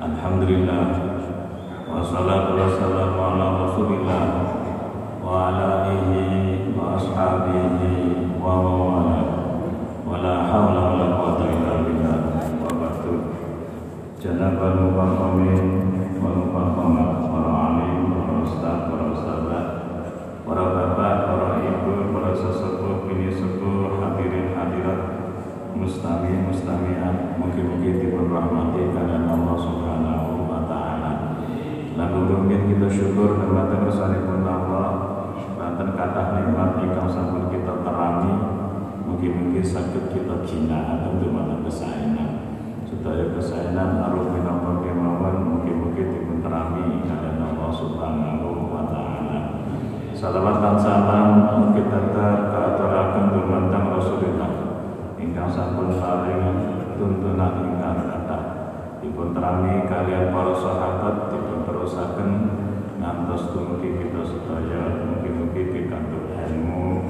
Alhamdulillah 0.07 0.87
wassalatu 1.91 2.63
wassalamu 2.63 3.19
ala 3.19 3.47
Rasulillah 3.67 4.23
wa 5.19 5.51
ala 5.51 5.91
alihi 5.91 6.71
wa 6.79 6.95
ashabihi 6.95 8.23
wa 8.39 8.55
mawala 8.63 9.19
wa 10.07 10.15
la 10.23 10.47
hawla 10.47 10.79
wa 10.79 10.95
la 10.95 11.07
quwwata 11.11 11.45
illa. 11.51 11.76
Janabal 14.27 14.91
mukarramin 14.91 15.87
wal 16.19 16.51
mukarramat 16.51 17.31
para 17.31 17.53
alim, 17.71 18.11
para 18.11 18.43
ustaz, 18.43 18.91
para 18.91 19.05
ustazah, 19.15 19.65
para 20.43 20.65
bapak, 20.67 21.17
para 21.31 21.63
ibu, 21.63 22.11
para 22.11 22.35
sesepuh, 22.35 23.07
bini 23.07 23.31
sepuh, 23.31 24.03
hadirin 24.03 24.51
hadirat, 24.51 25.01
mustami 25.79 26.43
mustamiat, 26.43 27.39
mungkin-mungkin 27.39 28.03
dipun 28.03 28.27
rahmati 28.27 28.91
kalian 28.91 29.31
Allah 29.31 29.57
Subhanahu 29.63 30.51
wa 30.51 30.67
taala. 30.67 31.13
Lalu 31.95 32.19
rumiyin 32.27 32.67
kita 32.67 32.91
syukur 32.91 33.39
dumateng 33.39 33.87
pun 34.27 34.43
Allah 34.43 34.89
Banten 35.57 35.97
kata 35.97 36.37
nikmat 36.37 36.85
ingkang 36.85 37.09
sampun 37.09 37.49
kita 37.49 37.81
terangi 37.81 38.37
Mungkin-mungkin 39.09 39.65
sakit 39.65 40.13
kita 40.13 40.45
jinaan 40.45 41.17
dumateng 41.17 41.65
kesaenan 41.65 42.36
Sedaya 43.07 43.31
kesaenan 43.39 44.03
arum 44.03 44.35
minangka 44.35 44.83
kemawon 44.83 45.39
mungkin-mungkin 45.47 46.11
dipun 46.11 46.43
terangi 46.43 47.07
kalian 47.07 47.39
Allah 47.39 47.71
Subhanahu 47.71 48.67
wa 48.67 48.83
taala. 48.91 49.63
Salawat 50.11 50.59
dan 50.59 50.75
salam 50.75 51.71
kita 51.71 52.11
katuraken 52.51 53.31
dumateng 53.31 53.95
Rasulullah. 53.95 54.51
Ingkang 55.23 55.47
sampun 55.55 55.95
paring 56.03 56.43
tuntunan 56.99 57.55
ingkang 57.63 58.11
kathah. 58.11 58.43
Dipun 58.99 59.31
terangi 59.31 59.87
kalian 59.87 60.35
para 60.35 60.55
sahabat 60.59 61.31
dipun 61.31 61.63
terusaken 61.63 62.31
ngantos 62.99 63.55
dumugi 63.55 64.03
kita 64.03 64.27
sedaya 64.27 65.07
mugi-mugi 65.07 65.63
pikantuk 65.71 66.35
ilmu 66.35 67.07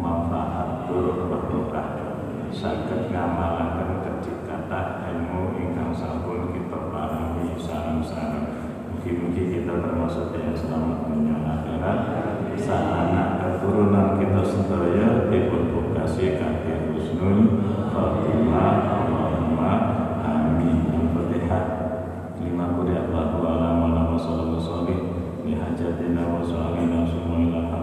manfaat 0.00 0.88
tur 0.88 1.28
berkah. 1.28 2.00
Saged 2.48 3.12
ngamalaken 3.12 4.03
kathah 4.48 5.04
ilmu 5.12 5.58
ingkang 5.60 5.92
sampun 5.92 6.54
kita 6.56 6.88
paringi 6.88 7.52
sareng-sareng 7.60 8.64
mugi-mugi 8.94 9.60
kita 9.60 9.84
termasuk 9.84 10.32
yang 10.32 10.56
selamat 10.56 11.04
dunia 11.04 11.36
akhirat. 11.44 12.00
Anak 12.64 13.28
keturunan 13.44 14.16
kita 14.16 14.40
sedaya 14.40 15.28
dipun 15.28 15.68
bukasi 15.68 16.40
kanthi 16.40 16.96
husnul 16.96 17.60
khatimah 17.92 19.04
Allahumma 19.04 19.72
amin. 20.24 20.88
Al-Fatihah 20.88 21.64
lima 22.40 22.72
kuri 22.72 22.96
Allahu 22.96 23.44
alam 23.44 23.74
wa 23.84 23.88
nama 23.92 24.16
sallallahu 24.16 24.64
sholih 24.64 25.00
li 25.44 25.60
hajatina 25.60 26.24
wa 26.24 26.40
su'alina 26.40 27.04
summa 27.04 27.44
ila 27.44 27.73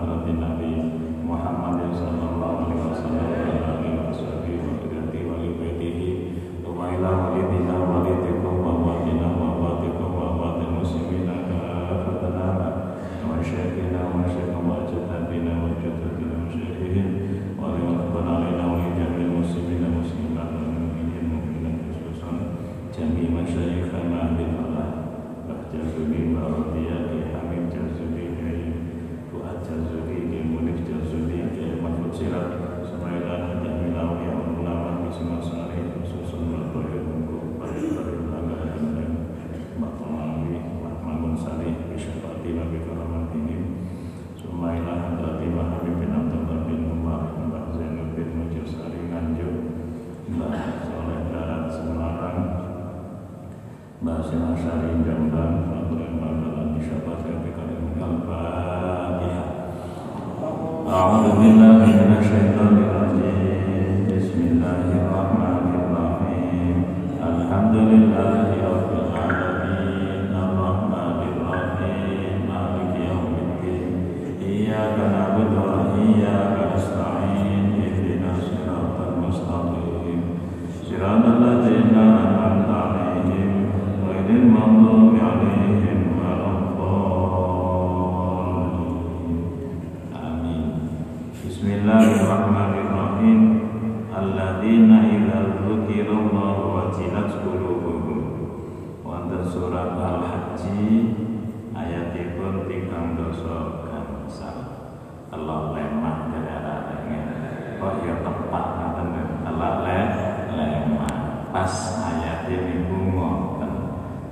ini 112.61 113.13
ngoten 113.13 113.73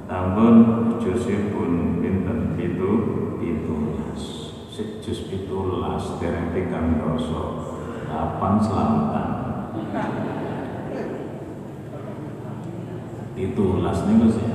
Tahun 0.10 0.56
jusipun 1.02 2.02
pinten? 2.02 2.58
Itu 2.58 2.90
pitulas. 3.38 4.22
Jus 5.00 5.20
pitulas 5.30 6.18
dereng 6.18 6.54
tigang 6.54 6.98
dosa. 6.98 7.42
Kapan 8.10 8.54
selamatan 8.58 9.28
Pitulas 13.38 13.98
niku 14.10 14.28
sih. 14.34 14.50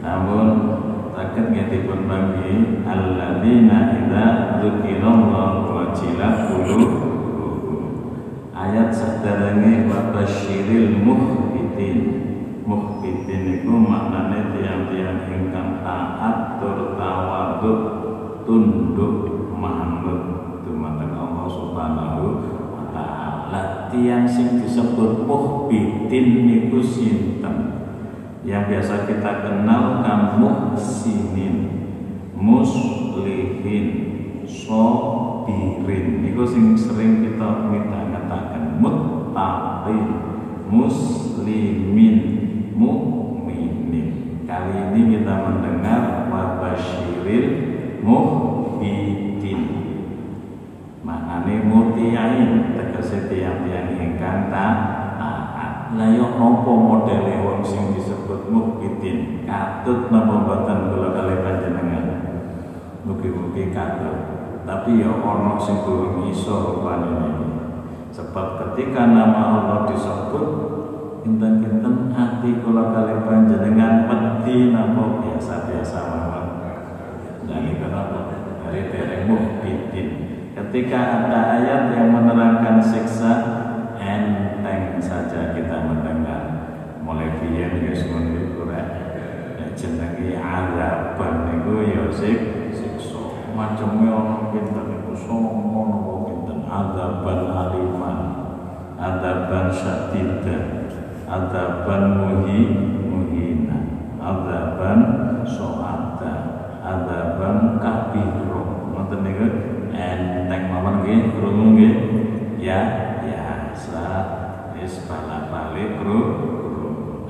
Namun 0.00 0.46
Takut 1.20 1.52
ngetipun 1.52 2.08
bagi 2.08 2.80
Alladzina 2.88 3.92
idza 3.92 4.56
dzukirallahu 4.56 5.68
wajilat 5.68 6.48
qulubuhum. 6.48 7.82
Ayat 8.56 8.88
sadarange 8.88 9.84
wa 9.84 10.08
basyiril 10.16 11.04
muhbitin 11.04 12.29
Muhbitin 12.60 13.60
itu 13.60 13.72
maknanya 13.72 14.52
tiang-tiang 14.52 15.26
ingkang 15.32 15.80
taat 15.80 16.60
tur 16.60 16.94
tawaduk 16.94 17.80
tunduk 18.44 19.14
manut 19.56 20.20
dumateng 20.64 21.16
Allah 21.16 21.46
Subhanahu 21.48 22.24
wa 22.72 22.84
taala. 22.92 23.88
Tiang 23.90 24.28
sing 24.28 24.60
disebut 24.60 25.24
muhbitin 25.24 26.26
niku 26.46 26.78
sinten? 26.84 27.80
Yang 28.40 28.62
biasa 28.72 28.94
kita 29.04 29.32
kenal 29.44 30.00
kan 30.00 30.40
muhsinin, 30.40 31.56
muslihin, 32.32 33.86
sobirin. 34.48 36.24
Niku 36.24 36.48
sing 36.48 36.72
sering 36.72 37.20
kita 37.20 37.68
midhangetaken 37.68 38.80
muttaqin, 38.80 40.06
muslimin. 40.72 42.29
Kali 44.60 44.92
ini 44.92 45.16
kita 45.16 45.40
mendengar 45.40 46.28
wa 46.28 46.60
basyiril 46.60 47.48
muhbitin. 48.04 49.60
Maknane 51.00 51.64
mutiain 51.64 52.76
tegese 52.76 53.32
tiang-tiang 53.32 53.96
ingkang 53.96 54.52
taat. 54.52 55.96
Lah 55.96 56.12
yo 56.12 56.36
napa 56.36 56.72
modele 56.76 57.40
wong 57.40 57.64
sing 57.64 57.96
disebut 57.96 58.52
muhbitin 58.52 59.48
katut 59.48 60.12
napa 60.12 60.44
boten 60.44 60.92
kula 60.92 61.08
kali 61.16 61.40
panjenengan 61.40 62.04
mugi-mugi 63.08 63.72
katut 63.72 64.44
tapi 64.68 65.00
ya 65.00 65.08
ana 65.24 65.56
sing 65.56 65.82
durung 65.88 66.28
iso 66.28 66.78
rupane 66.78 67.10
sebab 68.12 68.60
ketika 68.60 69.08
nama 69.08 69.42
Allah 69.56 69.78
disebut 69.88 70.46
kinten-kinten 71.20 72.16
hati 72.16 72.64
kula 72.64 72.96
kali 72.96 73.24
panjenengan 73.28 74.08
wedi 74.08 74.72
napa 74.72 75.20
biasa-biasa 75.20 75.98
mawon. 76.08 76.46
Dan 77.44 77.58
ini 77.66 77.72
kenapa 77.76 78.18
dari 78.64 78.88
dereng 78.88 79.28
muhbidin 79.28 80.08
ketika 80.56 80.98
ada 81.24 81.60
ayat 81.60 81.82
yang 81.92 82.08
menerangkan 82.14 82.80
siksa 82.80 83.32
enteng 84.00 84.96
saja 85.00 85.52
kita 85.52 85.76
mendengar. 85.84 86.42
Mulai 87.04 87.42
biyen 87.42 87.84
ya 87.84 87.92
ngono 88.06 88.54
Quran 88.54 88.86
nek 89.58 89.70
jenenge 89.76 90.38
azaban 90.40 91.34
niku 91.52 91.84
ya 91.84 92.08
sik 92.08 92.70
siksa. 92.72 93.52
Macamnya 93.52 94.08
ana 94.14 94.36
pinten 94.54 94.84
niku 94.88 95.12
songo 95.12 95.80
napa 95.90 96.14
pinten 96.28 96.58
azaban 96.64 97.40
aliman. 97.50 98.18
Azaban 99.00 99.72
syadidan 99.72 100.79
azaban 101.30 102.02
muhi 102.18 102.60
muhina. 103.06 103.78
Azaban 104.18 104.98
so'ata 105.46 106.32
azaban 106.82 107.78
kabiro. 107.78 108.90
Ngoten 108.90 109.20
niku 109.22 109.46
enteng 109.94 110.62
mawon 110.74 111.06
nggih 111.06 111.18
krungu 111.38 111.66
nggih. 111.78 111.94
Ya 112.60 112.80
ya 113.24 113.72
sa 113.72 114.04
wis 114.76 115.06
balik 115.08 115.96
kru 116.02 116.20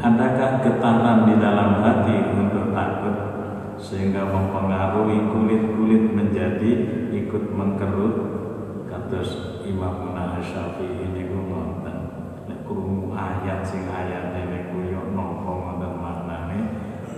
adakah 0.00 0.64
getaran 0.64 1.28
di 1.28 1.34
dalam 1.38 1.84
hati 1.84 2.16
untuk 2.34 2.74
takut 2.74 3.16
sehingga 3.78 4.26
mempengaruhi 4.26 5.28
kulit-kulit 5.30 6.10
menjadi 6.10 6.70
ikut 7.14 7.52
mengkerut? 7.54 8.16
Kados 8.90 9.62
Imam 9.62 10.10
ini 10.82 11.30
krungu 11.30 11.69
ayat 13.30 13.62
sing 13.62 13.86
ayat 13.86 14.34
ini 14.34 14.74
kuyo 14.74 15.14
nopo 15.14 15.62
ngoten 15.62 16.02
maknane 16.02 16.58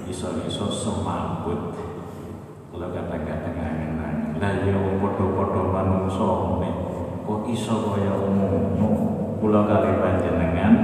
iso-iso 0.05 0.69
semambut. 0.69 1.73
Kalau 2.73 2.89
kata-kata 2.93 3.49
ngangen 3.53 4.01
lah 4.41 4.53
ya 4.65 4.77
padha-padha 5.01 5.63
manungsa 5.71 6.31
nek 6.61 6.75
kok 7.25 7.41
iso 7.49 7.75
kaya 7.89 8.13
ngono? 8.21 8.89
Kula 9.41 9.67
kali 9.67 9.99
panjenengan 9.99 10.75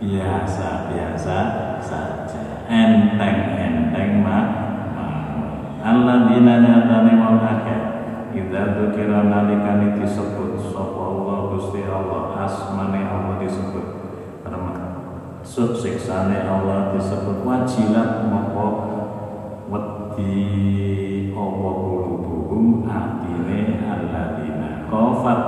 biasa-biasa 0.00 1.38
saja. 1.78 2.42
Enteng-enteng 2.70 4.24
mah 4.24 4.46
Allah 5.80 6.28
dina 6.28 6.60
nyatane 6.60 7.12
wong 7.16 7.40
akeh 7.40 7.89
Idza 8.30 8.78
dzukira 8.78 9.26
nalikane 9.26 9.98
disebut 9.98 10.54
sapa 10.62 11.02
Allah 11.02 11.50
Gusti 11.50 11.82
Allah 11.82 12.38
asmane 12.46 13.02
Allah 13.02 13.42
disebut. 13.42 13.86
Termasuk 14.46 15.74
siksane 15.74 16.46
Allah 16.46 16.94
disebut 16.94 17.42
wajilat 17.42 18.30
moko 18.30 18.66
wedi 19.66 21.34
apa 21.34 21.70
kulubuhum 21.74 22.86
atine 22.86 23.82
alladzina 23.82 24.86
kafat 24.86 25.40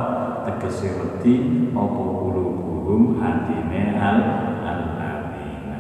tegese 0.43 0.99
wedi 0.99 1.35
apa 1.71 2.03
kulubuhum 2.19 3.23
atine 3.23 3.95
al 3.95 4.19
alladzina. 4.59 5.79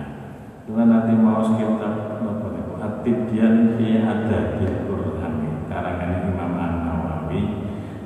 Tuhan 0.70 0.86
nanti 0.86 1.18
mau 1.18 1.42
kitab 1.50 2.22
apa 2.22 2.46
niku? 2.54 2.72
At-Tibyan 2.78 3.74
fi 3.74 3.98
Adabil 4.06 4.86
Qur'an 4.86 5.11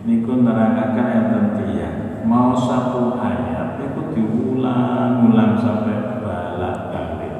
niku 0.06 0.38
nerangaken 0.38 1.06
enten 1.10 1.44
tiyang 1.58 2.22
mau 2.22 2.54
satu 2.54 3.18
ayat 3.18 3.82
niku 3.82 4.14
diulang-ulang 4.14 5.58
sampai 5.58 6.22
balak 6.22 6.94
balik 6.94 7.34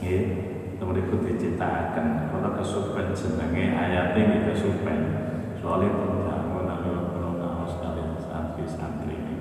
nggih 0.00 0.22
mriku 0.80 1.20
diciptakan 1.20 2.32
kalau 2.32 2.56
kesupen 2.56 3.12
jenenge 3.12 3.76
ayatnya 3.76 4.20
nggih 4.24 4.42
kesupen 4.48 4.98
soalnya 5.60 5.92
pendangun 5.92 6.68
kalau 7.12 7.32
kaos 7.36 7.72
kalian 7.80 8.16
santri-santri 8.16 9.16
ini 9.16 9.36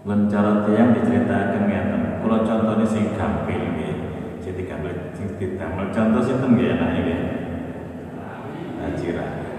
Lan 0.00 0.32
cara 0.32 0.64
tiang 0.64 0.96
diceritakan 0.96 1.68
ngeten. 1.68 2.24
Kalau 2.24 2.40
contohnya 2.40 2.88
sing 2.88 3.12
gampil 3.12 3.60
nggih. 3.60 3.94
Jadi 4.40 4.64
gampil 4.64 5.12
sing 5.12 5.36
didamel 5.36 5.92
contoh 5.92 6.24
sinten 6.24 6.56
nggih 6.56 6.72
anake 6.72 7.00
nggih. 7.04 7.20
Ajira. 8.80 9.49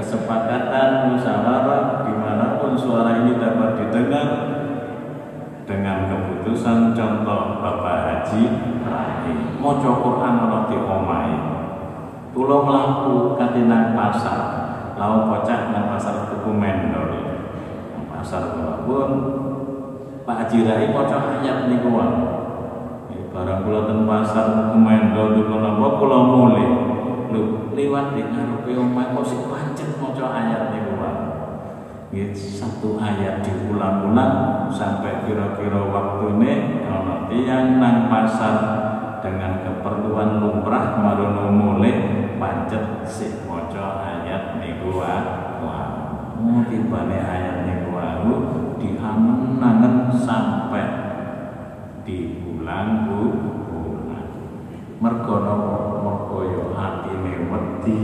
Kesepakatan 0.00 1.12
musyawarah 1.12 2.08
di 2.08 2.16
mana 2.16 2.56
pun 2.56 2.72
suara 2.72 3.20
ini 3.20 3.36
dapat 3.36 3.84
didengar 3.84 4.28
dengan 5.68 6.08
keputusan 6.08 6.96
contoh 6.96 7.60
Bapak 7.60 7.96
Haji 8.08 8.42
mau 9.60 9.76
Quran 9.76 10.34
ana 10.40 10.64
di 10.72 10.76
omahe. 10.80 11.36
Tulo 12.32 12.64
mlaku 12.64 13.36
katinang 13.36 13.92
pasar. 13.92 14.40
Lau 14.96 15.28
pocah 15.28 15.68
nang 15.68 15.92
pasar 15.92 16.32
tuku 16.32 16.48
mendol. 16.48 17.36
Pasar 18.08 18.56
kula 18.56 18.88
pun 18.88 19.10
Pak 20.24 20.48
Haji 20.48 20.64
Rai 20.64 20.96
maca 20.96 21.44
ayat 21.44 21.68
niku. 21.68 21.92
Barang 23.36 23.60
kula 23.68 23.84
ten 23.84 24.08
pasar 24.08 24.72
mendol 24.72 25.36
niku 25.36 25.60
napa 25.60 26.00
kula 26.00 26.18
mulih. 26.24 26.79
Lho, 27.30 27.70
liwat 27.78 28.18
di 28.18 28.26
ngarepe 28.26 28.74
omah 28.74 29.14
kok 29.14 29.22
sik 29.22 29.46
pancet 29.46 30.02
maca 30.02 30.34
ayat 30.34 30.74
niku 30.74 30.98
wae. 30.98 31.14
Nggih, 32.10 32.34
satu 32.34 32.98
ayat 32.98 33.46
diulang-ulang 33.46 34.66
sampai 34.66 35.22
kira-kira 35.22 35.78
waktune 35.94 36.82
ana 36.82 37.30
tiyang 37.30 37.78
nang 37.78 38.10
pasar 38.10 38.58
dengan 39.22 39.62
keperluan 39.62 40.42
lumrah 40.42 40.98
marono 40.98 41.54
mulih 41.54 42.34
pancet 42.42 43.06
sik 43.06 43.46
maca 43.46 44.02
ayat 44.02 44.58
niku 44.58 44.98
wae. 44.98 45.46
Mau 46.40 46.64
tibane 46.66 47.20
ayat 47.20 47.62
niku 47.62 47.94
wae 47.94 48.26
diangen-angen 48.80 50.08
sampai 50.18 50.82
diulang-ulang. 52.02 54.26
Mergo 54.98 55.36
napa? 55.44 55.79
Wedi 57.48 57.98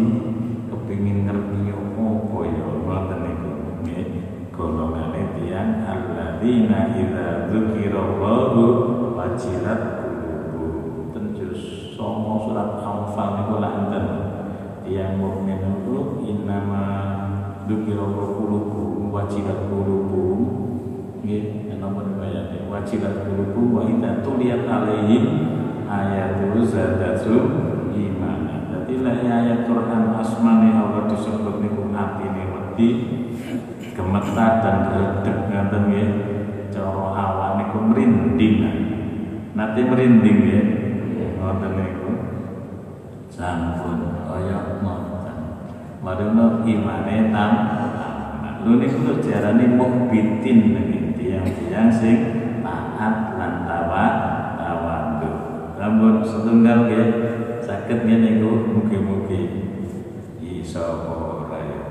kepingin 0.73 1.29
ngerti 1.29 1.69
apa 1.75 2.39
ya 2.49 2.67
ngoten 2.81 3.21
niku. 3.27 3.51
Nggih, 3.85 4.07
golongane 4.57 5.37
tiyang 5.37 5.85
alladzina 5.85 6.97
idza 6.97 7.53
dzukirallahu 7.53 8.63
wajilat 9.13 9.81
qulubuhum. 10.01 11.13
Tenjus 11.13 11.93
songo 11.93 12.49
surat 12.49 12.81
Anfal 12.81 13.29
niku 13.45 13.61
enten. 13.61 14.07
Tiyang 14.87 15.21
mukmin 15.21 15.61
itu 15.61 16.25
innama 16.25 16.85
dzukirallahu 17.67 18.39
qulubuhum 18.41 19.11
wajilat 19.13 19.69
qulubuhum 19.69 20.41
nggih 21.27 21.75
nomor 21.83 22.07
ayat 22.23 22.55
wajilat 22.71 23.27
qulubuhum 23.27 23.75
wa 23.75 23.83
idza 23.83 24.23
tuliyat 24.23 24.63
alaihim 24.63 25.25
ayatu 25.91 26.63
zadatu 26.63 27.35
iman. 27.91 28.36
Lek 29.07 29.23
ayat 29.23 29.71
Quran 29.71 30.19
asmane 30.19 30.75
Allah 30.75 31.07
disebut 31.07 31.63
niku 31.63 31.95
atine 31.95 32.43
wedi 32.51 32.89
gemetar 33.95 34.59
dan 34.59 34.77
redeg 34.91 35.47
ngaten 35.47 35.83
nggih. 35.87 36.11
Cara 36.75 37.15
awak 37.15 37.51
niku 37.63 37.87
merinding. 37.87 38.57
Nanti 39.55 39.87
merinding 39.87 40.37
nggih. 40.43 40.65
Ngoten 41.39 41.73
niku. 41.79 42.11
Sampun 43.31 44.27
kaya 44.27 44.83
ngoten. 44.83 45.39
Madono 46.03 46.67
imane 46.67 47.31
tam 47.31 47.53
Lho 48.67 48.83
niku 48.83 49.23
jarane 49.23 49.71
muhbitin 49.79 50.75
niki 50.75 51.15
tiang-tiang 51.15 51.95
sing 51.95 52.19
taat 52.67 53.39
lan 53.39 53.63
tawa 53.71 54.05
tawadhu. 54.59 55.31
Lamun 55.79 56.27
setunggal 56.27 56.91
nggih 56.91 57.07
saged 57.67 58.07
ngene 58.07 58.39
niku 58.39 58.63
mugi-mugi. 58.71 59.43
Iso 60.39 61.03
ora 61.11 61.59
ya. 61.59 61.83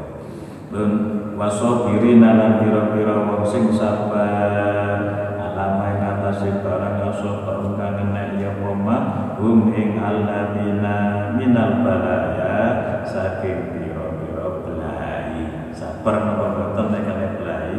Lun 0.72 0.92
wasobirina 1.36 2.40
lan 2.40 2.64
pira-pira 2.64 3.28
wong 3.28 3.44
sing 3.44 3.68
sabar. 3.76 5.04
Alama 5.36 5.84
ing 5.92 6.00
atase 6.00 6.64
barang 6.64 7.12
aso 7.12 7.44
kang 7.76 7.96
enek 8.00 8.40
ya 8.40 8.56
poma 8.56 9.28
hum 9.36 9.76
ing 9.76 10.00
alladzina 10.00 11.32
minal 11.36 11.84
balaya 11.84 12.56
saking 13.04 13.76
pira-pira 13.76 14.64
belai 14.64 15.44
sabar 15.76 16.16
napa 16.24 16.46
boten 16.56 16.86
nek 16.92 17.02
kene 17.04 17.28
belai 17.40 17.76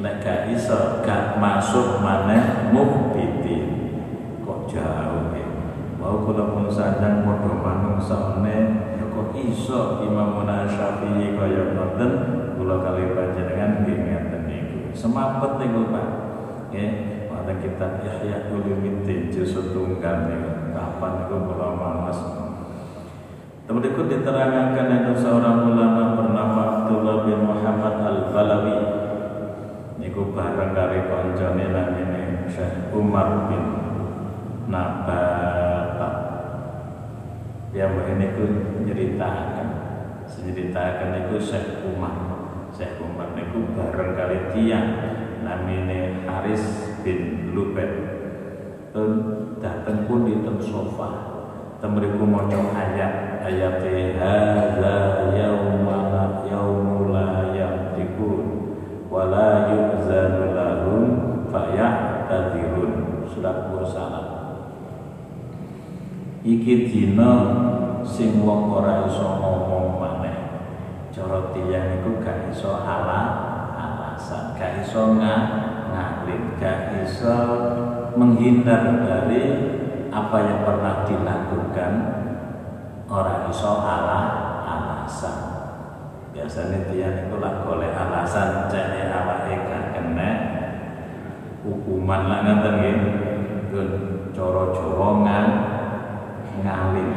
nek 0.00 0.14
gak 0.24 0.40
iso 0.56 1.04
gak 1.04 1.36
masuk 1.36 2.00
maneh 2.00 2.72
muhbitin 2.72 3.66
kok 4.44 4.60
jauh 4.72 5.17
ya 5.98 6.14
kula 6.14 6.44
pun 6.54 6.70
sadang 6.70 7.26
padha 7.26 7.52
manungsane 7.58 8.56
ya 8.94 9.04
kok 9.10 9.34
iso 9.34 9.98
Imam 10.06 10.46
Syafi'i 10.46 11.34
kaya 11.34 11.74
ngoten 11.74 12.12
kula 12.54 12.82
kali 12.82 13.14
panjenengan 13.14 13.82
nggih 13.82 13.98
ngeten 14.06 14.42
niku. 14.46 14.78
Semapet 14.94 15.58
niku 15.58 15.90
Pak. 15.90 16.06
Nggih, 16.70 16.90
wonten 17.30 17.56
kitab 17.62 18.02
Ihya 18.06 18.50
Ulumuddin 18.50 19.30
juz 19.30 19.54
setunggal 19.54 20.30
niku. 20.30 20.50
Kapan 20.74 21.10
niku 21.22 21.36
kula 21.50 21.66
maos. 21.74 22.20
Kemudian 23.68 24.00
diterangkan 24.00 24.88
ada 24.88 25.12
seorang 25.12 25.68
ulama 25.68 26.16
bernama 26.16 26.62
Abdullah 26.72 27.28
bin 27.28 27.44
Muhammad 27.44 27.94
Al-Balawi. 28.00 28.78
Niku 30.00 30.32
bareng 30.32 30.72
dari 30.72 31.04
koncone 31.04 31.68
namanya 31.68 32.48
Syekh 32.48 32.94
Umar 32.96 33.50
bin 33.52 33.60
Nabata. 34.72 35.37
Ya 37.68 37.84
ini 37.84 38.32
ku 38.32 38.44
nyeritakan, 38.80 39.68
ceritakan 40.24 41.20
itu 41.20 41.36
Syekh 41.36 41.84
Umar. 41.84 42.16
Syekh 42.72 42.96
Umar 42.96 43.36
niku 43.36 43.76
bareng 43.76 44.16
kali 44.16 44.38
tiang 44.56 44.88
namanya 45.44 46.16
Haris 46.24 46.64
bin 47.04 47.52
Lubet. 47.52 47.92
Dan 48.96 49.08
datang 49.60 50.08
pun 50.08 50.24
di 50.24 50.40
sofa. 50.64 51.36
Temeriku 51.78 52.24
maca 52.24 52.72
ayat 52.72 53.44
ayat 53.44 53.84
hadza 54.16 54.96
yaumala 55.36 56.42
yaumula 56.48 57.54
yamtikun 57.54 58.74
wala 59.06 59.70
yu'zanu 59.70 60.56
lahum 60.56 61.02
fayahtadirun 61.46 63.22
surat 63.30 63.70
mursalat 63.70 64.17
iki 66.48 66.88
dina 66.88 67.32
sing 68.00 68.40
wong 68.40 68.72
ora 68.72 69.04
iso 69.04 69.36
ngomong 69.36 70.00
maneh. 70.00 70.36
Cara 71.12 71.52
tiyang 71.52 72.00
iku 72.00 72.24
gak 72.24 72.48
iso 72.48 72.72
ala 72.72 73.20
alasan 73.76 74.56
gak 74.56 74.80
iso 74.80 75.12
ngalih 75.12 76.56
gak 76.56 77.04
iso 77.04 77.36
menghindar 78.16 79.04
dari 79.04 79.44
apa 80.08 80.36
yang 80.40 80.60
pernah 80.64 81.04
dilakukan 81.04 81.92
orang 83.12 83.52
iso 83.52 83.72
ala 83.84 84.20
alasan. 84.64 85.36
Biasanya 86.32 86.88
dia 86.88 87.28
itu 87.28 87.36
lah 87.36 87.60
oleh 87.68 87.92
alasan 87.92 88.72
jadi 88.72 89.12
awake 89.12 89.68
gak 89.68 89.84
kena 90.00 90.30
hukuman 91.60 92.24
lah 92.24 92.40
ngoten 92.40 92.74
nggih. 92.80 92.98
Coro 94.32 94.70
cara 94.70 95.77
ngalim 96.62 97.10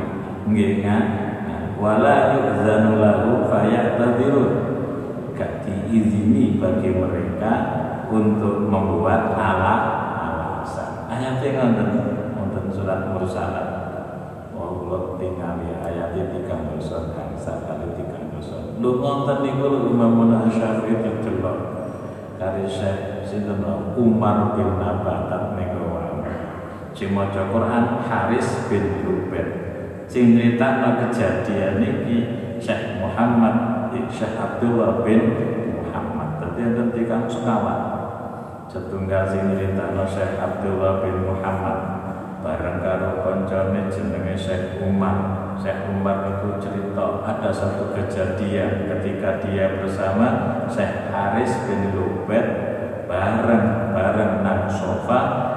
nggih 0.49 0.81
wala 1.81 2.37
yu'zanu 2.37 3.01
lahu 3.01 3.49
fayahtadhirun 3.49 4.51
gak 5.33 5.65
diizini 5.65 6.61
bagi 6.61 6.93
mereka 6.93 7.53
untuk 8.11 8.69
membuat 8.69 9.33
ala 9.33 9.75
alasan. 10.13 11.09
Ayatnya 11.09 11.73
ngoten 12.37 12.69
surat 12.69 13.09
mursalat. 13.09 13.81
Allah 14.91 15.15
tinggali 15.15 15.71
ayatnya 15.71 16.35
tiga 16.35 16.55
dosa 16.67 17.15
bangsa 17.15 17.63
kali 17.63 17.95
tiga 17.95 18.19
dosa 18.35 18.75
lu 18.83 18.99
ngonten 18.99 19.39
niku 19.39 19.87
Imam 19.87 20.19
Syafi'i 20.51 20.99
didelok 20.99 21.57
kari 22.35 22.67
Syekh 22.67 23.23
sinten 23.23 23.63
Umar 23.95 24.51
bin 24.59 24.75
niku 24.75 25.50
sing 27.01 27.17
maca 27.17 27.49
Quran 27.49 28.05
Haris 28.05 28.69
bin 28.69 29.01
Ruben. 29.01 29.47
Sing 30.05 30.37
nyritakno 30.37 31.01
kejadian 31.01 31.81
niki 31.81 32.17
Syekh 32.61 33.01
Muhammad 33.01 33.89
Syekh 34.13 34.37
Abdullah 34.37 35.01
bin 35.01 35.33
Muhammad. 35.81 36.37
Dadi 36.37 36.61
enten 36.61 36.93
tiga 36.93 37.25
sekawan. 37.25 37.81
Setunggal 38.69 39.33
sing 39.33 39.49
nyritakno 39.49 40.05
Syekh 40.05 40.37
Abdullah 40.37 41.01
bin 41.01 41.25
Muhammad. 41.25 42.05
Bareng 42.45 42.85
karo 42.85 43.25
koncone 43.25 43.89
jenenge 43.89 44.37
Syekh 44.37 44.77
Umar. 44.85 45.57
Syekh 45.57 45.89
Umar 45.89 46.29
itu 46.37 46.61
cerita 46.61 47.25
ada 47.25 47.49
satu 47.49 47.97
kejadian 47.97 48.85
ketika 48.85 49.41
dia 49.41 49.73
bersama 49.81 50.61
Syekh 50.69 51.09
Haris 51.09 51.65
bin 51.65 51.97
Lubet 51.97 52.45
bareng 53.09 53.89
bareng 53.89 54.45
nang 54.45 54.69
sofa 54.69 55.50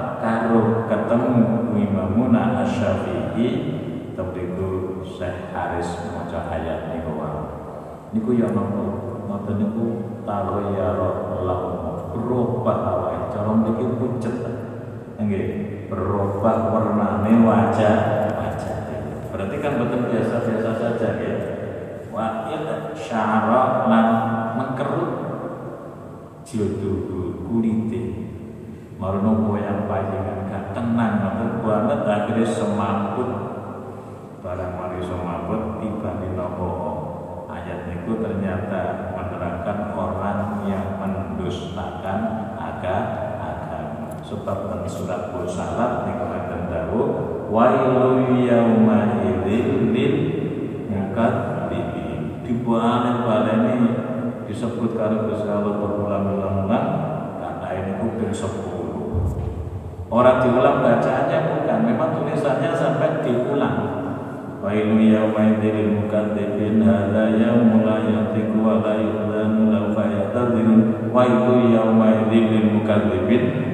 ketemu 1.05 1.77
Imamuna 1.77 2.65
Asy-Syafi'i 2.65 3.47
tepiku 4.17 4.99
Syekh 5.05 5.53
Haris 5.53 6.09
maca 6.17 6.49
ayat 6.49 6.97
niku 6.97 7.13
wae. 7.13 7.41
Niku 8.09 8.33
ya 8.41 8.49
nopo? 8.49 8.83
Ngoten 9.29 9.55
niku 9.61 9.85
taroyaro 10.25 11.45
lahu 11.45 11.69
rubah 12.17 13.05
wae. 13.05 13.17
Cara 13.29 13.53
mriki 13.53 13.85
pucet. 14.01 14.37
Nggih 15.21 15.45
berubah 15.87 16.73
warnanya 16.73 17.33
wajah 17.45 17.97
wajah 18.35 18.75
berarti 19.31 19.57
kan 19.61 19.79
betul 19.79 20.11
biasa-biasa 20.11 20.71
saja 20.75 21.09
ya 21.21 21.35
wa 22.09 22.49
il 22.51 22.65
syara 22.97 23.85
lan 23.87 24.07
mengkerut 24.59 25.11
jodoh 26.43 27.45
kulite 27.47 28.01
marono 28.95 29.59
yang 29.59 29.85
panjenengan 29.91 30.47
gak 30.47 30.65
tenang 30.71 31.13
ngoten 31.19 31.49
banget 31.63 32.01
akhirnya 32.07 32.47
semaput. 32.47 33.29
Barang 34.39 34.73
mari 34.77 35.01
semaput 35.01 35.81
tiba 35.81 36.21
di 36.21 36.29
nopo 36.37 36.69
ayat 37.49 37.89
itu 37.89 38.11
ternyata 38.21 39.11
menerangkan 39.17 39.79
orang 39.97 40.69
yang 40.69 41.01
mendustakan 41.01 42.53
agama 42.53 43.25
sebab 44.25 44.57
dan 44.73 44.81
surat 44.89 45.29
Bursalat 45.29 46.09
niku 46.09 46.25
akan 46.25 46.61
tahu 46.65 47.01
wailu 47.53 48.41
yauma 48.41 49.21
idzil 49.21 49.93
lil 49.93 50.15
mukadzibin 50.89 52.41
dibuane 52.41 53.21
baleni 53.21 53.77
disebut 54.49 54.97
karo 54.97 55.29
Gusti 55.29 55.45
berulang-ulang 55.45 56.65
kata 57.37 57.67
ini 57.69 57.91
kuping 58.01 58.33
10 58.33 58.74
orang 60.09 60.37
diulang 60.45 60.77
bacaannya 60.81 61.39
bukan 61.49 61.79
memang 61.85 62.09
tulisannya 62.19 62.71
sampai 62.73 63.21
diulang. 63.25 63.77
Wailu 64.65 64.97
yauma 64.97 65.55
idzil 65.57 65.93
mukadzibin 65.93 66.81
hadza 66.81 67.37
yaumul 67.37 67.85
la 67.85 68.01
yatiqu 68.01 68.65
wa 68.65 68.81
la 68.81 68.97
yu'lanu 68.97 69.69
lahu 69.69 69.93
fayatadzirun 69.93 71.13
wailu 71.13 71.69
yauma 71.69 72.25
idzil 72.25 72.73
mukadzibin 72.73 73.65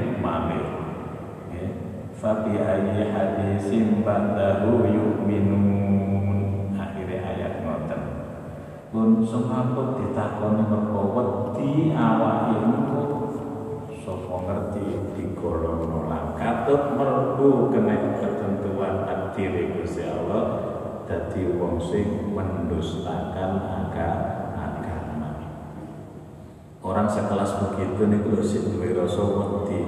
Fabi 2.21 2.53
ayyi 2.53 3.09
hadisim 3.09 4.05
ba'dahu 4.05 4.85
yu'minun. 4.85 6.69
Akhirnya 6.77 7.17
ayat 7.17 7.65
ngoten. 7.65 8.01
Pun 8.93 9.25
semaput 9.25 9.97
ditakoni 9.97 10.61
mergo 10.69 11.17
wedi 11.17 11.89
awake 11.97 12.61
niku 12.61 13.10
sapa 14.11 14.35
ngerti 14.43 14.87
digolong 15.15 15.87
nolak 15.87 16.35
katut 16.35 16.99
merbu 16.99 17.71
kena 17.71 18.19
ketentuan 18.19 19.07
takdir 19.07 19.55
Gusti 19.79 20.03
Allah 20.03 20.43
dadi 21.07 21.47
wong 21.55 21.79
sing 21.79 22.35
mendustakan 22.35 23.51
agama 23.63 24.11
orang 26.91 27.07
sekelas 27.07 27.55
begitu 27.63 28.03
niku 28.03 28.35
lho 28.35 28.43
duwe 28.43 28.89
rasa 28.91 29.23
wedi. 29.23 29.81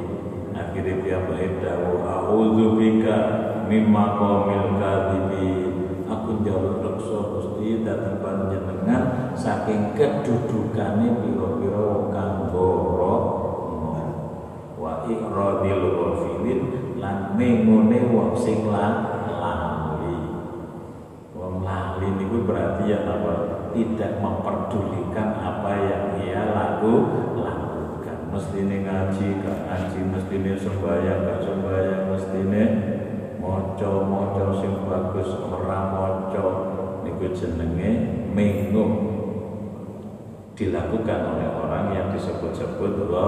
Akhirnya 0.54 1.02
dia 1.02 1.18
beritahu 1.26 2.06
a'udzu 2.06 2.78
bika 2.78 3.18
mimma 3.66 4.22
qawmil 4.22 4.78
kadhibi 4.78 5.50
aku 6.06 6.46
jauh 6.46 6.80
reksa 6.80 7.20
Gusti 7.34 7.82
dhateng 7.82 8.22
panjenengan 8.22 9.34
saking 9.34 9.98
kedudukane 9.98 11.10
pira-pira 11.26 11.82
wong 11.82 12.06
kang 12.14 12.54
wa 15.04 15.12
iradil 15.12 15.84
ghafilin 16.00 16.62
lan 16.96 17.36
mengone 17.36 18.00
wong 18.08 18.32
sing 18.40 18.64
lali. 18.72 20.16
Wong 21.36 21.60
lali 21.68 22.08
niku 22.16 22.48
berarti 22.48 22.88
ya 22.88 23.04
apa? 23.04 23.34
Tidak 23.76 24.24
memperdulikan 24.24 25.36
apa 25.44 25.72
yang 25.76 26.04
ia 26.24 26.42
laku 26.56 26.94
mestine 28.34 28.82
ngaji 28.82 29.46
gak 29.46 29.58
ngaji 29.70 30.00
mestine 30.10 30.52
sembahyang 30.58 31.22
gak 31.22 31.40
sembahyang 31.46 32.04
mestine 32.10 32.64
maca 33.38 33.92
maca 34.10 34.46
sing 34.58 34.74
bagus 34.88 35.30
ora 35.38 35.80
maca. 35.92 36.46
Niku 37.04 37.36
jenenge 37.36 37.92
mengung. 38.32 39.12
Dilakukan 40.54 41.20
oleh 41.34 41.50
orang 41.50 41.98
yang 41.98 42.08
disebut-sebut 42.14 43.10
ghafilin 43.10 43.26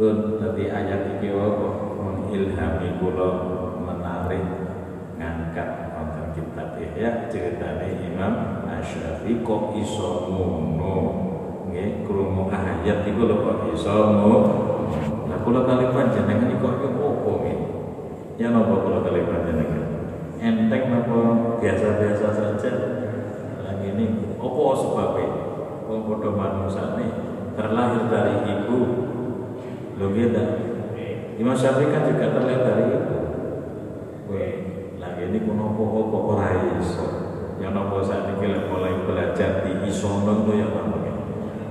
pun 0.00 0.40
tadi 0.40 0.72
ayat 0.72 1.20
iki 1.20 1.28
kok 1.28 1.76
mengilhami 2.00 2.96
kula 2.96 3.28
mari 3.84 4.40
ngangkat 5.20 5.92
wonten 5.92 6.32
kitab 6.32 6.80
Ihya 6.80 7.28
ceritane 7.28 8.00
Imam 8.08 8.64
Asy-Syafi'i 8.64 9.44
kok 9.44 9.76
iso 9.76 10.24
ngono? 10.32 10.96
Nggih 11.68 12.08
krungu 12.08 12.48
ayat 12.48 13.04
iku 13.04 13.28
lho 13.28 13.44
kok 13.44 13.76
iso 13.76 13.92
ngono? 13.92 14.38
Lah 15.28 15.44
kula 15.44 15.68
kali 15.68 15.92
panjenengan 15.92 16.48
iku 16.48 16.64
kok 16.80 16.96
opo 16.96 17.44
nggih? 17.44 17.58
Ya 18.40 18.56
napa 18.56 18.80
kula 18.80 19.04
kali 19.04 19.20
panjenengan? 19.28 19.84
Enteng 20.40 20.96
napa? 20.96 21.20
Biasa-biasa 21.60 22.26
saja. 22.32 22.72
Lagi 23.68 23.92
ini 23.92 24.32
opo 24.40 24.72
sebabnya 24.80 25.28
wong 25.84 26.08
padha 26.08 26.30
manusane 26.32 27.06
terlahir 27.52 28.08
dari 28.08 28.48
ibu 28.48 28.99
lho 30.00 30.08
beda 30.16 30.44
Imam 31.36 31.56
Syafi'i 31.56 31.92
kan 31.92 32.08
juga 32.08 32.32
terlahir 32.32 32.60
dari 32.64 32.84
ibu 32.88 33.16
Weh, 34.32 34.52
lagi 34.96 35.28
ini 35.28 35.42
kuno 35.42 35.74
opo 35.74 36.36
ora 36.36 36.54
iso? 36.78 37.02
Yang 37.58 37.72
nopo 37.74 37.98
saat 38.00 38.30
ini 38.38 38.64
mulai 38.70 39.04
belajar 39.04 39.66
di 39.66 39.90
isono 39.90 40.44
itu 40.44 40.52
yang 40.56 40.72
namanya 40.72 41.12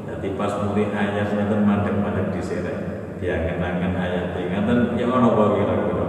jadi 0.06 0.36
pas 0.38 0.54
mulai 0.62 0.92
ayat 0.94 1.32
itu 1.34 1.56
mandek-mandek 1.58 2.36
di 2.36 2.42
sini 2.44 2.74
dia 3.18 3.50
kenangan 3.50 3.98
ayat 3.98 4.38
ingatan 4.38 4.94
ya 4.96 5.06
ono 5.10 5.36
apa 5.36 5.44
kira-kira? 5.56 6.08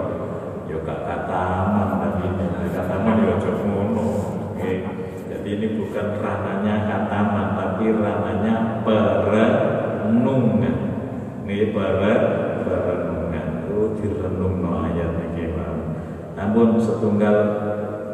Ya 0.71 0.77
gak 0.87 1.01
kataman 1.07 1.89
tapi 1.99 2.27
kataman 2.71 3.23
ya 3.23 3.35
ojo 3.35 3.51
ngono. 3.67 4.05
Oke. 4.55 4.73
jadi 5.31 5.49
ini 5.57 5.67
bukan 5.79 6.07
rananya 6.19 6.75
kataman 6.87 7.49
tapi 7.55 7.85
rananya 7.95 8.83
perenungan 8.83 10.80
ini 11.51 11.75
peren 11.75 12.23
perenungan 12.63 13.47
itu 13.67 13.79
direnung 13.99 14.63
no 14.63 14.87
ayat 14.87 15.35
ini 15.35 15.51
namun 16.39 16.79
setunggal 16.79 17.37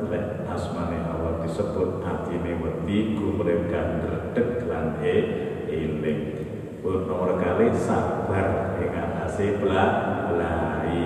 lek 0.09 0.49
asmane 0.49 1.05
Allah 1.05 1.45
disebut 1.45 2.01
atine 2.01 2.57
wedi 2.65 3.13
kumrep 3.13 3.69
kan 3.69 4.09
redeg 4.09 4.65
lan 4.65 4.97
e 5.05 5.17
eling 5.69 6.21
pun 6.81 7.05
nomor 7.05 7.37
kali 7.37 7.75
sabar 7.77 8.79
dengan 8.79 9.27
asih 9.27 9.59
belai. 9.59 11.03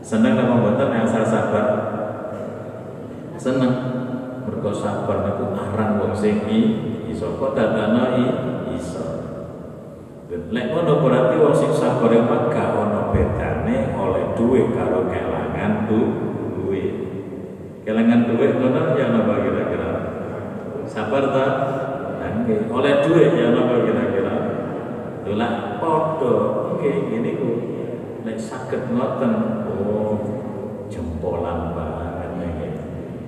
Seneng 0.00 0.38
apa 0.38 0.86
yang 0.94 1.04
saya 1.04 1.26
sabar? 1.26 1.66
Seneng. 3.36 3.74
Mergo 4.46 4.70
sabar 4.70 5.26
niku 5.26 5.52
aran 5.58 5.98
wong 5.98 6.14
sing 6.14 6.46
iso 7.10 7.34
kok 7.34 7.58
dadana 7.58 8.14
iso 8.70 9.15
Lek 10.36 10.66
ngono 10.68 11.00
berarti 11.00 11.34
wong 11.40 11.54
sing 11.56 11.72
sabar 11.72 12.12
iku 12.12 12.52
gak 12.52 12.68
ono 12.76 13.08
bedane 13.08 13.96
oleh 13.96 14.36
duwe 14.36 14.68
karo 14.76 15.08
kelangan 15.08 15.88
tu 15.88 16.00
duwe. 16.60 16.82
Kelangan 17.88 18.28
duwe 18.28 18.46
ngono 18.52 18.92
ya 19.00 19.16
napa 19.16 19.40
kira-kira? 19.40 19.90
Sabar 20.84 21.24
ta? 21.32 21.46
Nggih, 22.36 22.68
oleh 22.68 23.00
duwe 23.00 23.32
ya 23.32 23.56
napa 23.56 23.80
kira-kira? 23.80 24.34
Lah 25.32 25.80
padha 25.80 26.34
nggih 26.76 26.94
ngene 27.08 27.30
ku. 27.40 27.50
Lek 28.28 28.36
saged 28.36 28.92
ngoten, 28.92 29.32
oh 29.72 30.20
jempolan 30.92 31.72
banget 31.72 32.30
nggih. 32.36 32.72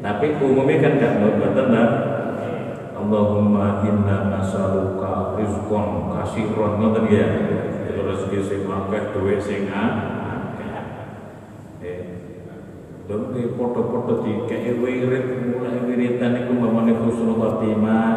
Tapi 0.04 0.26
umumnya 0.44 0.76
kan 0.84 1.00
gak 1.00 1.12
ngoten 1.24 1.66
ta? 1.72 1.84
Allahumma 2.98 3.80
inna 3.86 4.28
nas'aluka 5.48 5.80
rizqan 5.80 5.88
kasiron 6.12 6.72
ngoten 6.80 7.04
ya. 7.08 7.26
Itu 7.88 8.00
rezeki 8.04 8.38
sing 8.44 8.60
akeh 8.68 9.02
duwe 9.16 9.34
sing 9.40 9.60
akeh. 9.72 10.72
Eh. 11.84 12.00
Lho 13.08 13.32
ki 13.32 13.56
foto-foto 13.56 14.20
dikei 14.20 14.76
wirid 14.76 15.48
mulai 15.48 15.80
wiridan 15.88 16.44
iku 16.44 16.52
mamane 16.52 16.92
husnul 17.00 17.40
khotimah 17.40 18.12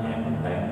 enteng. 0.00 0.64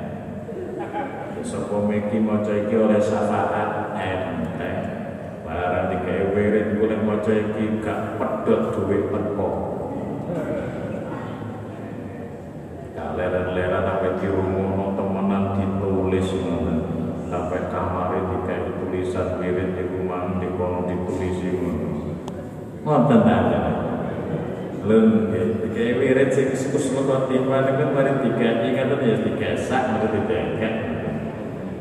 Sapa 1.44 1.76
meki 1.84 2.18
maca 2.24 2.52
iki 2.56 2.74
oleh 2.80 3.00
syafaat 3.00 4.00
enteng. 4.00 4.80
Barang 5.44 5.84
dikei 5.92 6.32
wirid 6.32 6.80
mulai 6.80 7.00
maca 7.04 7.32
iki 7.36 7.84
gak 7.84 8.16
pedhot 8.16 8.72
duwe 8.72 9.12
teko. 9.12 9.80
temenan 13.20 14.00
ditulis 14.10 14.64
ngoten 14.64 14.89
sampai 17.30 17.70
kamar 17.70 18.10
dikai 18.26 18.74
tulisan 18.74 19.38
wirid 19.38 19.78
di 19.78 19.86
rumah 19.86 20.42
di 20.42 20.50
kono 20.58 20.82
ditulis 20.90 21.38
ngoten 22.82 23.22
aja 23.22 23.60
lun 24.82 25.30
dikai 25.30 25.94
wirid 25.94 26.34
sing 26.34 26.50
kusnul 26.74 27.06
khotimah 27.06 27.70
niku 27.70 27.94
mari 27.94 28.18
dikai 28.26 28.74
ngaten 28.74 28.98
ya 29.06 29.16
digesak 29.22 29.82
mari 29.94 30.06
didengket 30.10 30.74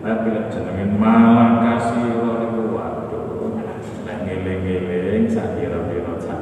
tapi 0.05 0.27
lek 0.29 0.45
jenenge 0.53 0.85
malang 1.01 1.65
kasih 1.65 1.97
niku 2.13 2.69
waduh 2.69 3.57
nek 4.05 4.17
ngeling-eling 4.29 5.25
sak 5.25 5.57
kira-kira 5.57 6.13
sak 6.21 6.39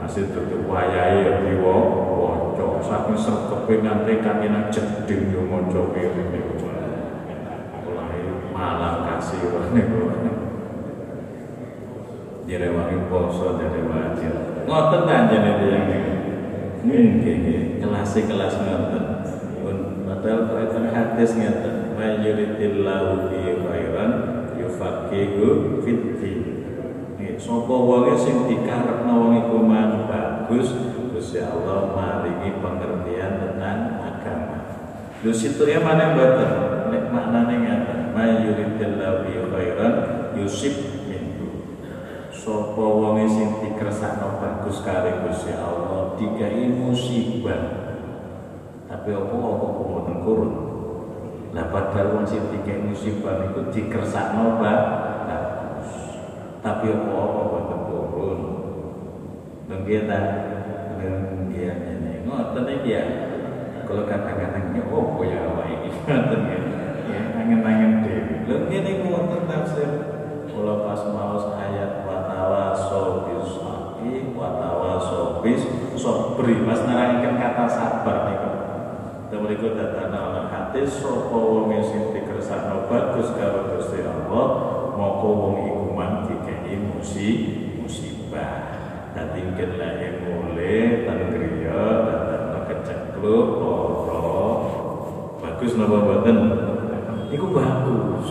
masih 0.00 0.32
tutup 0.32 0.64
wayahe 0.64 1.28
ya 1.28 1.32
diwo 1.44 1.76
waca 2.24 2.80
saking 2.82 3.20
srekepe 3.20 3.84
nganti 3.84 4.12
kangenan 4.24 4.72
jeding 4.72 5.28
yo 5.28 5.44
maca 5.44 5.92
wirid 5.92 6.40
malang 8.60 9.08
kasih 9.08 9.40
niku 9.72 10.12
direwangi 12.44 13.08
poso 13.08 13.56
dari 13.56 13.80
wajib 13.88 14.32
ngoten 14.68 15.02
tanjane 15.08 15.50
yang 15.64 15.84
nggih 16.84 17.16
nggih 17.16 17.60
kelas-kelas 17.80 18.54
ngoten 18.60 19.04
pun 19.64 19.76
padahal 20.04 20.40
kaitan 20.52 20.86
hadis 20.92 21.30
ngeten 21.40 21.96
mayuritillahu 21.96 23.32
fi 23.32 23.40
khairan 23.64 24.10
yufaqihu 24.60 25.80
fid 25.80 26.20
din. 26.20 26.60
Sapa 27.40 27.72
wonge 27.72 28.20
sing 28.20 28.44
dikarepno 28.44 29.16
wong 29.16 29.32
iku 29.40 29.64
man 29.64 30.04
bagus? 30.04 30.76
Gusti 31.08 31.40
Allah 31.40 31.88
maringi 31.96 32.60
pengertian 32.60 33.32
tentang 33.40 33.96
agama. 33.96 34.60
Lho 35.24 35.32
situ 35.32 35.64
ya 35.64 35.80
mana 35.80 36.12
mboten? 36.12 36.52
Nek 36.92 37.04
maknane 37.08 37.54
ngaten 37.64 37.89
mayuritillahu 38.12 39.16
bi 39.26 39.32
khairan 39.38 39.94
yusib 40.36 40.74
minhu. 41.06 41.66
Sapa 42.30 42.82
wonge 42.82 43.26
sing 43.30 43.48
dikersakno 43.62 44.38
bagus 44.42 44.82
kare 44.82 45.24
Gusti 45.26 45.54
Allah 45.54 46.14
dikai 46.18 46.70
musibah. 46.70 47.62
Tapi 48.90 49.10
apa 49.14 49.34
apa 49.34 49.66
mboten 49.70 50.16
kurun. 50.26 50.52
Lah 51.50 51.66
padahal 51.70 52.18
wong 52.18 52.26
sing 52.26 52.46
dikai 52.50 52.82
musibah 52.82 53.42
niku 53.42 53.70
dikersakno 53.70 54.58
bagus 54.58 55.00
tapi 56.60 56.92
apa-apa 56.92 57.40
boten 57.48 57.80
turun. 57.88 58.40
Nggih 59.68 60.00
ta? 60.04 60.20
Nggih 61.00 61.72
ini. 61.72 62.12
Ngoten 62.28 62.68
iki 62.68 62.90
ya. 62.92 63.04
Kalau 63.88 64.06
kata-kata 64.06 64.70
ini 64.70 64.80
oh 64.86 65.18
ya 65.24 65.50
awake 65.50 65.74
iki 65.82 65.88
ngoten 66.04 66.40
ya. 66.46 66.69
Angen-angen 67.50 68.06
dhewe. 68.06 68.34
Lho 68.46 68.56
ngene 68.70 69.02
ngoten 69.02 69.42
tafsir. 69.50 69.90
Kula 70.54 70.86
pas 70.86 71.02
maos 71.10 71.50
ayat 71.58 72.06
wa 72.06 72.22
tawasaw 72.30 73.26
bis 73.26 73.58
haqqi 73.58 74.30
wa 74.38 74.54
tawasaw 74.54 75.42
bis 75.42 75.58
sabri. 75.98 76.62
Mas 76.62 76.86
nerangkan 76.86 77.42
kata 77.42 77.66
sabar 77.66 78.30
niku. 78.30 78.50
Dan 79.34 79.38
mereka 79.42 79.66
datang 79.74 80.14
oleh 80.30 80.46
hati 80.46 80.86
sapa 80.86 81.34
wong 81.34 81.74
sing 81.82 82.14
dikersakno 82.14 82.86
bagus 82.86 83.34
karo 83.34 83.74
Gusti 83.74 83.98
Allah 84.06 84.46
moko 84.94 85.28
wong 85.34 85.54
iku 85.66 85.86
man 85.90 86.30
musi 86.86 87.30
musibah 87.82 88.62
dadi 89.10 89.42
kelae 89.58 90.22
mulai 90.22 91.02
tan 91.02 91.34
griya 91.34 91.82
datang 92.06 92.64
kecekluk 92.70 93.48
loro 93.58 94.46
bagus 95.38 95.78
napa 95.78 95.98
boten 95.98 96.59
bagus 97.90 98.28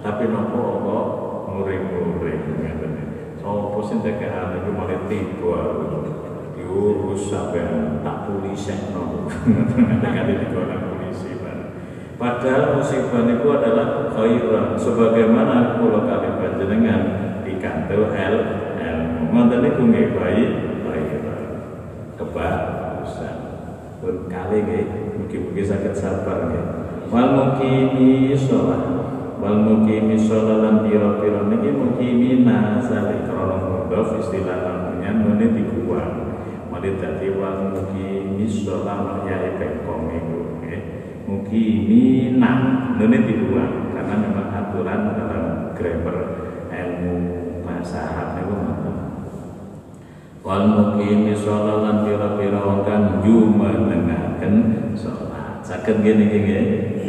tapi 0.00 0.32
napa 0.32 0.58
apa 0.58 0.98
muring-muring 1.46 2.42
ngeten 2.58 2.92
sapa 3.38 3.78
sing 3.86 3.98
tekan 4.02 4.58
iku 4.58 4.70
malah 4.74 5.00
tiba 5.06 5.60
diurus 6.58 7.22
sampai 7.30 8.00
tak 8.02 8.26
tulisekno 8.26 9.30
dengan 10.02 10.26
dikono 10.26 10.76
polisi 10.90 11.30
Padahal 12.20 12.76
musibah 12.76 13.24
itu 13.24 13.48
adalah 13.48 14.12
khairan 14.12 14.76
sebagaimana 14.76 15.80
kula 15.80 16.04
kali 16.04 16.36
panjenengan 16.36 17.00
dikantel 17.48 18.12
el 18.12 18.36
ilmu. 18.76 19.32
Ngoten 19.32 19.64
niku 19.64 19.88
nggih 19.88 20.12
baik 20.12 20.50
khairan. 20.84 21.40
Kebagusan. 22.20 23.36
Pun 24.04 24.28
kali 24.28 24.56
nggih 24.68 24.84
mugi-mugi 25.16 25.64
saged 25.64 25.96
sabar 25.96 26.52
nggih. 26.52 26.79
Wal 27.10 27.26
mukimi 27.34 28.30
sholat. 28.38 28.86
Wal 29.42 29.66
mukimi 29.66 30.14
sholalan 30.14 30.86
pira-pira 30.86 31.42
niki 31.50 31.74
mukimina 31.74 32.78
sale 32.78 33.26
krana 33.26 33.58
mudhof 33.58 34.14
istilah 34.22 34.62
namanya 34.62 35.18
nune 35.18 35.46
dibuang 35.50 36.38
mari 36.70 36.94
dadi 37.02 37.34
wal 37.34 37.74
mukimi 37.74 38.46
sholat 38.46 39.26
ya 39.26 39.58
bengkong 39.58 40.06
iku 40.12 40.38
nggih 40.62 40.80
mukimina 41.26 42.52
nune 42.94 43.18
dibuang 43.26 43.90
karena 43.90 44.14
memang 44.14 44.48
aturan 44.54 45.00
dalam 45.18 45.44
grammar 45.74 46.16
ilmu 46.70 47.16
bahasa 47.66 47.98
Arab 48.06 48.28
niku 48.38 48.54
ngoten. 48.54 48.96
Wal 50.46 50.64
mukimi 50.78 51.34
sholalan 51.34 52.06
pira-pira 52.06 52.60
wong 52.62 52.86
kang 52.86 53.18
salat 54.94 55.64
saged 55.64 56.02
ngene 56.04 56.28
iki 56.28 56.38
nggih 56.44 56.64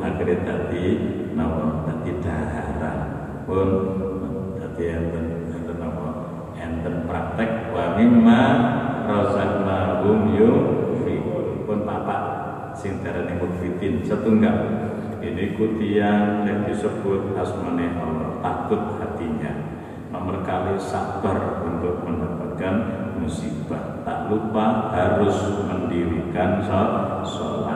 akhirnya 0.00 0.36
tadi 0.44 0.84
nama 1.36 1.84
tadi 1.86 2.10
daharan 2.20 2.98
pun 3.44 3.68
tadi 4.58 4.84
enten 4.90 5.26
enten 5.52 5.76
nama 5.76 6.08
enten 6.56 6.94
praktek 7.06 7.70
wa 7.72 7.94
mimma 7.96 8.42
razaqnahum 9.06 10.34
yunfiqun. 10.34 11.46
Pun 11.66 11.82
bapak 11.82 12.20
sing 12.78 13.02
darane 13.02 13.38
mukfitin 13.38 14.02
setunggal. 14.06 14.86
Ini 15.18 15.58
kutian 15.58 16.46
yang 16.46 16.60
disebut 16.70 17.34
asmane 17.34 17.98
Allah 17.98 18.38
takut 18.38 19.02
hatinya. 19.02 19.52
Nomor 20.14 20.46
kali 20.46 20.78
sabar 20.78 21.66
untuk 21.66 22.06
mendapatkan 22.06 22.74
musibah. 23.18 24.06
Tak 24.06 24.30
lupa 24.30 24.94
harus 24.94 25.34
mendirikan 25.66 26.62
sholat 27.26 27.75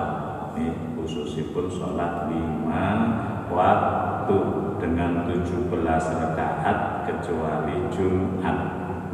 sholat 1.71 2.27
lima 2.27 2.87
waktu 3.47 4.39
dengan 4.83 5.31
17 5.31 5.71
rakaat 5.95 7.07
kecuali 7.07 7.87
Jumat. 7.95 8.59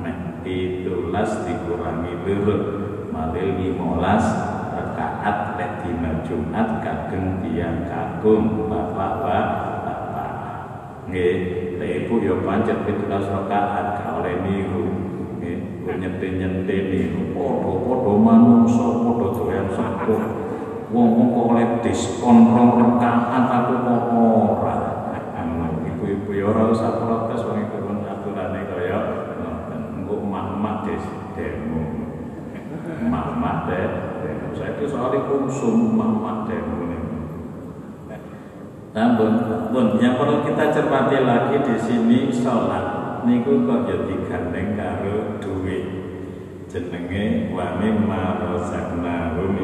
Mek 0.01 0.45
itulas 0.49 1.45
dikurangi 1.45 2.17
lurut 2.25 2.63
malih 3.13 3.77
15 3.77 4.73
rakaat 4.73 5.61
dina 5.85 6.25
Jumat 6.25 6.81
kageng 6.81 7.45
tiang 7.45 7.85
kagum 7.89 8.69
bapak-bapak. 8.73 9.47
Nggih 11.13 11.37
lek 11.77 11.91
ibu 12.09 12.15
ya 12.25 12.35
pancet 12.41 12.79
17 12.89 13.09
rakaat 13.09 13.87
ka 14.01 14.09
oleh 14.21 14.37
niru. 14.49 14.89
Nggih 15.39 15.57
nyente-nyente 15.87 16.77
niru. 16.89 17.23
Padha-padha 17.37 18.13
manungsa 18.17 18.87
padha 19.05 19.29
doyan 19.37 19.69
sampun 19.71 20.36
wong 20.91 21.35
kok 21.35 21.47
oleh 21.51 21.67
diskon 21.83 22.55
rong 22.55 22.71
rekaat 22.79 23.45
aku 23.51 23.75
kok 23.83 24.03
ora? 24.15 24.77
Ibu-ibu 25.87 26.31
ya 26.37 26.45
ora 26.53 26.71
usah 26.71 27.03
protes 27.03 27.43
wong 27.47 27.67
iku 27.67 27.77
pun 27.83 28.05
aturane 28.05 28.69
kaya 28.69 28.99
ngoten. 29.41 29.81
Engko 30.03 30.15
emak-emak 30.23 30.77
des 30.87 31.05
demo. 31.35 31.83
Emak-emak 32.85 33.57
demo. 33.67 34.01
Saya 34.55 34.77
itu 34.77 34.85
soal 34.87 35.17
konsum 35.27 35.97
emak-emak 35.97 36.39
demo 36.47 36.75
Namun, 38.97 39.33
pun 39.77 40.01
yang 40.01 40.17
perlu 40.17 40.41
kita 40.41 40.73
cermati 40.73 41.21
lagi 41.21 41.61
di 41.61 41.77
sini 41.77 42.33
sholat 42.33 43.21
niku 43.29 43.69
kok 43.69 43.85
ya 43.85 43.97
digandeng 44.09 44.73
karo 44.73 45.37
duit. 45.37 45.85
Jenenge 46.65 47.53
wa 47.53 47.77
mimma 47.77 48.41
razaqnahum 48.41 49.61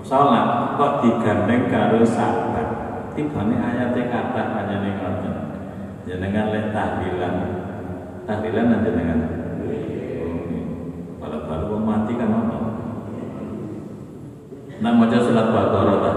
Salat 0.00 0.74
kok 0.80 1.04
digandeng 1.04 1.68
karo 1.68 2.00
sabar. 2.02 2.66
Tibane 3.12 3.58
ayate 3.58 4.08
kata 4.08 4.42
panjenengan 4.56 5.20
ngoten. 5.20 5.34
Jenengan 6.08 6.50
lek 6.54 6.72
tahlilan. 6.72 7.34
Tahlilan 8.24 8.80
jenengan. 8.80 9.20
Baru 11.20 11.82
mau 11.82 11.82
mati 11.82 12.14
kan 12.14 12.30
apa? 12.30 12.58
Nah 14.78 14.92
maca 14.94 15.18
surat 15.18 15.50
Baqarah 15.50 15.98
ta. 15.98 16.12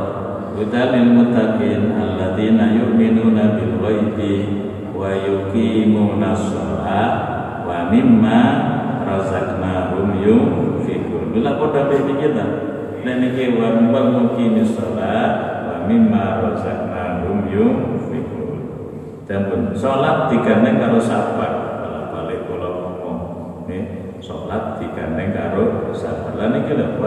Hudalil 0.53 1.09
muttaqin 1.09 1.89
alladzina 1.97 2.69
yu'minuna 2.69 3.57
bil 3.57 3.81
ghaibi 3.81 4.33
wa 4.93 5.09
yuqimuna 5.09 6.37
shalah 6.37 7.09
wa 7.65 7.89
mimma 7.89 8.41
razaqnahum 9.09 10.21
yunfiqun. 10.21 11.33
Bila 11.33 11.57
padha 11.57 11.89
kita 11.89 12.72
dan 13.03 13.19
niki 13.19 13.59
wa 13.59 13.75
wal 13.91 14.09
muqimis 14.15 14.79
shalah 14.79 15.27
wa 15.67 15.75
mimma 15.85 16.39
yunfiqun. 17.53 18.59
Dan 19.23 19.47
pun 19.47 19.61
salat 19.77 20.31
digandeng 20.33 20.81
karo 20.81 20.99
sabar. 20.99 21.51
Kalau 21.83 22.03
balik 22.11 22.49
kula 22.49 22.69
ngomong, 22.71 23.19
nggih, 23.67 24.17
salat 24.19 24.79
digandeng 24.81 25.31
karo 25.31 25.93
sabar. 25.95 26.33
Lah 26.35 26.47
niki 26.51 26.73
lho 26.73 26.97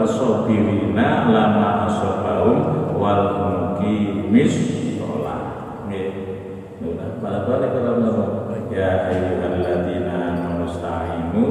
lama 1.29 1.69
asabahum 1.91 2.57
wal 2.97 3.25
muqimis 3.37 4.53
shalah. 4.97 5.41
Nggih. 5.89 6.09
Nah, 7.21 7.43
balik 7.49 7.69
kula 7.75 7.91
ngomong, 8.01 8.71
ya 8.71 9.09
ayyuhalladzina 9.11 10.13
amanu 10.33 10.65
sta'inu 10.69 11.43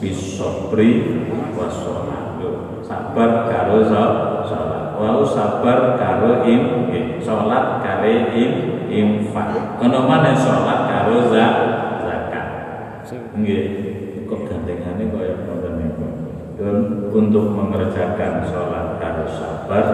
bis 0.00 0.40
sabri 0.40 1.20
was 1.52 1.76
sabar 2.90 3.46
karo 3.46 3.86
salat. 3.86 4.98
Wau 4.98 5.22
sabar 5.22 5.94
karo 5.94 6.42
im 6.42 6.90
salat 7.22 7.78
kare 7.86 8.34
im 8.34 8.52
infak. 8.90 9.78
Ono 9.78 9.98
mana 10.10 10.34
salat 10.34 10.90
karo 10.90 11.30
zakat. 11.30 12.46
Nggih. 13.38 13.64
Kok 14.26 14.46
gandengane 14.46 15.06
kaya 15.10 15.34
ngoten 15.46 15.72
niku? 15.78 16.06
Untuk 17.10 17.56
mengerjakan 17.56 18.44
sholat 18.46 19.00
harus 19.00 19.32
sabar 19.32 19.86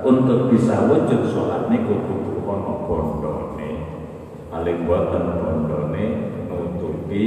untuk 0.00 0.48
bisa 0.48 0.88
wujud 0.88 1.28
sholat 1.28 1.68
niku 1.68 2.02
kudu 2.08 2.40
ono 2.46 2.88
bondone. 2.88 3.70
Paling 4.48 4.88
boten 4.88 5.24
bondone 5.38 6.04
nutupi 6.48 7.24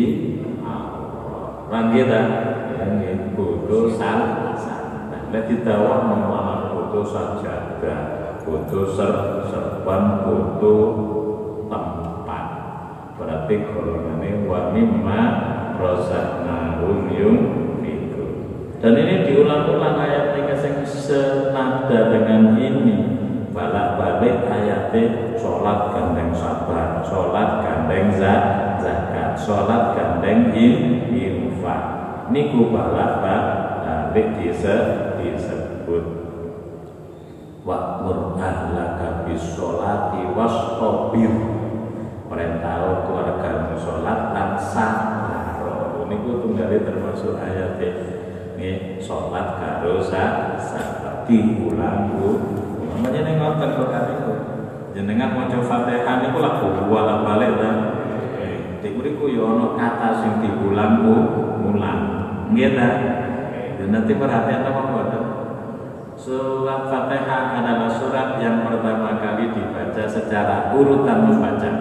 Allah. 0.66 1.70
Lan 1.72 1.96
kita 1.96 2.20
kudu 3.38 3.94
salah 3.96 4.44
Nek 5.34 5.50
didawah 5.50 6.14
memalah 6.14 6.70
foto 6.70 7.02
sajadah, 7.02 8.38
foto 8.46 8.86
ser 8.94 9.42
serban, 9.50 10.22
foto 10.22 10.74
tempat. 11.66 12.46
Berarti 13.18 13.66
golongannya 13.66 14.46
wa 14.46 14.70
mimma 14.70 15.22
rozaknahum 15.82 17.10
yunfiqun. 17.10 18.30
Dan 18.78 18.94
ini 18.94 19.26
diulang-ulang 19.26 19.98
ayat 20.06 20.38
ini 20.38 20.54
yang 20.54 20.86
senada 20.86 22.14
dengan 22.14 22.54
ini. 22.54 22.98
Balak-balik 23.50 24.46
ayatnya 24.46 25.34
sholat 25.34 25.98
gandeng 25.98 26.30
sabar, 26.38 27.02
sholat 27.02 27.66
gandeng 27.66 28.14
zakat, 28.22 29.34
sholat 29.42 29.98
gandeng 29.98 30.54
infak. 30.54 31.82
Niku 32.30 32.70
balak-balik 32.70 34.38
disa 34.38 35.10
disebut 35.24 36.06
wa'mur 37.64 38.36
ahlaka 38.36 39.24
bisolati 39.24 40.28
wastabir 40.36 41.32
perintah 42.28 43.08
keluarga 43.08 43.80
sholat 43.80 44.20
dan 44.36 44.50
sabar. 44.60 45.96
Ini 46.04 46.16
ku 46.20 46.44
tunggali 46.44 46.84
termasuk 46.84 47.40
ayat 47.40 47.80
ini 48.60 49.00
sholat 49.00 49.60
karo 49.60 50.04
sabar. 50.04 51.24
Diulang 51.24 52.20
ku 52.20 52.30
namanya 53.04 53.20
ini 53.26 53.32
ngotot 53.40 53.72
kok 53.80 53.96
itu 54.12 54.32
jenengan 54.94 55.34
mau 55.34 55.48
coba 55.50 55.66
fatihah 55.66 56.24
ini 56.24 56.28
lah 56.36 56.54
bolak 56.88 57.20
balik 57.26 57.52
dan 57.58 57.76
di 58.84 58.90
ku 58.92 59.26
yono 59.32 59.80
kata 59.80 60.24
sing 60.24 60.44
diulang 60.44 61.04
ulang 61.64 62.00
nggih 62.52 62.76
dan 63.84 64.00
nanti 64.00 64.16
perhatian 64.16 64.64
apa 64.64 64.96
Surat 66.16 66.88
Fatihah 66.88 67.60
adalah 67.60 67.92
surat 67.92 68.40
yang 68.40 68.64
pertama 68.64 69.20
kali 69.20 69.52
dibaca 69.52 70.08
secara 70.08 70.72
urutan 70.72 71.28
membaca. 71.28 71.72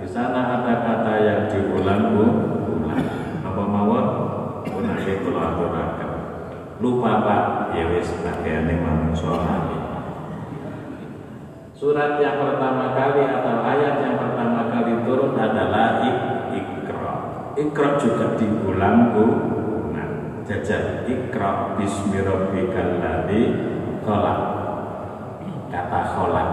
Di 0.00 0.08
sana 0.08 0.56
ada 0.56 0.80
kata 0.80 1.14
yang 1.20 1.52
diulang-ulang. 1.52 3.04
Apa 3.44 3.60
mawon? 3.60 4.06
Punake 4.72 5.20
kula 5.20 5.52
aturaken. 5.52 6.10
Lupa 6.80 7.20
Pak, 7.20 7.76
ya 7.76 7.92
wis 7.92 8.08
pakaiane 8.24 8.80
manungsa 8.80 9.36
Surat 11.76 12.16
yang 12.24 12.40
pertama 12.40 12.96
kali 12.96 13.28
atau 13.28 13.68
ayat 13.68 14.00
yang 14.00 14.16
pertama 14.16 14.72
kali 14.72 15.04
turun 15.04 15.36
adalah 15.36 16.00
ik 16.08 16.16
Ikra. 16.56 18.00
Juga 18.00 18.32
diulang-ulang 18.32 19.58
jajal 20.48 21.04
ikra 21.04 21.76
bismi 21.76 22.24
rabbikal 22.24 23.04
ladzi 23.04 23.52
khalaq. 24.00 24.40
Kata 25.68 26.00
khalaq. 26.16 26.48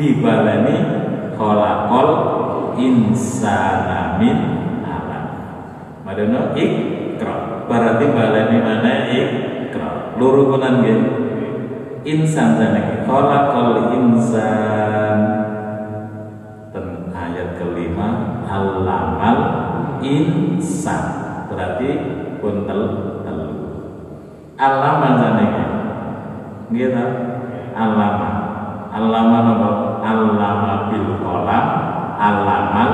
Dibaleni 0.00 0.76
khalaqal 1.36 2.10
insana 2.80 4.16
min 4.16 4.38
alam. 4.80 5.24
Madono 6.00 6.56
ikra. 6.56 7.68
Berarti 7.68 8.04
baleni 8.08 8.58
mana 8.64 8.92
ikra? 9.12 10.16
Loro 10.16 10.56
kunan 10.56 10.80
nggih. 10.80 11.00
Insan 12.08 12.56
jenenge 12.56 13.04
khalaqal 13.04 13.92
insan. 13.92 15.18
Ten 16.72 17.12
ayat 17.12 17.60
kelima 17.60 18.40
alamal 18.48 19.38
insan. 20.00 21.04
Berarti 21.52 21.88
puntel 22.40 23.05
Alama 24.56 25.20
saniki. 25.20 25.64
Nggih 26.72 26.88
ta? 26.96 27.04
Alama. 27.76 28.28
Alama 28.88 29.36
napa? 29.44 29.70
Alama 30.00 30.72
bil 30.88 31.08
qalam, 31.20 31.64
alamal 32.16 32.92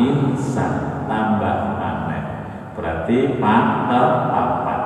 insan 0.00 1.04
tambah 1.04 1.76
maneh. 1.76 2.22
Berarti 2.72 3.36
mata 3.36 4.32
papat. 4.32 4.80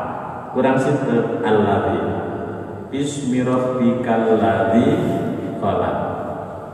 Kurang 0.50 0.74
situ 0.74 1.38
alladzi. 1.46 2.02
Bismi 2.90 3.46
rabbikal 3.46 4.42
ladzi 4.42 4.86
khalaq. 5.62 5.96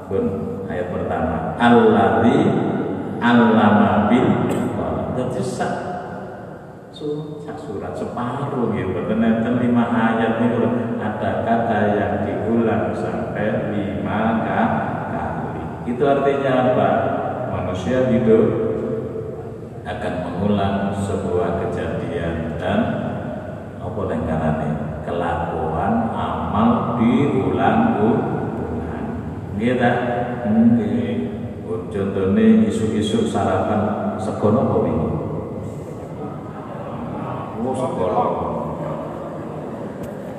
Pun 0.08 0.24
ayat 0.72 0.88
pertama. 0.88 1.60
Alladzi 1.60 2.36
allama 3.20 4.08
bil 4.08 4.21
sak 7.42 7.58
surat 7.58 7.90
separuh 7.98 8.70
gitu 8.78 8.94
ternyata 8.94 9.58
lima 9.58 9.84
ayat 9.90 10.38
itu 10.38 10.62
ada 11.02 11.42
kata 11.42 11.78
yang 11.98 12.14
diulang 12.22 12.94
sampai 12.94 13.74
lima 13.74 14.20
kali. 14.46 15.62
Itu 15.90 16.02
artinya 16.06 16.52
apa? 16.70 16.90
Manusia 17.50 18.06
hidup 18.06 18.46
akan 19.82 20.14
mengulang 20.30 20.94
sebuah 20.94 21.58
kejadian 21.66 22.54
dan 22.56 22.80
apa 23.82 24.00
dengan 24.06 24.62
kelakuan 25.02 25.94
amal 26.14 27.02
diulang-ulang. 27.02 28.22
Gitu 29.58 29.90
mungkin 30.42 31.16
contohnya 31.90 32.66
isu-isu 32.66 33.26
sarapan 33.26 34.14
sekono 34.18 34.70
apa 34.70 34.78
ini 34.86 35.21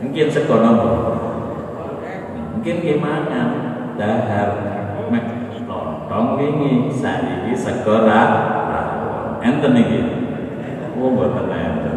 mungkin 0.03 0.27
sekolah 0.31 0.71
mungkin 2.55 2.75
gimana? 2.79 3.41
Dahar 3.93 4.49
mek 5.13 5.25
lontong 5.67 6.39
wingi 6.39 6.89
saiki 6.89 7.53
sekolah 7.53 8.27
enten 9.43 9.73
iki? 9.77 10.01
Oh 10.97 11.11
mboten 11.11 11.51
enten 11.51 11.95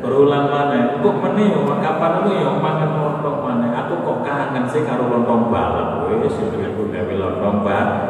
berulang 0.00 0.48
mana? 0.48 0.96
Kok 1.04 1.16
meni 1.20 1.52
kapan 1.84 2.12
lu 2.24 2.30
yo 2.32 2.50
makan 2.56 2.90
lontong 2.96 3.38
mana? 3.44 3.66
Aku 3.84 4.00
kok 4.00 4.18
kangen 4.24 4.64
sih 4.70 4.86
karo 4.88 5.12
lontong 5.12 5.52
balap. 5.52 6.08
Wis 6.08 6.40
ibu 6.40 6.88
gawe 6.88 7.14
lontong 7.18 7.60
balap. 7.66 8.02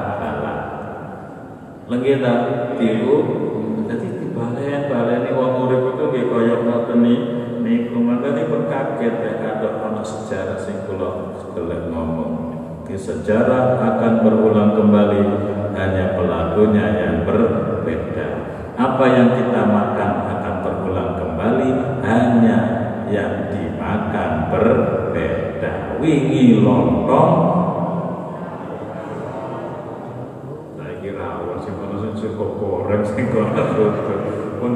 Lagi 1.91 2.23
ta 2.23 2.35
tiru 2.79 3.50
baleni 4.91 5.31
wong 5.31 5.53
urip 5.71 5.95
itu 5.95 6.05
nggih 6.11 6.25
kaya 6.27 6.55
ngoten 6.67 7.07
niku. 7.63 7.99
Makane 8.03 8.43
pun 8.51 8.67
kaget 8.67 9.15
ya 9.23 9.33
ada 9.39 9.69
ana 9.87 10.03
sejarah 10.03 10.59
sing 10.59 10.83
kula 10.91 11.39
gelem 11.55 11.95
ngomong. 11.95 12.33
Di 12.91 12.99
sejarah 12.99 13.79
akan 13.79 14.27
berulang 14.27 14.75
kembali 14.75 15.23
hanya 15.79 16.19
pelakunya 16.19 16.87
yang 16.99 17.17
berbeda. 17.23 18.29
Apa 18.75 19.05
yang 19.07 19.29
kita 19.39 19.63
makan 19.63 20.11
akan 20.27 20.55
berulang 20.67 21.11
kembali 21.15 21.71
hanya 22.03 22.59
yang 23.07 23.55
dimakan 23.55 24.51
berbeda. 24.51 26.03
Wingi 26.03 26.65
lontong 26.65 27.33
saya 30.81 30.95
kira 30.99 31.23
awal 31.39 31.61
sing 31.63 31.77
kono 31.79 31.95
sing 32.17 32.33
goreng 32.35 33.05
sing 33.05 33.25
goreng 33.31 33.69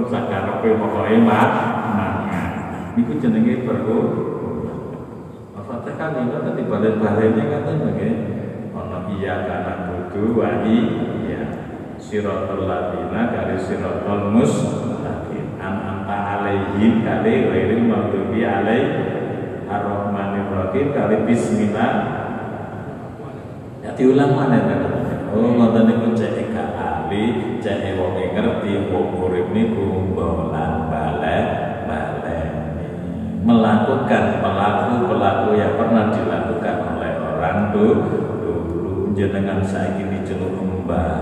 pun 0.04 0.12
sakarepe 0.12 0.76
pokoke 0.76 1.16
mak 1.24 1.50
mangan 1.96 2.48
niku 2.92 3.16
jenenge 3.16 3.64
perlu. 3.64 4.00
Al-Fatihah 5.56 6.08
niku 6.12 6.44
dadi 6.44 6.62
balen-balene 6.68 7.40
ngaten 7.40 7.76
nggih 7.88 8.14
ana 8.76 9.08
iya 9.16 9.48
kana 9.48 9.72
budu 9.88 10.36
wa 10.36 10.60
iya. 10.68 11.42
Siratal 11.96 12.68
ladina 12.68 13.32
kali 13.32 13.56
siratal 13.56 14.28
mustaqim. 14.28 15.56
An 15.56 16.04
anta 16.04 16.16
alaihim 16.36 17.00
kali 17.00 17.48
ghairil 17.48 17.88
maghdubi 17.88 18.44
alaihim 18.44 19.08
ar-rahmanir 19.72 20.52
rahim 20.52 20.92
kali 20.92 21.16
bismillah. 21.24 21.92
Ya 23.80 23.96
diulang 23.96 24.36
mana 24.36 24.68
kan 24.68 24.80
oh 25.32 25.48
ngoten 25.48 25.88
niku 25.88 26.12
ahli 27.14 27.62
cek 27.62 27.94
wong 27.94 28.18
ngerti 28.18 28.90
wong 28.90 29.06
urip 29.22 29.46
niku 29.54 30.10
bolan 30.10 30.90
balen. 30.90 31.46
Balen 31.86 32.50
melakukan 33.44 34.42
pelaku-pelaku 34.42 35.48
yang 35.54 35.78
pernah 35.78 36.10
dilakukan 36.10 36.76
oleh 36.96 37.12
orang 37.22 37.58
dulu 37.70 39.12
jenengan 39.14 39.62
saiki 39.62 40.10
diceluk 40.10 40.58
mbah. 40.58 41.14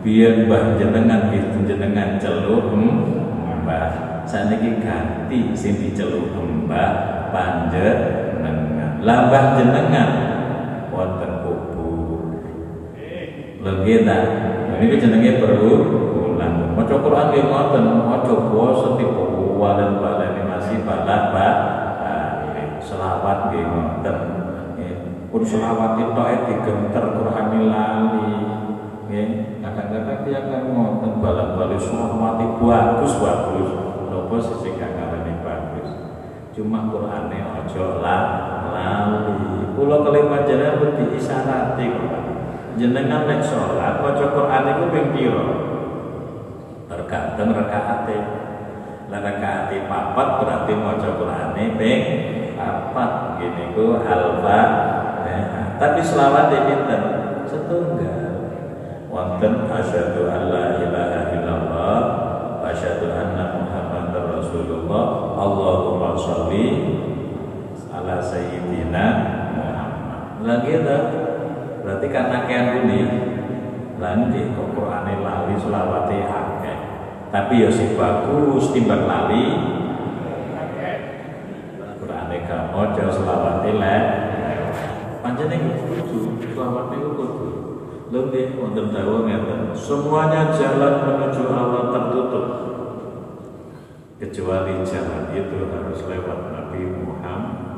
Biar 0.00 0.48
mbah 0.48 0.80
jenengan 0.80 1.28
gitu 1.28 1.68
jenengan 1.68 2.16
celuk 2.16 2.72
mbah. 2.72 4.24
Saniki 4.24 4.80
ganti 4.80 5.52
sing 5.52 5.76
diceluk 5.84 6.32
mbah 6.32 7.28
panjenengan 7.28 9.04
lambah 9.04 9.44
jenengan 9.60 10.10
wonten 10.88 11.32
kubur. 11.44 12.46
Legenda 13.60 14.16
ini 14.80 14.96
jenenge 14.96 15.36
perlu 15.36 15.72
ulang. 16.16 16.72
Maca 16.72 16.96
Quran 16.96 17.26
nggih 17.28 17.44
ngoten, 17.52 17.84
maca 18.08 18.32
puasa 18.48 18.96
tipe 18.96 19.24
walen 19.60 20.00
baleni 20.00 20.42
masih 20.48 20.80
balak 20.88 21.36
ba 21.36 21.48
selawat 22.80 23.52
nggih 23.52 23.64
ngoten. 23.68 24.18
Pun 25.30 25.46
selawat 25.46 25.94
itu 26.00 26.22
digenter 26.48 27.04
Quran 27.14 27.46
lali. 27.70 28.34
Nggih, 29.06 29.28
kadang-kadang 29.62 30.26
dia 30.26 30.38
akan 30.48 30.62
ngoten 30.72 31.12
balak-balik 31.20 31.78
selawat 31.78 32.40
bagus 32.58 33.12
bagus. 33.20 33.70
Napa 34.10 34.36
sisi 34.42 34.74
gak 34.74 34.90
ngarani 34.96 35.38
bagus. 35.44 35.88
Cuma 36.50 36.88
Qurane 36.88 37.38
aja 37.38 37.84
lali. 38.00 39.38
Kula 39.76 40.02
kelima 40.02 40.42
jenengan 40.48 40.98
diisarati 40.98 41.84
kok 41.94 42.19
jenengan 42.78 43.26
nek 43.26 43.40
sholat 43.42 44.02
maca 44.02 44.26
Quran 44.30 44.62
iku 44.70 44.84
ping 44.92 45.08
pira 45.16 45.46
tergantung 46.90 47.54
rakaate 47.54 48.18
lah 49.10 49.20
rakaate 49.26 49.90
papat 49.90 50.28
berarti 50.38 50.72
maca 50.78 51.08
Qurane 51.18 51.64
ping 51.74 52.02
papat. 52.54 53.10
Gini 53.40 53.72
ku 53.72 53.98
alfa 53.98 54.60
eh, 55.24 55.42
tapi 55.80 56.00
selawat 56.04 56.52
pinten? 56.52 57.02
Setunggal. 57.48 58.30
Wonten 59.10 59.66
asyhadu 59.66 60.30
alla 60.30 60.78
ilaha 60.78 61.20
illallah 61.34 61.98
wa 62.62 62.68
asyhadu 62.70 63.10
anna 63.10 63.58
muhammadar 63.58 64.38
rasulullah 64.38 65.04
Allahumma 65.34 66.14
sholli 66.14 66.68
ala 67.90 68.22
sayyidina 68.22 69.06
Muhammad 69.58 70.46
lagi 70.46 70.78
dah 70.86 71.02
berarti 71.82 71.99
karena 72.10 72.44
kian 72.44 72.66
ini 72.84 73.00
nanti 74.02 74.50
kok 74.52 74.68
Qur'ane 74.74 75.22
lali 75.22 75.54
selawati 75.54 76.18
akeh. 76.26 76.78
Tapi 77.30 77.62
ya 77.62 77.70
sih 77.70 77.94
bagus 77.94 78.74
timbang 78.74 79.06
lali. 79.06 79.46
Qur'ane 82.02 82.36
gak 82.44 82.74
maca 82.74 83.04
selawat 83.08 83.62
lek 83.64 84.04
panjenengan 85.20 85.76
kudu 85.84 86.40
selawat 86.42 86.90
niku 86.90 87.10
kudu 87.12 87.48
lebih 88.10 88.58
wonten 88.58 88.90
dawuh 88.90 89.22
ngeten 89.22 89.70
semuanya 89.76 90.50
jalan 90.50 91.06
menuju 91.06 91.42
Allah 91.46 91.84
tertutup. 91.94 92.46
Kecuali 94.20 94.84
jalan 94.84 95.32
itu 95.32 95.56
harus 95.70 96.00
lewat 96.04 96.38
Nabi 96.52 96.80
Muhammad. 96.92 97.69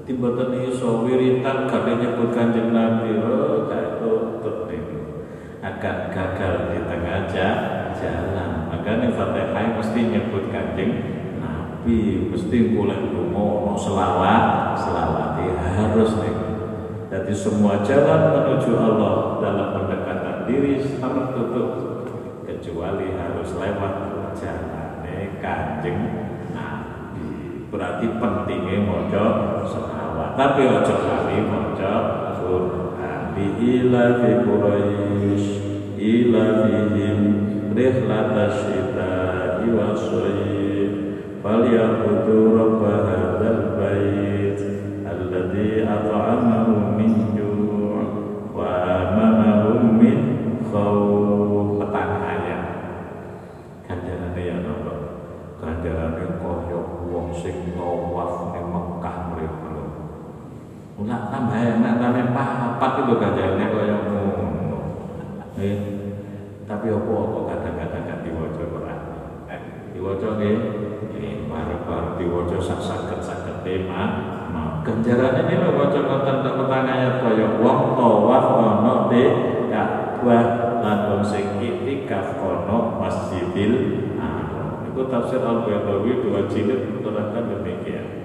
Jadi 0.00 0.16
mboten 0.16 0.56
iso 0.64 1.04
wiritan 1.04 1.68
kabeh 1.68 2.00
nyebut 2.00 2.32
Nabi, 2.72 3.20
oh 3.20 3.68
tutup 4.00 4.64
niku. 4.72 5.28
Akan 5.60 6.08
gagal 6.08 6.72
di 6.72 6.80
tengah 6.88 7.28
jalan. 7.28 8.50
Makanya 8.72 9.12
Fatihah 9.12 9.76
mesti 9.76 10.00
nyebut 10.08 10.48
Kanjeng 10.48 10.92
Nabi, 11.36 12.32
mesti 12.32 12.72
mulai 12.72 13.12
mau 13.12 13.76
selawat, 13.76 14.72
selawat 14.80 15.36
harus 15.76 16.16
nih. 16.16 16.36
Jadi 17.12 17.32
semua 17.36 17.84
jalan 17.84 18.40
menuju 18.40 18.72
Allah 18.80 19.36
dalam 19.44 19.68
pendekatan 19.76 20.48
diri 20.48 20.80
tertutup 20.80 22.08
kecuali 22.48 23.12
harus 23.20 23.52
lewat 23.52 23.94
jalan 24.32 24.80
kanjeng 25.40 26.00
Nabi 26.52 27.28
berarti 27.72 28.06
pentingnya 28.20 28.84
mojo 28.84 29.24
tapi 30.40 30.64
ojo 30.64 30.94
kali 31.04 31.44
mojo 31.44 31.96
Quran 32.40 33.36
ila 33.60 34.04
fi 34.24 34.30
Quraisy 34.40 35.44
ila 36.00 36.64
fihim 36.64 37.18
rihlat 37.76 38.32
asyita 38.48 39.60
wa 39.68 39.92
sayyid 39.92 40.92
falyabudu 41.44 42.56
rabb 42.56 42.80
hadzal 43.04 43.76
bait 43.76 44.56
alladhi 45.04 45.84
at'amahum 45.84 46.96
min 46.96 47.36
ju' 47.36 48.00
wa 48.56 48.68
amanahum 49.12 50.00
min 50.00 50.18
khawf. 50.72 51.84
Petang 51.84 52.16
ayat 52.24 52.64
kanjarane 53.84 54.40
ya 54.40 54.56
Allah 54.64 54.98
ganjarane 55.60 56.24
kaya 56.40 56.80
wong 57.12 57.28
sing 57.36 57.76
tawaf 57.76 58.56
ning 58.56 58.72
Mekah 58.72 59.16
mriku. 59.36 59.68
Ora 61.00 61.16
tambah 61.30 61.56
enak 61.56 61.94
tambah 62.02 62.26
papat 62.34 62.92
itu 63.06 63.14
ganjarane 63.16 63.64
kaya 63.70 63.96
ngono. 64.04 64.80
Eh, 65.56 65.78
tapi 66.66 66.86
apa 66.90 67.10
kok 67.10 67.44
kadang-kadang 67.46 68.02
gak 68.06 68.20
diwaca 68.26 68.62
Quran. 68.66 68.98
Eh, 69.48 69.60
diwaca. 69.94 70.28
Nggih, 70.36 71.50
bareng-bareng 71.50 72.14
diwaca 72.18 72.58
sak-saket-saket 72.58 73.56
tema. 73.62 74.02
Ganjarane 74.80 75.44
ini 75.44 75.60
lho 75.60 75.76
waca 75.76 76.00
konten 76.08 76.36
tentang 76.40 76.88
ayat 76.88 77.20
kaya 77.20 77.60
wong 77.60 78.00
tawaf 78.00 78.46
ana 78.56 78.94
di 79.12 79.22
Ka'bah 79.68 80.80
lan 80.80 80.98
wong 81.12 81.20
sing 81.20 81.60
itikaf 81.60 82.40
ana 82.40 82.96
Masjidil 82.96 83.72
itu 84.88 85.02
tafsir 85.06 85.44
Al-Baydawi 85.44 86.24
dua 86.24 86.48
jilid 86.48 86.96
menerangkan 86.96 87.44
demikian. 87.60 88.19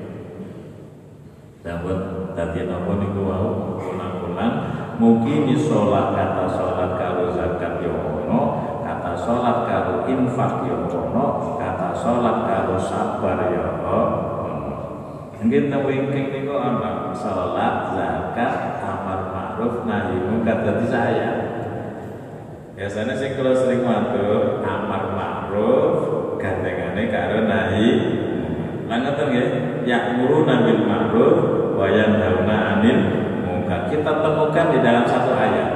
Dapat 1.66 1.98
tadi 2.38 2.70
apa 2.70 2.92
niku 3.02 3.26
wau 3.26 3.82
ulang-ulang 3.82 4.54
mungkin 5.02 5.50
sholat 5.58 6.14
kata 6.14 6.46
sholat 6.46 6.94
karo 6.94 7.34
zakat 7.34 7.82
yo 7.82 7.90
ono, 8.22 8.42
kata 8.86 9.18
sholat 9.18 9.66
karo 9.66 10.06
infak 10.06 10.62
yo 10.70 10.86
ono, 10.86 11.58
kata 11.58 11.90
sholat 11.98 12.38
karo 12.46 12.78
sabar 12.78 13.50
yo 13.50 13.82
ono. 13.82 14.00
Mungkin 15.42 15.74
wingking 15.74 16.28
niku 16.38 16.54
ana 16.54 17.10
sholat, 17.18 17.98
zakat, 17.98 18.86
amar 18.86 19.34
ma'ruf, 19.34 19.90
nahi 19.90 20.22
munkar 20.22 20.62
dadi 20.62 20.86
saya. 20.86 21.32
Biasanya 22.78 23.18
sih 23.18 23.34
kalau 23.34 23.58
sering 23.58 23.82
matur 23.82 24.62
amar 24.62 25.18
ma'ruf 25.18 25.98
gandengane 26.38 27.10
karo 27.10 27.50
nahi 27.50 27.90
lan 28.86 29.02
ngoten 29.02 29.26
nggih 29.34 29.75
ya'muruna 29.86 30.66
bil 30.66 30.82
ma'ruf 30.84 31.38
wa 31.78 31.86
yanhauna 31.88 32.56
'anil 32.82 33.02
munkar. 33.46 33.88
Kita 33.88 34.26
temukan 34.26 34.66
di 34.74 34.80
dalam 34.82 35.06
satu 35.06 35.32
ayat. 35.38 35.70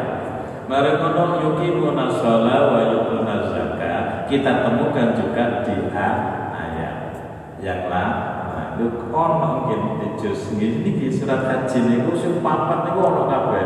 Mereka 0.69 1.13
kono 1.17 1.41
yuqimuna 1.41 2.13
shalah 2.13 2.73
wa 2.73 2.81
yu'tuna 2.93 3.35
zakat 3.49 4.29
kita 4.29 4.61
temukan 4.61 5.17
juga 5.17 5.65
di 5.65 5.89
ayat 5.89 7.09
yang 7.57 7.89
lain 7.89 8.39
itu 8.79 9.11
ono 9.11 9.67
mungkin 9.67 9.99
di 9.99 10.07
juz 10.15 10.55
niki 10.55 11.11
surat 11.11 11.43
haji 11.43 11.77
niku 11.83 12.15
sing 12.15 12.39
papat 12.39 12.87
niku 12.87 12.99
ono 13.03 13.27
kabeh. 13.27 13.65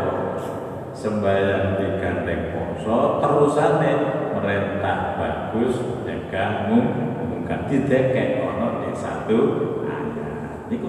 Sembahyang 0.94 1.78
digandeng 1.78 2.54
poso 2.54 3.22
terusane 3.22 3.92
merentah 4.34 5.14
bagus 5.14 5.78
nyegah 6.02 6.66
mungkar. 6.66 7.70
Didekek 7.70 8.42
ono 8.42 8.82
di 8.82 8.90
satu 8.90 9.38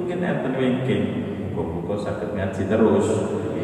kene 0.06 0.26
enten 0.26 0.54
wingking. 0.56 1.06
Muga 1.56 1.96
saged 1.98 2.36
ngaji 2.36 2.62
terus. 2.70 3.08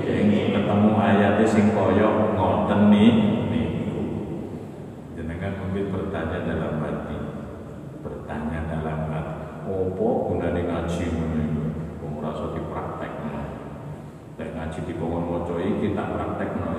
Yang 0.02 0.58
ketemu 0.58 0.92
ayat 0.98 1.40
sing 1.46 1.72
kaya 1.72 2.36
ngoten 2.36 2.82
niku 2.90 4.02
jenengan 5.14 5.54
mungkin 5.62 5.92
bertanya 5.94 6.40
dalam 6.44 6.82
hati. 6.82 7.18
Bertanya 8.02 8.60
dalam 8.68 9.00
hati. 9.12 9.44
Opo 9.70 10.32
gunane 10.32 10.62
ngaji 10.66 11.04
ngono 11.14 11.44
wong 12.02 12.12
ora 12.20 12.30
iso 12.34 12.46
dipraktekno. 12.58 13.42
Lek 14.42 14.50
ngaji 14.58 14.80
dikon 14.90 15.24
maca 15.30 15.56
iki 15.62 15.88
tak 15.94 16.08
praktekno 16.16 16.70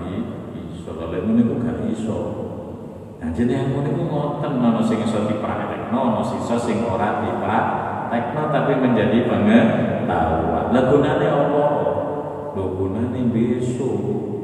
iso. 0.56 0.90
Lek 0.96 1.22
ngene 1.22 1.42
ku 1.46 1.54
gak 1.62 1.78
iso. 1.92 2.18
Nah, 3.22 3.30
jadi 3.30 3.54
yang 3.54 3.78
iku 3.78 4.02
ngoten. 4.02 4.52
Ana 4.58 4.82
sing 4.82 4.98
iso 5.04 5.28
dipraktekno, 5.30 5.94
ana 5.94 6.22
sisa 6.24 6.56
sing 6.58 6.82
ora 6.88 7.22
dipraktekno 7.22 7.81
tapi 8.20 8.72
menjadi 8.76 9.24
pengetahuan. 9.24 10.68
Lah 10.76 10.84
gunane 10.92 11.26
apa? 11.26 11.66
Lho 12.52 12.64
gunane 12.76 13.20
besok 13.32 14.00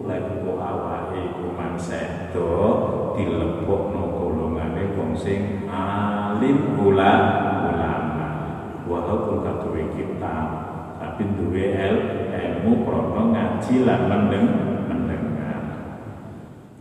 lek 0.09 0.41
kok 0.41 0.57
awake 0.57 1.21
iku 1.29 1.53
mansedo 1.53 2.53
dilebokno 3.21 4.03
golongane 4.09 4.97
wong 4.97 5.13
sing 5.13 5.69
alim 5.69 6.81
ulama. 6.81 7.77
Walaupun 8.89 9.45
kaduwe 9.45 9.85
kitab, 9.93 10.49
tapi 10.97 11.29
duwe 11.37 11.77
ilmu 12.33 12.89
krono 12.89 13.37
ngaji 13.37 13.85
lan 13.85 14.01
mendengar. 14.09 15.61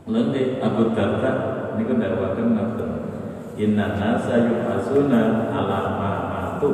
Lalu 0.07 0.63
Abu 0.63 0.95
Darda 0.95 1.31
niku 1.75 1.99
dakwaken 1.99 2.55
ngoten 2.55 2.91
inna 3.59 3.99
nasa 3.99 4.39
yubasuna 4.47 5.51
ala 5.51 5.79
ma 6.57 6.65
matu 6.65 6.71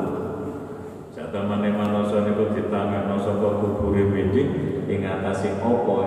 satemene 1.12 1.76
manungsa 1.76 2.24
niku 2.24 2.56
ditangani 2.56 3.20
saka 3.20 3.60
kubure 3.60 4.16
windik 4.16 4.48
ing 4.88 5.04
atase 5.04 5.60
apa 5.60 5.98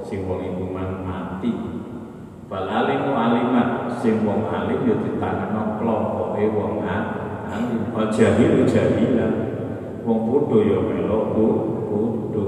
sing 0.00 0.24
wong 0.24 0.40
iku 0.40 0.64
mati. 0.72 1.52
Fal 2.48 2.66
alimu 2.66 3.12
alimat 3.12 4.00
sing 4.00 4.24
wong 4.24 4.48
alim 4.48 4.88
ya 4.88 4.96
ditangani 5.04 5.76
kelompoke 5.76 6.44
wong 6.56 6.82
alim. 6.88 7.92
Al 7.92 8.08
jahil 8.08 8.64
jahilan 8.64 9.32
wong 10.02 10.18
bodho 10.24 10.58
ya 10.64 10.80
melok 10.80 11.24
bodho 11.36 12.44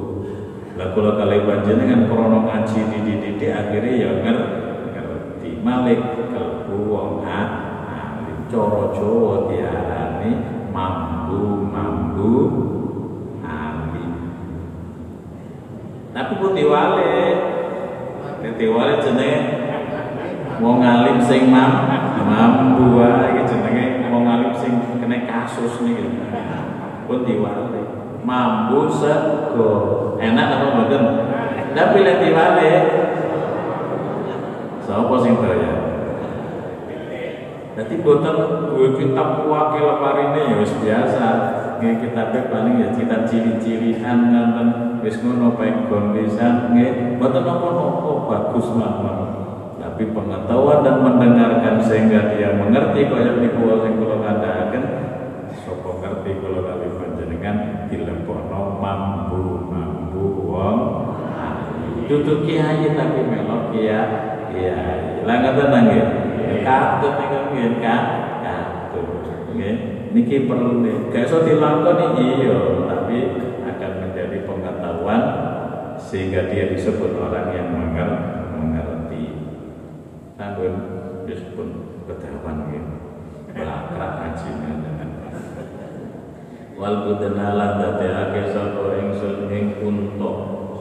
lah 0.72 0.88
kula 0.96 1.20
kali 1.20 1.44
panjenengan 1.44 2.08
krana 2.08 2.48
ngaji 2.48 2.80
dididik 2.88 3.52
akhirnya 3.52 3.92
ya 3.92 4.10
ngerti. 4.24 5.60
Malik 5.60 6.00
kelbu 6.32 6.88
wong 6.88 7.22
alim. 7.28 7.62
Cara 8.52 8.92
Jawa 8.92 9.48
diarani 9.48 10.61
mambu 10.72 11.68
mambu 11.68 12.32
alim 13.44 14.12
tapi 16.16 16.32
putih 16.40 16.66
wale 16.68 17.16
putih 18.42 18.68
wale 18.74 18.98
jenenge? 18.98 19.40
Wong 20.62 20.78
alim 20.78 21.18
sing 21.22 21.50
mam 21.50 21.88
mambu 22.26 22.98
wae 22.98 23.42
jenenge. 23.46 24.06
Wong 24.10 24.24
alim 24.28 24.52
sing 24.54 24.78
kena 24.98 25.24
kasus 25.24 25.80
niki 25.82 26.20
putih 27.08 27.38
wale 27.42 27.82
mambu 28.22 28.90
sego. 28.92 29.72
Enak 30.22 30.54
apa 30.54 30.66
mboten? 30.78 31.02
Tapi 31.72 31.98
lek 32.04 32.20
diwale 32.22 32.72
sapa 34.84 35.14
sing 35.18 35.34
bayar? 35.40 35.78
Jadi 37.72 37.94
boten 38.04 38.36
dua 38.74 38.88
kitab 38.96 39.46
wakil 39.46 39.84
leparine 39.84 40.40
ya 40.52 40.54
wis 40.60 40.72
biasa. 40.80 41.26
Nggih 41.82 41.98
kitabe 41.98 42.46
paling 42.46 42.78
ya 42.78 42.88
kitab 42.94 43.26
ciri-cirian 43.26 44.30
nonton 44.30 44.68
wis 45.02 45.18
ngono 45.18 45.58
penggon 45.58 46.14
lisan 46.14 46.70
nggih 46.70 47.18
boten 47.18 47.42
napa-napa 47.42 48.12
bagus 48.30 48.66
mawon. 48.74 49.18
Tapi 49.82 50.08
pengetahuan 50.14 50.86
dan 50.86 51.02
mendengarkan 51.02 51.82
sehingga 51.82 52.32
dia 52.32 52.54
mengerti 52.54 53.10
kaya 53.10 53.34
niku 53.42 53.82
sing 53.82 53.98
kula 53.98 54.16
kandhaken 54.22 54.84
sapa 55.52 55.90
ngerti 56.00 56.30
kula 56.38 56.60
kali 56.64 56.86
mambu 58.82 59.70
mambu 59.70 60.24
wong. 60.50 60.78
Duduk 62.10 62.42
kiai 62.46 62.90
tapi 62.98 63.20
melok 63.26 63.70
kiai. 63.70 64.10
Kiai 64.50 65.22
lah 65.22 65.36
ngoten 65.38 65.74
nggih? 65.86 66.04
Katut 66.62 67.14
niku 67.18 67.38
kan 67.82 68.02
nggih 69.54 69.74
niki 70.16 70.48
perlu 70.48 70.84
nih. 70.84 70.96
Gak 71.12 71.28
iso 71.28 71.44
dilakoni 71.44 72.06
iya 72.20 72.58
tapi 72.88 73.16
akan 73.62 73.92
menjadi 74.02 74.38
pengetahuan 74.48 75.22
sehingga 76.00 76.48
dia 76.48 76.72
disebut 76.72 77.16
orang 77.16 77.52
yang 77.54 77.68
mengerti. 77.72 79.24
Sampun 80.36 80.72
disebut 81.28 81.68
ketahuan 82.08 82.66
gitu 82.72 83.02
belakang 83.52 84.34
dengan 84.58 85.08
wal 86.74 86.96
budena 87.06 87.54
lan 87.54 87.72
dadekake 87.78 88.50
sapa 88.50 88.98
ingsun 88.98 89.46
ing 89.52 89.78
unta 89.84 90.32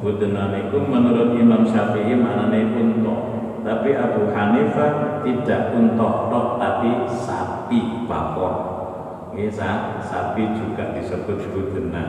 budena 0.02 0.50
niku 0.50 0.82
menurut 0.82 1.38
Imam 1.38 1.68
Syafi'i 1.68 2.18
manane 2.18 2.74
unta 2.74 3.16
tapi 3.62 3.94
Abu 3.94 4.34
Hanifah 4.34 5.22
tidak 5.22 5.76
unta 5.78 6.10
tok 6.32 6.48
tapi 6.58 6.90
sapi 7.72 8.04
bakor 8.04 8.56
Nggih, 9.32 9.48
sapi 10.04 10.44
juga 10.60 10.92
disebut 10.92 11.40
budena. 11.56 12.04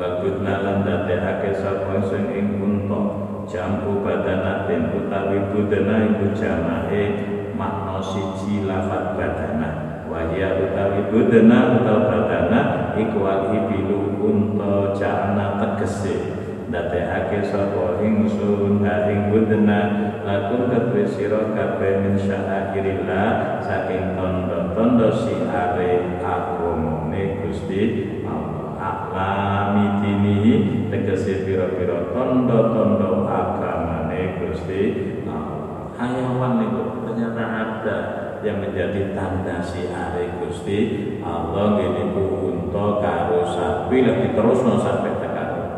Wal 0.00 0.24
budna 0.24 0.64
lan 0.64 0.88
dadekake 0.88 1.52
sapa 1.52 2.00
sing 2.08 2.32
ing 2.32 2.64
unta 2.64 3.12
jambu 3.44 4.00
badanatin 4.00 4.88
utawi 4.96 5.52
budena 5.52 6.08
iku 6.08 6.32
jamae 6.32 7.04
makna 7.52 8.00
siji 8.00 8.64
lafat 8.64 9.20
badana. 9.20 10.00
Wahya 10.08 10.64
utawi 10.64 11.12
budena 11.12 11.76
utawa 11.76 12.08
badana 12.08 12.60
iku 12.96 13.20
al 13.28 13.52
ibilu 13.52 14.16
unta 14.16 14.96
jana 14.96 15.60
tegese 15.60 16.41
dadekake 16.72 17.44
sapa? 17.44 18.00
Ingsun 18.00 18.80
ing 18.80 19.20
budena 19.28 19.80
lakum 20.24 20.72
kadhe 20.72 21.04
sira 21.04 21.52
kabeh 21.52 22.00
min 22.00 22.16
syairillah 22.16 23.60
saking 23.60 24.16
tondo-tondo 24.16 25.12
siare 25.12 26.18
agamane 26.24 27.44
Gusti 27.44 27.82
Allah. 28.24 28.74
Aklami 28.82 30.02
dinihi 30.02 30.54
tegese 30.88 31.46
pira-pira 31.46 32.10
tondo-tondo 32.10 33.28
agamane 33.28 34.40
Gusti 34.40 34.82
Allah. 35.28 35.92
Hayawan 35.92 36.52
niku 36.58 37.04
ternyata 37.04 37.44
ada 37.46 37.98
yang 38.42 38.58
menjadi 38.58 39.14
tanda 39.14 39.62
siare 39.62 40.40
Gusti 40.40 40.78
Allah. 41.22 41.78
Ngene 41.78 42.16
unta 42.16 42.86
karo 42.98 43.46
sapi. 43.46 44.02
Lagi 44.02 44.34
terus 44.34 44.58
no 44.66 44.82
sampai 44.82 45.21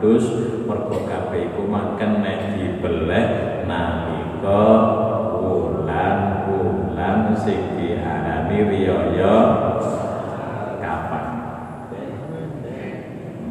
kudus 0.01 0.27
mergo 0.67 1.07
kabeh 1.07 1.55
iku 1.55 1.71
makan 1.71 2.19
nek 2.19 2.59
dibeleh 2.59 3.63
nalika 3.63 4.67
bulan-bulan 5.39 7.31
sing 7.39 7.79
diarani 7.79 8.59
riyaya. 8.67 9.35
Kapan? 10.83 11.27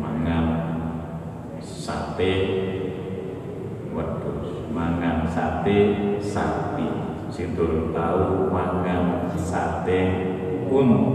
Mangan 0.04 0.46
sate. 1.64 2.36
Wedhus 3.96 4.68
mangan 4.68 5.24
sate 5.32 5.78
sapi. 6.20 6.88
Sing 7.32 7.56
tau 7.96 8.52
mangan 8.52 9.32
sate. 9.40 10.02
Unta 10.74 11.13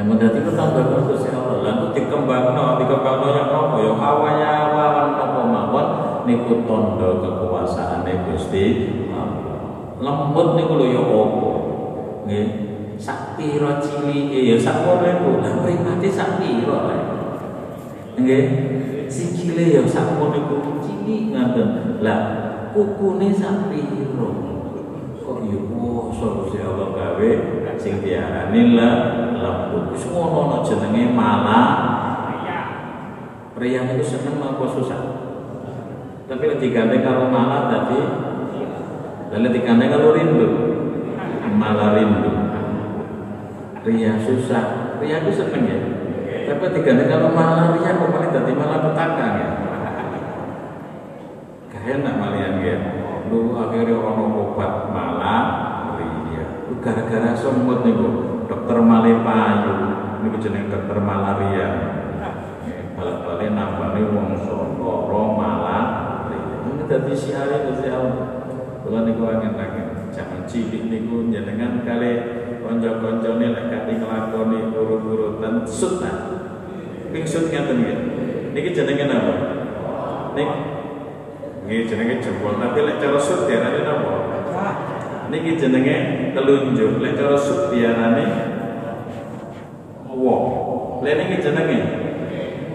yang 0.00 0.08
menjadi 0.08 0.40
ketambah 0.48 1.04
Gusti 1.04 1.28
Allah. 1.28 1.60
Lalu 1.60 1.86
dikembangno 1.92 2.80
dikembangno 2.80 3.26
yang 3.36 3.52
apa? 3.52 3.76
Ya 3.84 3.92
awaya 3.92 4.48
awan 4.72 5.12
apa 5.12 5.40
mawon 5.44 5.86
niku 6.24 6.64
tondo 6.64 7.20
kekuasaane 7.20 8.32
Gusti 8.32 8.96
lembut 10.00 10.56
niku 10.56 10.72
lho 10.80 10.86
ya 10.88 11.02
apa? 11.04 11.52
Nggih. 12.24 12.48
Sak 12.96 13.36
pira 13.36 13.76
ya 14.32 14.56
sak 14.56 14.88
niku 14.88 15.44
lha 15.44 15.50
mripate 15.60 16.08
sak 16.08 16.40
pira 16.40 16.76
lho 16.88 16.96
nggih. 18.16 18.44
Sikile 19.04 19.64
ya 19.68 19.84
sak 19.84 20.16
niku 20.16 20.80
cilik 20.80 21.36
ngaten. 21.36 22.00
Lah 22.00 22.20
kukune 22.72 23.28
sak 23.36 23.68
pira 23.68 24.28
kok 25.30 25.46
ya 25.46 25.60
poso 25.70 26.26
Gusti 26.42 26.58
Allah 26.58 26.90
gawe 26.90 27.30
sing 27.78 28.02
diarani 28.02 28.74
lembut 28.74 29.94
wis 29.94 30.04
ngono 30.10 30.66
jenenge 30.66 31.14
malah 31.14 31.70
Pria 33.60 33.84
itu 33.92 34.00
seneng 34.00 34.40
apa 34.40 34.64
susah? 34.72 35.00
Tapi 36.24 36.56
digandeng 36.56 37.04
karo 37.04 37.28
malah 37.28 37.68
tadi 37.68 38.00
lalu 39.36 39.48
digandeng 39.52 39.92
karo 39.92 40.16
rindu. 40.16 40.48
Malah 41.60 41.92
rindu. 41.92 42.32
Pria 43.84 44.16
susah. 44.16 44.96
Pria 44.96 45.20
itu 45.20 45.36
seneng 45.36 45.68
ya? 45.68 45.78
Tapi 46.48 46.72
digandeng 46.72 47.12
karo 47.12 47.36
malah 47.36 47.76
ria 47.76 48.00
kok 48.00 48.08
malah 48.08 48.32
dadi 48.32 48.52
malah 48.56 48.78
petaka 48.80 49.26
ya? 49.28 49.48
Kaya 51.76 51.94
nak 52.00 52.16
malian 52.16 52.64
ya 52.64 52.99
lu 53.30 53.54
akhirnya 53.54 53.94
orang 53.94 54.34
obat 54.34 54.72
malah 54.90 55.42
gara-gara 56.80 57.36
semut 57.38 57.86
niku. 57.86 58.08
Dokter 58.50 58.82
Malepayu 58.82 59.74
niku 60.26 60.36
jeneng 60.42 60.66
dokter 60.66 60.98
malaria. 60.98 61.68
Balik-balik 62.98 63.54
nambani 63.54 64.02
wong 64.10 64.36
Solo 64.44 65.22
malaria 65.38 66.10
ini 66.68 66.84
dadi 66.84 67.14
siare 67.16 67.70
Gusti 67.70 67.88
Allah 67.88 68.44
kula 68.82 69.06
niku 69.06 69.22
angin-angin. 69.28 70.10
Jangan 70.10 70.44
cilik 70.50 70.90
niku 70.90 71.30
jenengan 71.30 71.86
kali 71.86 72.12
kanca-kancane 72.60 73.46
lek 73.54 73.66
kate 73.72 73.92
nglakoni 74.02 74.58
urut-urutan 74.74 75.64
sut 75.64 76.02
ta 76.02 76.12
ping 77.08 77.24
sut 77.24 77.48
ngaten 77.48 77.76
nggih. 77.80 77.98
Niki 78.50 78.70
jenenge 78.74 79.04
napa? 79.06 79.34
Nik 80.34 80.48
nggih 81.70 81.86
jenenge 81.86 82.18
jempol. 82.18 82.58
Tapi 82.58 82.82
lek 82.82 82.98
cara 82.98 83.14
sut 83.22 83.46
diarani 83.46 83.86
napa? 83.86 84.12
Niki 85.30 85.54
jenenge 85.54 85.96
telunjuk. 86.34 86.98
Lek 86.98 87.14
cara 87.14 87.38
sub 87.38 87.70
diarani 87.70 88.26
wong 90.10 90.98
lek 91.06 91.14
niki 91.14 91.38
jenenge? 91.38 91.78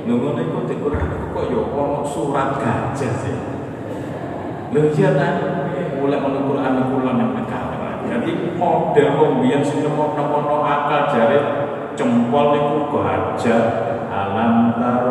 Lho 0.08 0.16
ngono 0.16 0.40
iku 0.40 0.64
Quran 0.80 1.12
kok 1.36 1.44
ya 1.52 1.60
ono 1.60 2.08
surat 2.08 2.56
gajah 2.56 3.12
sih? 3.20 3.36
Lho 4.72 4.80
iya 4.96 5.12
ta? 5.12 5.30
Mulai 6.00 6.24
ono 6.24 6.40
Quran 6.48 6.74
kula 6.88 7.12
nek 7.20 7.52
jadi 8.06 8.32
model 8.56 9.08
wong 9.18 9.34
biyen 9.44 9.66
sing 9.66 9.82
nemu-nemono 9.82 10.62
akal 10.64 11.10
jare 11.12 11.40
jempol 12.00 12.56
niku 12.56 12.80
gajah. 12.96 13.64
Alam 14.08 14.80
taro 14.80 15.05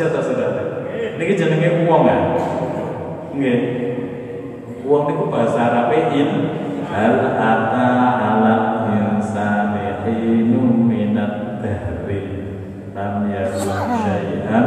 anak 0.00 0.16
gajah 0.16 0.16
ta 0.16 0.20
saudara 0.24 0.62
niki 1.20 1.36
jenenge 1.36 1.84
wong 1.84 2.08
ya. 2.08 2.18
Nggih. 3.36 3.60
Wong 4.88 5.02
niku 5.12 5.28
bahasa 5.28 5.60
Arabe 5.60 6.08
in 6.16 6.30
hal 6.88 7.36
ata 7.36 7.88
ala 8.16 8.56
insani 8.88 10.00
hinum 10.08 10.88
minat 10.88 11.60
dahri 11.60 12.48
lam 12.96 13.28
yakun 13.28 13.68
syai'an. 14.00 14.66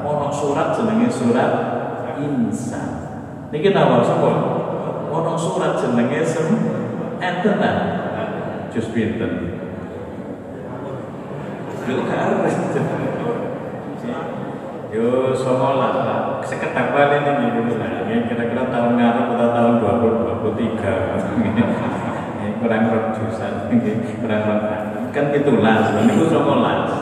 Ono 0.00 0.32
surat 0.32 0.72
jenenge 0.80 1.12
surat 1.12 1.52
insan. 2.16 2.90
Niki 3.52 3.68
napa 3.76 4.00
sapa? 4.00 4.30
Ono 5.12 5.32
surat 5.36 5.76
jenenge 5.76 6.24
sem 6.24 6.48
enten 7.20 7.60
ta 7.60 7.72
jus 8.72 8.88
pinten? 8.88 9.60
Lha 11.84 12.00
gak 12.00 12.32
Yo 14.94 15.34
songolas 15.34 16.06
lah, 16.06 16.38
sekedap 16.46 16.94
kali 16.94 17.26
ini 17.26 17.50
gitu 17.50 17.82
lah. 17.82 18.06
Kira-kira 18.06 18.70
tahun 18.70 18.94
ngarep 18.94 19.26
atau 19.34 19.48
tahun 19.50 19.74
2023 19.82 21.34
ini 21.50 21.62
kurang 22.62 22.84
rojusan, 22.94 23.74
kurang 24.22 24.42
rojusan. 24.46 25.10
Kan 25.10 25.34
sebenarnya 25.34 26.14
itu 26.14 26.24
songolas. 26.30 26.94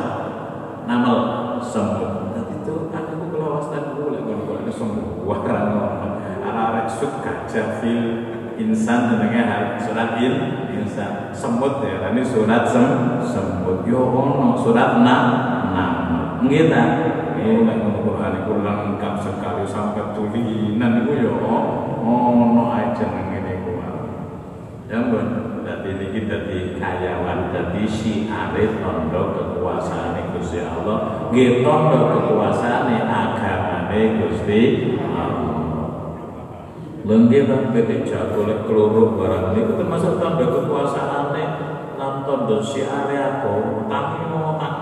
Namal 0.88 1.18
sembuh. 1.61 2.32
Dan 2.32 2.45
itu 2.64 2.88
aku 2.88 3.28
kelawas 3.28 3.68
dan 3.68 3.93
boleh 3.93 4.24
kalau 4.24 4.64
itu 4.64 4.72
sembuh. 4.72 5.28
Warang 5.28 5.68
anak-anak 6.49 6.88
sud 6.88 7.12
gajah 7.20 7.76
fil 7.84 8.05
insan 8.57 9.12
jenenge 9.12 9.76
surat 9.80 10.16
il 10.16 10.34
insan 10.80 11.32
semut 11.32 11.84
ya 11.84 12.12
ini 12.12 12.24
surat 12.24 12.68
sem 12.68 13.20
semut 13.24 13.84
yo 13.84 14.01
ono 14.01 14.57
surat 14.57 15.01
na 15.01 15.16
nam 15.72 15.93
nggih 16.45 16.68
ta 16.68 17.11
ini 17.43 17.66
nek 17.66 17.82
Quran 18.07 18.32
iku 18.47 18.53
lengkap 18.62 19.14
sekali. 19.18 19.66
Sampai 19.66 20.14
tulinan 20.14 21.03
iku 21.03 21.12
yo 21.18 21.32
ono 21.43 22.62
ae 22.70 22.95
jenenge 22.95 23.38
niku 23.43 23.72
ya 24.90 24.99
mbon 25.03 25.53
Dadi 25.62 25.95
niki 25.95 26.26
dadi 26.26 26.74
kayawan 26.74 27.55
dadi 27.55 27.86
syiare 27.86 28.82
tondo 28.82 29.30
kekuasaan 29.30 30.34
Gusti 30.34 30.59
Allah, 30.59 31.30
nggih 31.30 31.62
tondo 31.62 32.11
kekuasaan 32.11 32.90
agamane 32.90 34.01
Gusti 34.18 34.90
Allah. 34.99 35.38
Lenggih 37.07 37.47
kan 37.47 37.70
bete 37.70 38.03
jago 38.03 38.43
lek 38.43 38.66
keloro 38.66 39.14
barang 39.14 39.55
niku 39.55 39.78
termasuk 39.78 40.18
tondo 40.18 40.45
kekuasaane 40.51 41.45
lan 41.95 42.14
tondo 42.26 42.59
syiare 42.59 43.14
aku. 43.14 43.86
Takimo 43.86 44.59
takimo 44.59 44.59
ngono 44.59 44.82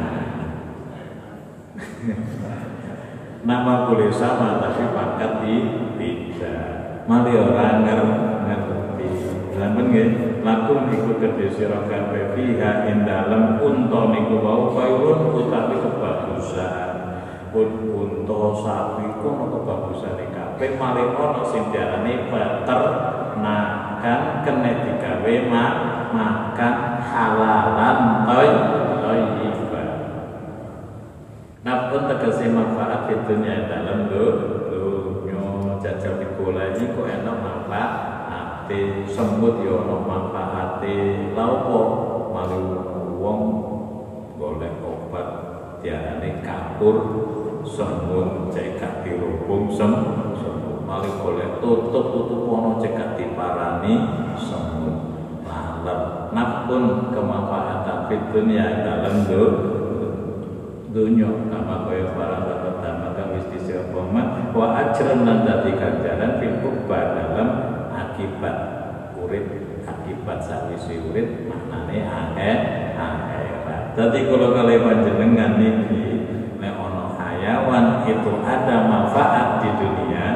Nama 3.41 3.73
boleh 3.85 4.09
sama 4.13 4.57
tapi 4.57 4.89
pangkat 4.89 5.45
di 5.45 5.55
tidak. 5.97 7.05
Mali 7.05 7.33
orang 7.37 7.85
ngerti. 8.45 9.09
Lamun 9.57 9.93
nggih, 9.93 10.41
lakum 10.41 10.89
iku 10.89 11.21
kedhe 11.21 11.49
sira 11.53 11.85
kabeh 11.85 12.33
fiha 12.33 12.89
ing 12.89 13.05
dalem 13.05 13.61
niku 13.61 14.35
wau 14.41 14.73
khairun 14.73 15.37
utawi 15.37 15.77
kebagusan. 15.77 16.89
Pun 17.51 17.69
unta 17.91 18.41
sapi 18.63 19.19
ku 19.19 19.27
ono 19.27 19.45
kebagusane 19.51 20.31
mari 20.77 21.03
ono 21.03 21.41
sing 21.51 21.67
diarani 21.73 22.31
peternakan 22.31 24.21
kene 24.45 24.71
digawe 24.87 25.33
makan 26.15 26.73
halalan 27.01 27.97
thayyiban. 28.29 28.80
Napun 31.61 32.09
tegese 32.09 32.49
manfaat 32.49 33.05
di 33.05 33.15
dunia 33.21 33.69
dalam 33.69 34.09
dunia 34.09 35.77
jajal 35.77 36.17
digoleki 36.17 36.89
kok 36.97 37.05
enak 37.05 37.37
manfaat? 37.37 37.91
Semut 39.11 39.67
ya 39.67 39.83
ono 39.83 40.07
manfaat 40.07 40.79
laupo 41.35 41.79
malu 42.31 42.63
wong 43.19 43.41
golek 44.39 44.79
obat 44.79 45.27
diarani 45.83 46.39
kapur 46.39 46.95
semut 47.67 48.47
cekak 48.55 49.03
dirubung 49.03 49.67
sem 49.75 49.91
semut 50.39 50.87
malu 50.87 51.19
golek 51.19 51.59
tutup 51.59 52.15
tutup 52.15 52.47
ono 52.47 52.79
cekak 52.79 53.19
diparani 53.19 53.93
semut 54.39 55.19
lalep 55.43 56.31
napun 56.31 57.11
kemanfaatan 57.11 58.07
di 58.07 58.17
dunia 58.31 58.87
dalam 58.87 59.27
dunia 59.27 59.70
dunya 60.91 61.27
kama 61.47 61.87
kaya 61.87 62.11
para 62.11 62.43
pertama 62.43 63.15
kang 63.15 63.31
wis 63.31 63.47
disepoma 63.47 64.51
wa 64.51 64.75
ajran 64.75 65.23
lan 65.23 65.47
dadi 65.47 65.71
ganjaran 65.79 66.35
fil 66.43 66.83
dalam 66.91 67.49
akibat 67.95 68.55
urip 69.15 69.47
akibat 69.87 70.39
sawise 70.43 70.99
urip 71.07 71.47
maknane 71.47 72.03
akhir 72.03 72.57
akhirat 72.99 73.95
dadi 73.95 74.19
kula 74.27 74.51
kali 74.51 74.83
panjenengan 74.83 75.51
niki 75.55 76.03
nek 76.59 76.75
ana 76.75 77.15
hayawan 77.15 78.03
itu 78.03 78.31
ada 78.43 78.77
manfaat 78.91 79.63
di 79.63 79.69
dunia 79.79 80.27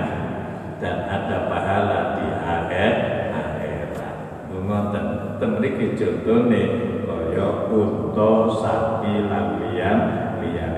dan 0.80 1.04
ada 1.04 1.52
pahala 1.52 2.16
di 2.16 2.28
akhir 2.32 2.94
akhirat 3.28 4.16
ngoten 4.56 5.06
ten 5.36 5.52
mriki 5.60 6.00
contone 6.00 6.64
kaya 7.04 7.48
unta 7.76 8.32
sapi 8.56 9.28
lan 9.28 9.56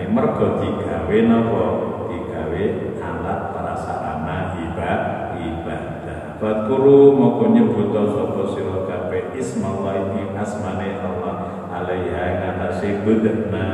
liyane 0.08 0.16
mergo 0.16 0.64
digawe 0.64 1.18
napa 1.28 1.66
digawe 2.08 2.64
alat 3.04 3.40
prasarana 3.52 4.56
ibadah 4.56 5.36
ibadah. 5.36 6.40
Fadkuru 6.40 7.18
moko 7.18 7.52
nyebut 7.52 7.92
sapa 7.92 8.44
sira 8.56 8.88
kabeh? 8.88 9.36
Ismallahi 9.36 10.32
asmane 10.38 11.02
Allah 11.02 11.36
alaiha 11.68 12.24
ngatasi 12.40 13.04
budhna 13.04 13.66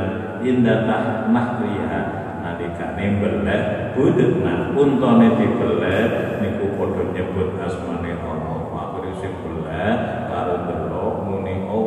indatah 0.42 1.30
mahriha 1.30 2.00
nalikane 2.42 3.20
beleh 3.22 3.62
budhna 3.94 4.74
untane 4.74 5.38
dibeleh 5.38 6.02
niku 6.42 6.66
padha 6.74 7.04
nyebut 7.14 7.54
asmane 7.62 8.16
Allah. 8.18 8.58
Akhire 8.74 9.12
sing 9.22 9.32
beleh 9.44 9.92
karo 10.32 10.66
delok 10.66 11.14
muni 11.28 11.68
Allahu 11.68 11.83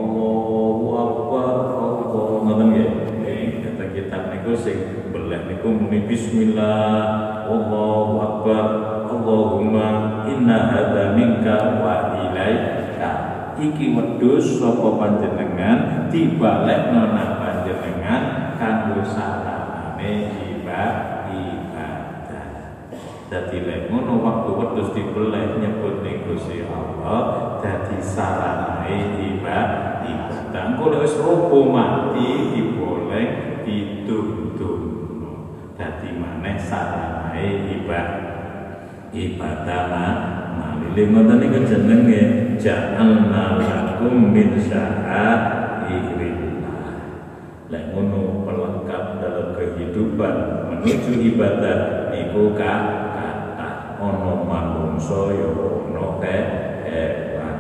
sing 4.58 5.10
belah 5.14 5.46
niku 5.46 5.70
muni 5.70 6.10
bismillah 6.10 7.46
Allahu 7.46 8.14
akbar 8.20 8.66
Allahumma 9.08 9.88
inna 10.28 10.58
hadza 10.74 11.14
minka 11.14 11.80
wa 11.80 12.18
ilaika 12.28 13.12
iki 13.62 13.94
wedhus 13.94 14.58
sapa 14.58 14.98
panjenengan 14.98 16.10
dibalekno 16.10 17.14
nang 17.14 17.32
panjenengan 17.40 18.22
kanggo 18.58 19.06
saranane 19.06 20.14
ibadah 20.58 21.18
Dadi 23.28 23.60
lek 23.60 23.92
ngono 23.92 24.24
waktu 24.24 24.56
wedhus 24.56 24.96
dibeleh 24.96 25.60
nyebut 25.60 26.00
ning 26.00 26.24
Gusti 26.24 26.64
Allah 26.64 27.60
dadi 27.60 28.00
saranae 28.00 29.20
ibadah. 29.20 29.92
Engko 30.56 30.96
lek 30.96 31.04
wis 31.04 31.20
robo 31.20 31.68
mati 31.68 32.56
diboleh 32.56 33.47
dadi 35.78 36.10
maneh 36.18 36.58
saranae 36.58 37.70
ibadah. 37.78 38.26
Ibadah 39.08 39.88
malile 40.58 41.04
ngoten 41.08 41.40
niku 41.40 41.64
jenenge 41.64 42.22
ja'alna 42.60 43.56
lakum 43.56 44.36
min 44.36 44.52
sya'airillah 44.60 46.36
lek 47.72 47.84
ngono 47.96 48.44
pelengkap 48.44 49.24
dalam 49.24 49.56
kehidupan 49.56 50.36
menuju 50.68 51.24
ibadah 51.34 52.12
niku 52.12 52.52
kata 52.52 53.96
ono 54.02 54.44
manungsa 54.44 55.32
ya 55.34 55.56
ono 55.56 56.20
hewan. 56.20 57.56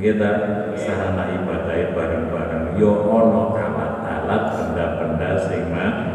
Kita 0.00 0.30
sarana 0.74 1.30
ibadah 1.36 1.94
bareng-bareng. 1.94 2.80
Yo 2.80 3.06
ono 3.06 3.54
alat-alat 3.54 4.42
benda-benda 4.56 5.36
sing 5.46 5.68
mati 5.68 6.11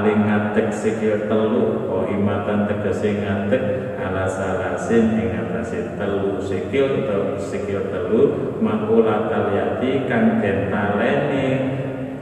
paling 0.00 0.24
ngadeg 0.24 0.72
sikil 0.72 1.28
telu 1.28 1.84
o 1.92 2.08
imatan 2.08 2.64
tegese 2.64 3.20
ngadeg 3.20 3.92
ala 4.00 4.24
salasin 4.24 5.12
ing 5.12 5.28
atase 5.36 5.92
telu 6.00 6.40
sikil 6.40 7.04
atau 7.04 7.36
sikil 7.36 7.92
telu 7.92 8.56
makula 8.64 9.28
taliyati 9.28 10.08
kang 10.08 10.40
den 10.40 10.72
taleni 10.72 11.48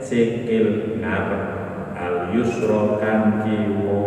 sikil 0.03 0.99
ngarep. 0.99 1.43
Al 1.95 2.35
yusra 2.35 2.99
kang 2.99 3.47
kiwa 3.47 4.03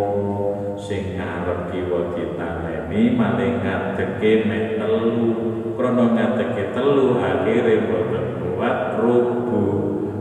sing 0.77 1.17
ngarep 1.17 1.73
kiwa 1.73 2.13
ditaleni 2.13 3.17
maling 3.17 3.57
ngadege 3.57 4.45
mek 4.45 4.77
telu. 4.77 5.17
Krana 5.73 6.13
ngadege 6.13 6.77
telu 6.77 7.17
akhire 7.17 7.89
boten 7.89 8.25
kuat 8.37 9.01
rubu 9.01 9.65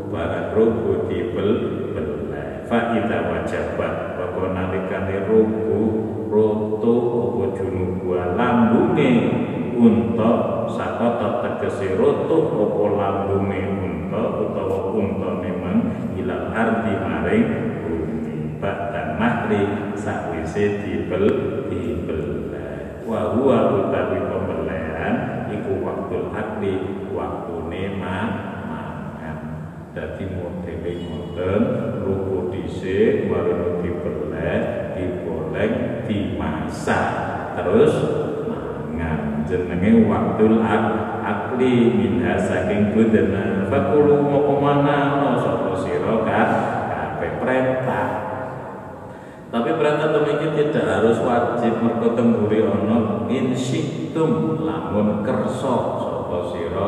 barang 0.09 0.57
rubu 0.57 1.05
dibel 1.05 1.32
beleh 1.32 1.32
fa 2.73 2.97
ida 2.97 3.29
wajabat 3.29 4.17
apa 4.17 4.43
nalikane 4.57 5.29
rubu 5.29 5.81
roto 6.33 6.97
apa 7.21 7.45
junubu 7.61 8.17
lambunge 8.17 9.13
unta 9.77 10.33
sakota 10.73 11.45
tegese 11.45 12.01
roto 12.01 12.49
apa 12.49 12.85
lambunge 12.97 13.61
unta 13.77 14.23
utawa 14.41 14.89
unta 14.89 15.45
memang 15.45 15.85
ilal 16.17 16.49
ardi 16.57 16.97
maring 16.97 17.49
bumi. 17.85 18.57
Dan 18.65 19.21
mahri 19.21 19.93
sakwise 19.93 20.81
dibel 20.81 21.29
dibel. 21.69 22.57
Wa 23.05 23.37
utawi 23.37 24.17
pembelian 24.33 25.45
iku 25.53 25.85
waktu 25.85 26.17
mangan 26.33 27.02
dadi 29.93 30.25
modele 30.25 30.93
ngoten 31.05 31.61
ruku 32.01 32.49
dhisik 32.49 33.29
baru 33.29 33.85
dibeleh 33.85 34.61
digoreng 34.97 35.75
dimasak. 36.09 37.07
Terus 37.61 37.93
mangan. 38.49 39.45
Jenenge 39.45 40.09
waktul 40.09 40.65
ak 40.65 40.85
akli 41.23 41.93
minha 41.93 42.41
saking 42.41 42.97
budena 42.97 43.69
fakulu 43.69 44.25
mau 44.25 44.49
ke 44.49 44.55
mana 44.59 44.97
no 45.21 45.29
sapa 45.37 45.77
sira 45.77 46.25
kabeh 46.25 47.33
perintah 47.39 48.09
tapi 49.53 49.71
perintah 49.77 50.09
demikian 50.17 50.73
tidak 50.73 50.87
harus 50.89 51.21
wajib 51.21 51.77
mergo 51.85 52.17
temburi 52.17 52.65
ana 52.65 53.29
lamun 54.63 55.09
kersa 55.21 55.75
sapa 56.01 56.39
sira 56.51 56.87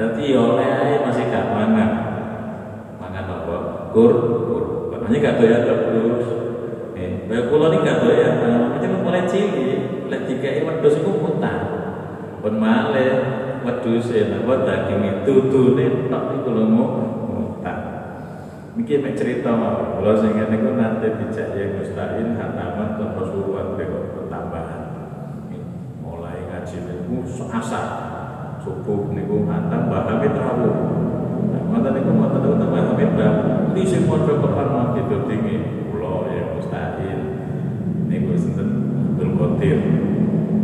dadi 0.00 0.32
oleh 0.32 0.64
ae 0.64 1.04
masih 1.04 1.28
gak 1.28 1.52
mangan. 1.52 1.90
Mangan 2.96 3.24
apa? 3.28 3.56
Kur 3.92 4.12
kur 4.48 4.64
makanya 4.88 5.16
gak 5.20 5.36
doyan 5.44 5.60
terus 5.68 6.26
eh 6.96 7.28
kaya 7.28 7.52
kula 7.52 7.68
ini 7.68 7.84
gak 7.84 8.00
doyan 8.00 8.32
macam 8.72 9.04
mulai 9.04 9.28
cilik. 9.28 10.08
Lek 10.08 10.24
dikai 10.24 10.64
wedhus 10.64 11.04
iku 11.04 11.20
muntah. 11.20 11.58
Pun 12.40 12.56
malih 12.56 13.12
wedhus 13.60 14.08
e 14.16 14.24
napa 14.32 14.64
daging 14.64 15.28
tutune 15.28 16.08
tok 16.08 16.24
iku 16.40 16.48
lho 16.48 16.64
muntah. 16.64 17.78
Miki 18.72 19.02
mek 19.04 19.18
cerita 19.18 19.52
mawon, 19.52 20.00
kula 20.00 20.16
sing 20.16 20.32
ngene 20.32 20.56
iku 20.64 20.70
nate 20.80 21.12
dijak 21.20 21.52
yang 21.52 21.76
mustain 21.76 22.40
hataman 22.40 22.96
ke 22.96 23.04
Rasulullah 23.04 23.76
kok 23.76 24.04
pertambahan. 24.16 24.82
Mulai 26.00 26.40
ngaji 26.48 26.76
niku 26.88 27.20
asar 27.52 28.09
subuh 28.60 29.08
niku 29.12 29.48
Hamid 29.48 30.36
rawuh. 30.36 30.76
Nah, 31.50 31.62
ngoten 31.72 31.90
niku 31.96 32.10
ngoten 32.12 32.40
niku 32.44 32.54
Mbah 32.60 32.82
Hamid 32.92 33.10
rawuh. 33.16 33.72
Di 33.72 33.82
sing 33.88 34.04
maca 34.04 34.32
Quran 34.36 34.68
mati 34.76 35.00
dodinge 35.08 35.56
kula 35.88 36.28
ya 36.28 36.44
mustain. 36.52 37.18
Niku 38.10 38.36
sinten? 38.36 38.68
Abdul 39.16 39.32
Qadir. 39.36 39.80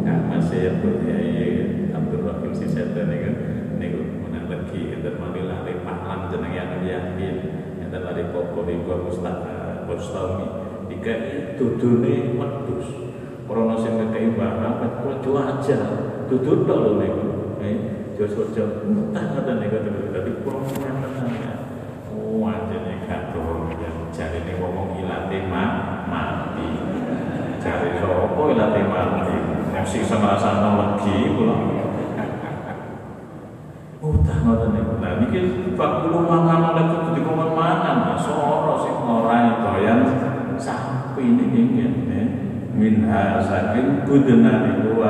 Kang 0.04 0.22
Masih 0.28 0.76
Abdul 0.76 1.08
Yai 1.08 1.50
Abdul 1.96 2.22
Rahim 2.28 2.52
Siseten 2.52 3.06
niku. 3.08 3.30
Niku 3.80 4.00
menak 4.28 4.44
legi 4.52 4.92
enten 4.92 5.16
manilah 5.16 5.64
Paklan 5.64 6.20
jenenge 6.28 6.56
yang 6.60 6.82
yakin. 6.84 7.36
Enten 7.80 8.00
lari 8.04 8.24
popo 8.34 8.66
niku 8.68 9.08
Mustafa 9.08 9.86
Bustami 9.88 10.46
dikai 10.92 11.56
dudune 11.56 12.36
wedhus. 12.36 12.88
Krana 13.46 13.78
sing 13.78 13.94
ngekeki 13.94 14.34
barang 14.34 14.74
kula 15.00 15.14
cuaca. 15.22 15.78
Dudut 16.26 16.66
tok 16.66 16.98
niku 16.98 17.25
eh 17.60 17.76
jojo 18.16 18.64
mutah 18.88 19.24
ngoten 19.32 19.56
niku 19.60 19.76
dadi 20.12 20.32
kula 20.40 20.60
tenan 20.68 21.56
oh 22.12 22.48
anjene 22.48 23.04
katon 23.04 23.72
yang 23.76 23.96
jarine 24.12 24.56
wong 24.60 24.96
ilate 24.96 25.38
mati. 25.48 26.68
Jare 27.60 27.98
sapa 27.98 28.42
ilate 28.52 28.80
mati? 28.88 29.36
Yang 29.74 29.86
sisa 29.90 30.16
ngrasakno 30.16 30.70
legi 30.80 31.36
kula 31.36 31.56
Utah 34.00 34.38
ngoten 34.44 34.70
niku. 34.76 34.92
Nah 35.02 35.12
niki 35.20 35.40
fakulu 35.74 36.24
mangan 36.24 36.72
oleh 36.72 36.84
kudu 36.88 37.32
mangan. 37.32 37.96
Nah 38.06 38.18
soro 38.20 38.74
sing 38.84 38.96
ora 39.02 39.60
doyan. 39.60 39.98
Sapi 40.56 41.24
niki 41.24 41.60
ngene. 41.74 42.20
Minha 42.76 43.40
saking 43.40 44.04
budena 44.04 44.64
niku 44.68 45.00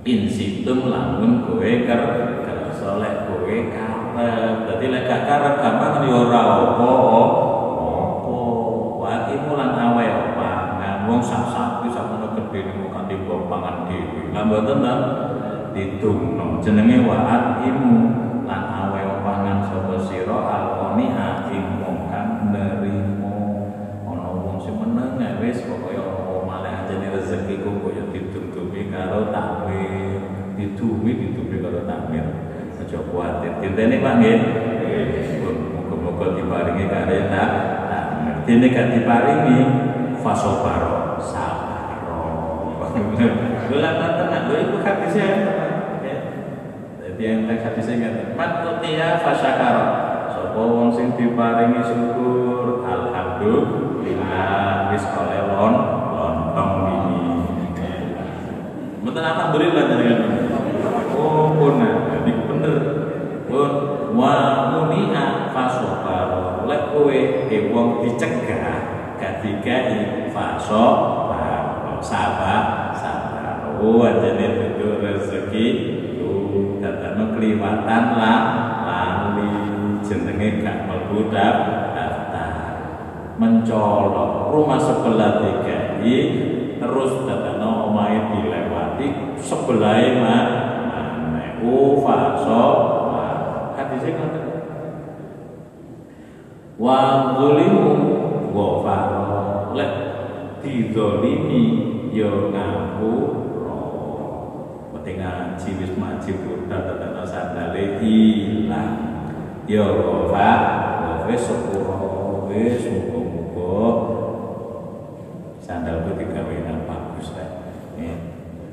wa 0.00 0.08
in 0.08 0.24
situm 0.24 0.88
lamun 0.88 1.44
kowe 1.44 1.70
ker 1.84 2.02
kersa 2.40 2.96
lek 2.96 3.28
kowe 3.28 3.56
karep. 3.68 4.56
Dadi 4.64 4.86
lek 4.88 5.04
gak 5.04 5.22
karep 5.28 5.54
gampang 5.60 6.08
yo 6.08 6.24
ora 6.24 6.40
apa 6.40 6.88
apa. 6.88 6.90
Wa 8.96 9.12
imulan 9.28 9.76
awe 9.76 10.06
pangan 10.36 10.96
wong 11.04 11.20
sak 11.20 11.52
sapi 11.52 11.92
sakmono 11.92 12.32
gedhe 12.32 12.72
niku 12.72 12.88
kanthi 12.88 13.14
pangan 13.28 13.92
dhewe. 13.92 14.32
Lah 14.32 14.42
mboten 14.48 14.78
ta? 14.80 14.94
ditungno 15.70 16.58
jenenge 16.58 17.06
wa'at 17.06 17.62
takmir 30.60 30.76
ditumi 30.76 31.12
ditumi 31.16 31.56
karo 31.64 31.80
takmir. 31.88 32.24
Aja 32.80 32.98
kuwatir 33.08 33.52
dintene 33.64 34.04
Pak 34.04 34.14
nggih? 34.20 34.38
Muga-muga 35.72 36.36
diparingi 36.36 36.84
karena 36.88 37.28
takmir. 37.32 38.36
Dene 38.44 38.66
gak 38.72 38.86
diparingi 38.96 39.58
fasobaro 40.20 41.16
sabaro. 41.20 42.24
Gula 43.70 43.90
tenan, 43.96 44.42
lho 44.50 44.56
iku 44.66 44.76
hadisnya 44.82 45.28
Jadi 47.00 47.22
yang 47.22 47.46
teks 47.46 47.64
hadisnya 47.70 47.94
ngeten, 48.00 48.28
man 48.34 48.64
utiya 48.64 49.20
fasyakara. 49.20 49.86
Sapa 50.32 50.56
wong 50.56 50.90
sing 50.90 51.14
diparingi 51.14 51.84
syukur, 51.84 52.82
alhamdulillah 52.82 54.90
wis 54.90 55.04
kolelon 55.14 55.74
lontong 56.16 56.72
ini. 56.88 57.20
Mboten 59.04 59.24
alhamdulillah 59.24 59.84
jenengan. 59.84 60.29
Dicegah 69.40 69.64
gak 69.64 69.82
dikai 69.88 70.32
fasokaro. 70.32 72.00
Sabar, 72.00 72.92
sabar. 72.96 73.76
Oh, 73.80 74.04
ajane 74.04 74.76
itu 74.76 74.88
rezeki. 75.00 75.66
Dadakno 76.80 77.36
kliwatan 77.36 78.04
lah. 78.16 78.40
Lali 78.84 79.52
jenenge 80.04 80.64
gak 80.64 80.88
mlebu 80.88 81.28
daftar. 81.32 82.52
Mencolok. 83.36 84.52
Rumah 84.52 84.80
sebelah 84.80 85.30
DKI 85.44 86.16
terus 86.80 87.12
dadakno 87.28 87.92
omahe 87.92 88.32
dilewati 88.32 89.36
sebelah 89.40 90.00
mana? 90.20 90.60
U 91.60 92.00
faso 92.00 92.64
hadise 93.76 94.16
ngoten. 94.16 94.44
Wa 96.80 97.00
zulimu 97.36 97.79
wa 97.79 97.79
faro 97.79 97.79
lek 99.76 99.92
didolimi 100.60 101.64
yo 102.10 102.50
ngapura 102.50 103.80
penting 104.92 105.16
ngaji 105.22 105.68
wis 105.78 105.92
maji 105.94 106.30
budak 106.42 106.90
tetap 106.90 107.24
sandale 107.24 108.02
hilang 108.02 108.94
ya 109.70 109.86
rofa 109.86 110.50
wis 111.30 111.46
sepuro 111.46 112.50
wis 112.50 112.82
muga-muga. 112.90 113.86
Sandal 115.62 116.02
itu 116.02 116.18
digawe 116.18 116.56
nang 116.66 116.82
bagus 116.82 117.30
ta 117.30 117.46
eh 117.94 118.18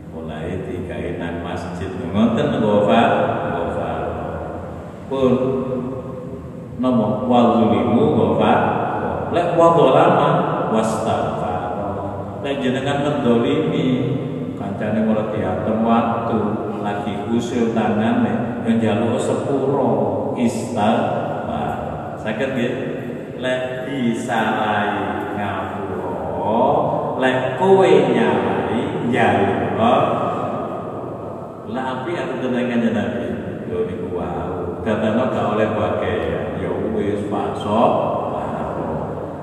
mulai 0.09 0.65
digawe 0.65 1.09
nang 1.21 1.45
masjid. 1.45 1.93
Ngoten 1.93 2.57
rofa 2.57 3.01
rofa 3.53 3.91
pun 5.05 5.33
nomo 6.81 7.29
wazulimu 7.29 8.17
rofa 8.17 8.53
lek 9.29 9.53
wadolama 9.53 10.56
wastaghfar 10.73 11.63
lek 12.43 12.63
jenengan 12.63 13.03
mendolimi 13.03 13.87
kancane 14.55 15.03
malah 15.03 15.31
diatem 15.31 15.83
waktu 15.83 16.39
lagi 16.81 17.13
usul 17.31 17.75
tangan 17.75 18.23
yang 18.63 18.77
jaluk 18.79 19.19
sepuro 19.19 19.89
istighfar 20.39 22.15
sakit 22.21 22.49
ya 22.55 22.69
lek 23.37 23.61
disarai 23.87 25.35
ngapuro 25.35 26.63
lek 27.19 27.59
kowe 27.59 27.91
nyalai 28.11 28.81
jaluk 29.11 29.79
lah 31.67 31.99
api 31.99 32.15
aku 32.15 32.47
tenangan 32.47 32.95
nabi? 32.95 33.27
Yo 33.67 33.83
niku 33.83 34.15
wau. 34.15 34.79
Katanya 34.87 35.27
gak 35.27 35.51
oleh 35.51 35.67
pakai 35.75 36.15
ya 36.63 36.71
pasok 37.27 37.91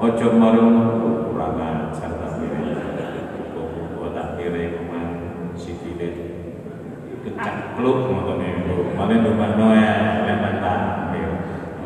ojo 0.05 0.29
marung 0.37 0.77
kecakluk 7.75 8.07
ngoten 8.07 8.39
niku 8.39 8.95
malah 8.95 9.19
ndongakno 9.19 9.67
ya 9.75 9.95
leman 10.23 10.55
tampil 10.63 11.31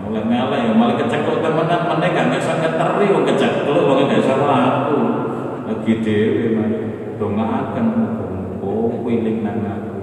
mulai 0.05 0.21
ngalah 0.29 0.59
ya 0.61 0.73
malah 0.77 1.01
temenan 1.01 1.81
meneh 1.89 2.09
gak 2.13 2.29
iso 2.37 2.53
keteri 2.61 3.07
wong 3.09 3.25
kecekluk 3.25 3.89
wong 3.89 4.05
gak 4.05 4.21
iso 4.21 4.37
aku 4.37 4.99
lagi 5.65 5.93
dhewe 6.05 6.45
malah 6.61 6.85
dongaaken 7.17 7.87
muga-muga 7.97 9.01
wiling 9.01 9.41
nang 9.41 9.65
aku 9.65 9.97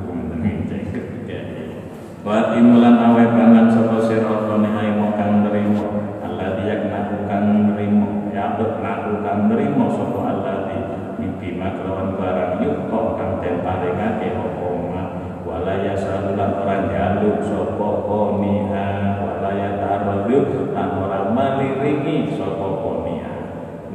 Wa 2.25 2.57
imulan 2.57 2.97
awe 2.97 3.21
bangan 3.38 3.64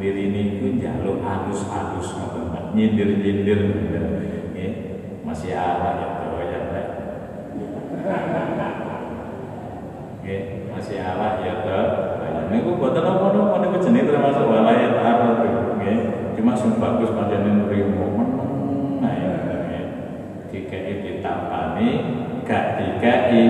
lirini 0.01 0.57
ku 0.59 0.81
njaluk 0.81 1.21
alus-alus 1.21 2.17
ngoten 2.17 2.73
nyindir-nyindir 2.73 3.61
nggih. 4.51 4.73
Masih 5.21 5.53
awak 5.55 6.01
ya 6.01 6.09
to 6.19 6.29
ya 6.41 6.61
Pak 6.65 6.87
nggih 10.25 10.41
masih 10.73 10.97
awak 11.05 11.45
ya 11.45 11.55
to 11.63 11.81
niku 12.51 12.81
boten 12.81 13.05
apa-apa 13.05 13.63
niku 13.63 13.77
jenenge 13.79 14.09
termasuk 14.09 14.49
walayat 14.49 14.97
arab 14.97 15.45
nggih. 15.77 15.99
Cuma 16.41 16.57
sing 16.57 16.81
bagus 16.81 17.13
padane 17.13 17.69
nrimo 17.69 18.07
meneng 18.17 19.05
ae 19.05 19.29
nggih. 19.69 19.85
Dikai 20.51 21.05
ditampani 21.05 21.89
gak 22.49 22.65
dikai 22.81 23.47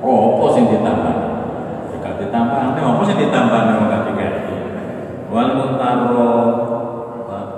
apa 0.00 0.44
sing 0.52 0.64
ditambani 0.68 1.24
gak 2.00 2.14
ditambani 2.20 2.80
apa 2.80 3.02
sing 3.08 3.16
ditambani 3.16 3.70
wong 3.80 3.88
gak 3.88 4.04
dikai 4.12 4.28
wal 5.32 5.48
mutaro 5.98 6.30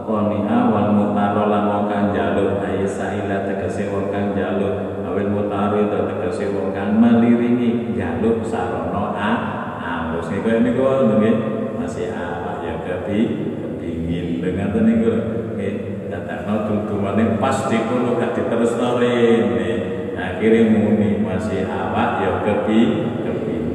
konia 0.09 0.59
wal 0.73 0.89
mutaro 0.97 1.43
lan 1.53 1.65
wong 1.69 1.85
kang 1.89 2.07
jaluk 2.17 2.65
ayi 2.65 2.89
saila 2.89 3.45
tegese 3.45 3.93
wong 3.93 4.09
kang 4.09 4.33
jaluk 4.33 5.05
awil 5.05 5.29
mutaro 5.29 5.77
itu 5.85 5.99
tegese 6.09 6.45
wong 6.57 6.73
kang 6.73 6.97
meliringi. 6.97 7.93
Jaluk 7.97 8.41
sarono 8.45 9.13
a 9.13 9.31
alus. 9.81 10.33
Niku 10.33 10.49
niku 10.65 10.83
nggih. 10.83 11.37
Masih 11.83 12.15
awak 12.15 12.63
ya 12.63 12.79
kebi 12.87 13.21
kepingin 13.59 14.39
dengan 14.39 14.71
niku 14.87 15.13
nggih 15.59 15.75
dadakno 16.09 16.71
tuntumane 16.71 17.43
pas 17.43 17.67
dikono 17.67 18.15
gak 18.23 18.39
diterusno 18.39 19.03
rene 19.03 19.71
akhirnya 20.15 20.71
muni 20.71 21.19
masih 21.27 21.67
awak 21.67 22.23
ya 22.23 22.31
kebi 22.47 22.81
kepingin 23.27 23.67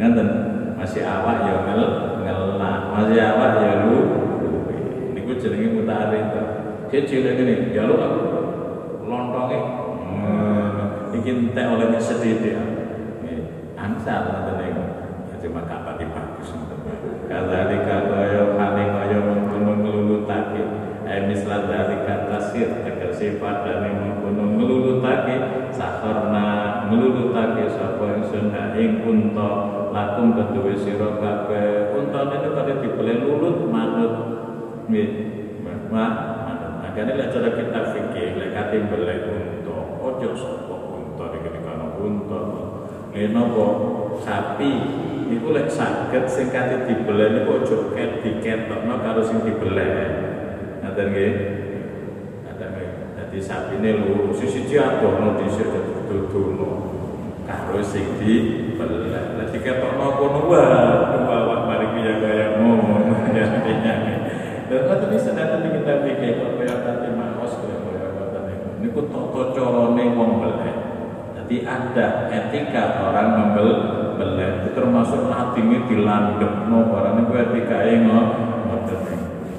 ngaten? 0.00 0.28
Masih 0.80 1.04
awak 1.04 1.46
ya 1.46 1.54
ngel 1.68 2.11
masih 2.92 3.20
awak 3.24 3.52
ya 3.64 3.72
lu 3.88 3.98
niku 5.16 5.32
jenenge 5.40 5.68
mutarik 5.72 6.24
kecil 6.92 7.24
ngene 7.24 7.72
ya 7.72 7.88
lu 7.88 7.96
lontonge 9.08 9.58
hmm, 10.04 11.16
iki 11.16 11.30
entek 11.32 11.66
oleh 11.72 11.96
sedithik 11.96 12.56
angsal 13.74 14.20
ngoten 14.28 14.56
niku? 14.60 14.84
Cuma 15.42 15.66
kapan 15.66 15.98
dibagus 15.98 16.54
kadzalika 17.26 17.96
kaya 18.06 18.54
hale 18.54 18.84
kaya 18.94 19.18
mengkono 19.26 19.72
nglulutake 19.82 20.62
ay 21.02 21.26
mislan 21.26 21.66
dalika 21.66 22.30
tasir 22.30 22.70
tegese 22.86 23.42
padane 23.42 23.90
mengkono 23.90 24.54
nglulutake 24.54 25.66
sakarna 25.74 26.46
nglulutake 26.86 27.66
sapa 27.74 28.22
ingsun 28.22 28.54
ing 28.78 29.02
unta 29.02 29.50
lakum 29.90 30.38
keduwe 30.38 30.78
sira 30.78 31.18
kabeh 31.18 31.61
nggih 34.88 35.08
mak 35.92 36.32
Makanya 36.92 37.16
lah 37.16 37.28
cara 37.32 37.56
kita 37.56 37.80
fikir, 37.96 38.36
lek 38.36 38.52
kate 38.52 38.84
belek 38.84 39.24
unta, 39.24 39.96
ojo 39.96 40.28
sapa 40.36 40.76
unta 40.92 41.24
iki 41.40 41.64
kana 41.64 41.88
unta. 41.96 42.40
Ngene 43.16 43.32
apa 43.32 43.64
sapi 44.20 44.72
iku 45.32 45.56
lek 45.56 45.72
saged 45.72 46.28
sing 46.28 46.52
kate 46.52 46.84
dibeleh 46.84 47.32
niku 47.32 47.64
aja 47.64 47.96
ket 47.96 48.20
diketokno 48.20 49.00
karo 49.00 49.24
sing 49.24 49.40
dibeleh. 49.40 49.88
Ngaten 50.84 51.06
nggih. 51.16 51.32
Ngaten 52.44 52.68
nggih. 52.76 52.90
Dadi 53.16 53.38
sapine 53.40 53.90
lurus 53.96 54.44
siji 54.44 54.76
adono 54.76 55.40
dhisik 55.40 55.72
dudono 56.12 56.68
karo 57.48 57.80
sing 57.80 58.20
dibeleh. 58.20 59.40
Lah 59.40 59.48
diketokno 59.48 60.06
kono 60.20 60.40
wae 60.44 60.60
awak 61.24 61.60
mari 61.64 61.86
kaya 61.96 62.12
kaya 62.20 62.46
ngomong 62.60 63.32
ya 63.32 63.48
artinya. 63.48 63.94
Ngoten 64.72 65.12
iki 65.12 65.18
senajan 65.20 65.68
kita 65.68 66.00
pikir 66.00 66.32
kate 66.64 67.08
maos 67.12 67.52
ngoten 67.60 68.40
niku. 68.48 68.68
Niku 68.80 69.00
tata 69.12 69.42
carane 69.52 70.04
wong 70.16 70.30
beleh. 70.40 70.72
Jadi 71.36 71.56
ada 71.68 72.32
etika 72.32 73.04
orang 73.04 73.28
membel 73.36 73.68
beleh 74.16 74.64
itu 74.64 74.68
termasuk 74.72 75.28
hatinya 75.28 75.84
dilandep 75.84 76.52
no 76.72 76.88
barang 76.88 77.20
itu 77.20 77.32
etika 77.36 77.78
yang 77.84 78.08
ngoten 78.08 79.00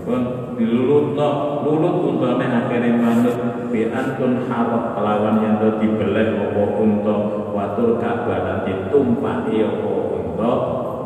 pun 0.01 0.22
dilulut 0.57 1.14
no 1.14 1.30
lulut 1.61 1.95
untane 2.09 2.49
akhirnya 2.49 2.97
manut. 2.97 3.38
Biantun 3.70 4.49
harap 4.49 4.97
kelawan 4.97 5.45
yang 5.45 5.61
do 5.61 5.78
dibeleh 5.78 6.41
opo 6.41 6.82
unta. 6.82 7.16
Watur 7.53 8.01
kabaran 8.01 8.66
ditumpaki 8.66 9.61
opo 9.61 9.93
unta. 10.18 10.51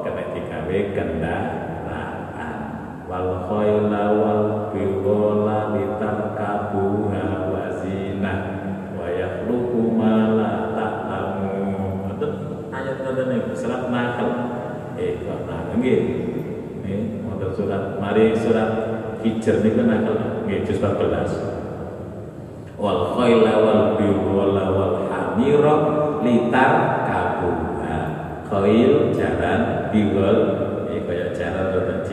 Kena 0.07 0.23
digawe 0.31 0.77
kendaraan 0.95 1.56
wal 3.23 3.37
khayla 3.49 4.03
wal 4.13 4.43
bigola 4.69 5.73
litarkabuha 5.73 7.25
wazinah 7.49 8.39
wa 8.93 9.07
yakhluqu 9.09 9.81
ma 9.97 10.37
la 10.37 10.53
ta'lamun 10.77 12.13
ayat 12.69 12.95
ngoten 13.01 13.25
niku 13.33 13.53
surat 13.57 13.89
Nahl. 13.89 14.29
Eh 14.97 15.17
kok 15.21 15.49
Nahl 15.49 15.77
nggih. 15.81 16.01
Nggih 16.85 17.01
wonten 17.25 17.51
surat. 17.57 17.97
Mari 17.97 18.37
surat 18.37 18.69
Hijr 19.25 19.65
niku 19.65 19.81
Nahl. 19.81 20.45
Nggih 20.45 20.65
juz 20.69 20.77
14 20.77 21.57
wal 22.77 23.17
khayla 23.17 23.53
wal 23.65 23.83
biwala 23.97 24.65
wal 24.69 24.95
hamira 25.09 25.75
litar 26.21 27.01
kabuha 27.09 27.97
khail 28.45 29.09
jaran 29.17 29.89
biwal 29.89 30.37
iki 30.93 31.01
kaya 31.09 31.33
jaran 31.33 31.73
rodok 31.73 32.05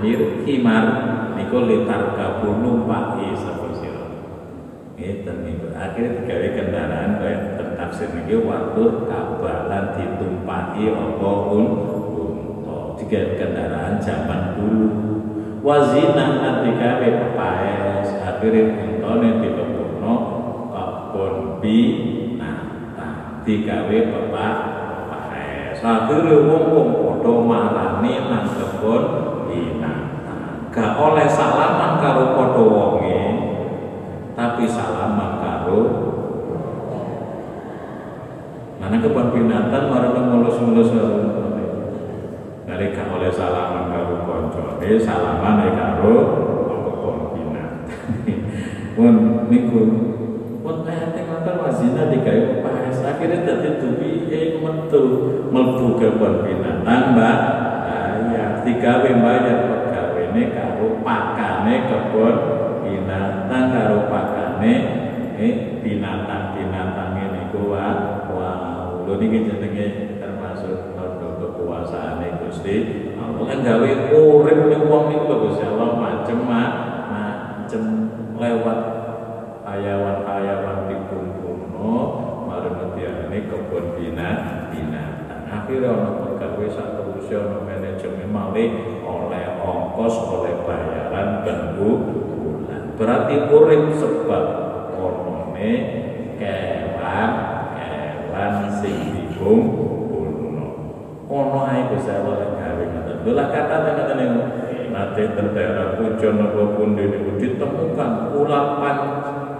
hamir 0.00 0.48
himar 0.48 0.84
niku 1.36 1.68
litar 1.68 2.16
kabu 2.16 2.56
numpaki 2.56 3.36
sapa 3.36 3.68
sira 3.76 4.08
ngeten 4.96 5.44
niku. 5.44 5.68
Akhirnya 5.76 6.24
digawe 6.24 6.48
kendaraan 6.56 7.20
kaya 7.20 7.36
tafsir 7.76 8.08
niki 8.16 8.40
waktu 8.40 8.82
kabalan 9.04 9.84
ditumpaki 10.00 10.88
apa 10.88 11.30
un 11.52 11.66
unta 12.16 12.96
tiga 12.96 13.36
kendaraan 13.36 14.00
zaman 14.00 14.56
dulu. 14.56 14.88
Wazina 15.60 16.40
lan 16.40 16.56
digawe 16.64 17.08
pepaes. 17.20 18.08
Akhirnya 18.24 18.80
untane 18.80 19.28
dilebokno 19.44 20.14
kebon 20.72 21.60
binatang 21.60 23.44
digawe 23.44 23.96
pepak 24.08 24.54
pepaes. 24.64 25.78
Akhirnya 25.84 26.40
wong-wong 26.48 26.88
padha 27.04 27.32
marani 27.44 28.12
nang 28.32 28.48
gak 30.80 30.96
oleh 30.96 31.28
salaman 31.28 32.00
karo 32.00 32.32
padha 32.32 32.64
wonge 32.64 33.22
tapi 34.32 34.64
salaman 34.64 35.32
karo 35.44 35.80
Mana 38.80 38.96
kebun 38.96 39.28
binatang 39.36 39.92
mulus-mulus 39.92 40.88
Nalika 42.64 43.02
oleh 43.12 43.28
salaman 43.28 43.92
karo 43.92 44.24
koncone, 44.24 44.90
salaman 44.96 45.68
karo 45.76 46.16
kebun 46.64 47.16
binatang. 47.36 48.00
Pun 48.96 49.14
niku 49.52 49.82
pun 50.64 50.76
ayate 50.88 51.28
ngoten 51.28 51.56
wazina 51.60 52.08
digawe 52.08 52.64
paes 52.64 52.98
akhirnya 53.04 53.44
dadi 53.44 53.70
duwi 53.80 54.32
eh 54.32 54.56
metu 54.62 55.02
mlebu 55.52 56.00
kebun 56.00 56.46
binatang 56.46 57.12
Mbak. 57.12 57.38
Ya 58.32 58.44
digawe 58.64 59.10
bayar 59.12 59.58
pegawene 59.68 60.42
pakane 61.10 61.90
kebun 61.90 62.36
binatang 62.86 63.66
karo 63.74 63.98
pakane 64.06 64.74
eh 65.34 65.54
binatang-binatang 65.82 67.18
niku 67.34 67.74
wae 67.74 67.92
Lho 69.00 69.18
niki 69.18 69.42
jenenge 69.42 69.86
termasuk 70.22 70.94
tanda 70.94 71.34
kekuasaane 71.34 72.46
Gusti. 72.46 72.76
Allah 73.18 73.42
kan 73.42 73.58
gawe 73.58 73.90
urip 74.14 74.58
ning 74.70 74.86
wong 74.86 75.10
niku 75.10 75.24
lho 75.26 75.36
Gusti 75.50 75.66
Allah 75.66 75.98
macem 75.98 76.46
macem 76.46 77.82
lewat 78.38 78.78
hayawan-hayawan 79.66 80.78
dikumpulno 80.94 81.90
marang 82.46 82.74
ngetiane 82.78 83.50
kebun 83.50 83.98
binatang 83.98 84.70
binatang 84.70 85.42
akhirnya 85.50 85.90
pegawai 86.40 86.72
saterusé 86.72 87.36
ana 87.36 87.60
manajemen 87.60 88.32
malih 88.32 88.72
oleh 89.04 89.44
ongkos 89.60 90.24
oleh 90.24 90.64
bayaran 90.64 91.44
ben 91.44 91.76
bulan. 91.76 92.96
Berarti 92.96 93.44
urip 93.52 93.92
sebab 94.00 94.44
onone 94.96 95.72
kewan 96.40 97.30
kewan 97.76 98.54
sing 98.80 98.96
dikumpulno 99.20 100.68
ono 101.28 101.58
ae 101.68 101.84
Gusti 101.92 102.08
Allah 102.08 102.56
gawe 102.56 102.84
ngoten 102.88 103.16
lho 103.20 103.32
lah 103.36 103.46
kata 103.52 103.76
ngoten 103.84 104.16
niku 104.16 104.42
nate 104.96 105.22
ten 105.36 105.52
daerah 105.52 106.00
pujon 106.00 106.40
napa 106.40 106.60
niku 106.88 107.36
ditemukan 107.36 108.32
ulapan 108.32 108.96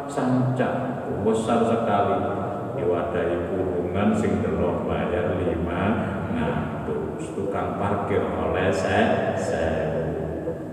sanca 0.08 0.68
besar 1.20 1.60
sekali. 1.68 2.40
Diwadahi 2.80 3.52
kurungan 3.52 4.16
sing 4.16 4.40
delok 4.40 4.88
bayar 4.88 5.36
lima 5.36 5.82
ngatus 6.32 6.69
tukang 7.36 7.76
parkir 7.76 8.24
oleh 8.24 8.72
saya 8.72 9.36
saya. 9.36 10.08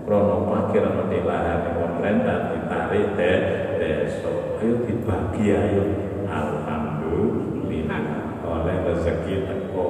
Krono 0.08 0.48
parkir 0.48 0.88
di 0.88 1.20
lahan 1.26 1.76
pemerintah 1.76 2.56
ditarik 2.56 3.12
de 3.16 3.32
besok. 3.76 4.62
Ayo 4.64 4.74
dibagi 4.88 5.52
ayo. 5.52 5.84
Alhamdulillah 6.28 8.02
oleh 8.44 8.76
rezeki 8.88 9.44
teko. 9.44 9.88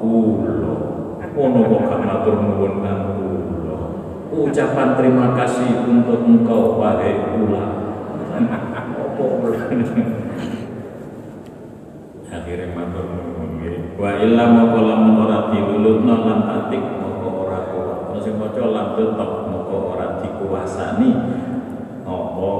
Kulo 0.00 0.90
ono 1.40 1.60
kok 1.62 1.82
gak 1.86 2.00
matur 2.02 2.36
nuwun 2.42 2.74
nang 2.82 3.00
kulo 3.16 3.78
ucapan 4.34 4.98
terima 4.98 5.32
kasih 5.38 5.86
untuk 5.86 6.26
engkau 6.26 6.76
wahai 6.76 7.16
kula 7.32 7.64
akhirnya 12.30 12.66
matur 12.74 13.06
nuwun 13.08 13.94
wa 13.94 14.10
illa 14.18 14.44
ora 20.60 20.68
dikuasani 20.68 21.10
apa 22.04 22.50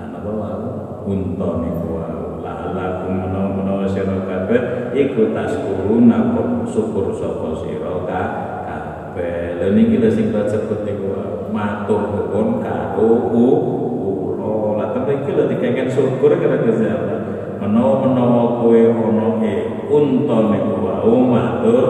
apa 0.00 0.30
wae 0.40 0.56
unta 1.04 1.48
niku 1.60 2.00
la'allakum 2.40 3.12
menawa-menawa 3.28 3.84
sira 3.88 4.24
kabeh 4.24 4.92
iku 4.96 5.36
taskuruna 5.36 6.32
syukur 6.64 7.12
sapa 7.12 7.60
sira 7.60 7.92
kabeh. 8.08 9.60
Lha 9.60 9.66
niki 9.76 10.00
lho 10.00 10.08
sing 10.08 10.32
sebut 10.32 10.86
niku 10.88 11.12
matur 11.52 12.08
nuwun 12.08 12.62
karo 12.64 13.28
kula 13.28 14.80
la 14.80 14.86
temen 14.96 15.20
iki 15.20 15.30
lho 15.36 15.44
dikengken 15.44 15.88
syukur 15.92 16.40
karo 16.40 16.56
Gusti 16.64 16.88
Allah 16.88 17.20
menawa-menawa 17.60 18.64
kowe 18.64 18.80
ana 18.80 19.28
e 19.44 19.52
unta 19.92 20.38
niku 20.48 20.74
wae 20.80 21.12
matur 21.28 21.88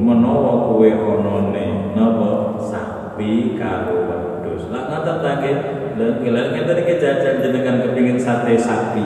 menawa 0.00 0.66
kowe 0.72 0.88
ana 0.90 1.34
ne 1.54 1.64
napa 1.94 2.49
sapi 3.20 3.60
karo 3.60 4.08
wedhus 4.08 4.64
lah 4.72 4.88
nggih 6.00 6.32
lha 6.32 6.42
kita 6.56 6.72
iki 6.80 6.94
jajan 6.96 7.44
jenengan 7.44 7.84
kepengin 7.84 8.16
sate 8.16 8.56
sapi 8.56 9.04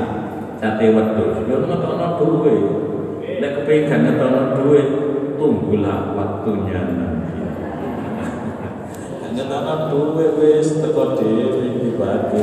sate 0.62 0.94
wedhus. 0.94 1.42
Yo 1.50 1.66
ngetokno 1.66 2.22
duwe. 2.22 2.54
Nek 3.42 3.50
kepengin 3.58 3.90
gak 3.90 4.00
ngetokno 4.06 4.42
duwe 4.54 4.80
tunggulah 5.34 6.14
waktunya 6.14 6.78
nanti 6.86 7.42
ngetokno 9.34 9.74
duwe 9.90 10.26
wis 10.38 10.78
teko 10.78 11.18
dhewe 11.18 11.74
dibagi 11.82 12.42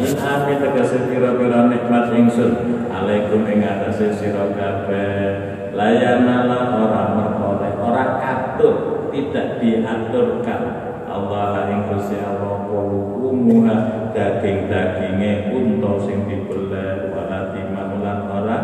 in 0.00 0.12
amin 0.16 0.56
tegese 0.64 1.04
pira-pira 1.12 1.68
nikmat 1.68 2.16
ingsun. 2.16 2.52
Alaikum 2.88 3.44
ing 3.44 3.60
atase 3.60 4.16
sira 4.16 4.48
kabeh. 4.56 5.28
Layana 5.76 6.48
ora 6.80 7.02
merkoleh 7.12 7.72
ora 7.76 8.04
katur 8.16 8.74
tidak 9.12 9.60
diaturkan 9.60 10.79
Allah 11.10 11.66
ing 11.66 11.90
Gusti 11.90 12.22
Allah 12.22 12.70
umuha 13.18 13.76
daging-daginge 14.14 15.50
unta 15.50 15.90
sing 16.06 16.30
dibeleh 16.30 17.10
wala 17.10 17.50
dimanulan 17.50 18.20
ora 18.30 18.58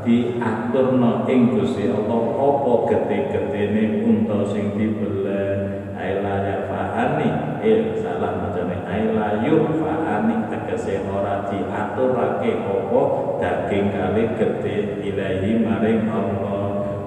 diaturno 0.00 1.28
ing 1.28 1.52
Gusti 1.52 1.92
Allah. 1.92 2.20
Apa 2.32 2.72
gede-gedene 2.88 4.08
unta 4.08 4.40
sing 4.48 4.72
dibeleh 4.74 5.82
aila 6.02 6.34
ya 6.42 6.58
fahani 6.66 7.28
eh 7.62 7.94
salah 8.02 8.42
macane 8.42 8.82
aila 8.90 9.38
yufahani 9.46 10.50
tegese 10.50 11.06
ora 11.06 11.46
diaturake 11.46 12.58
apa 12.66 13.00
daging 13.38 13.86
kali 13.94 14.24
gede 14.34 14.76
ilahi 15.06 15.50
maring 15.62 16.10
Allah 16.10 16.61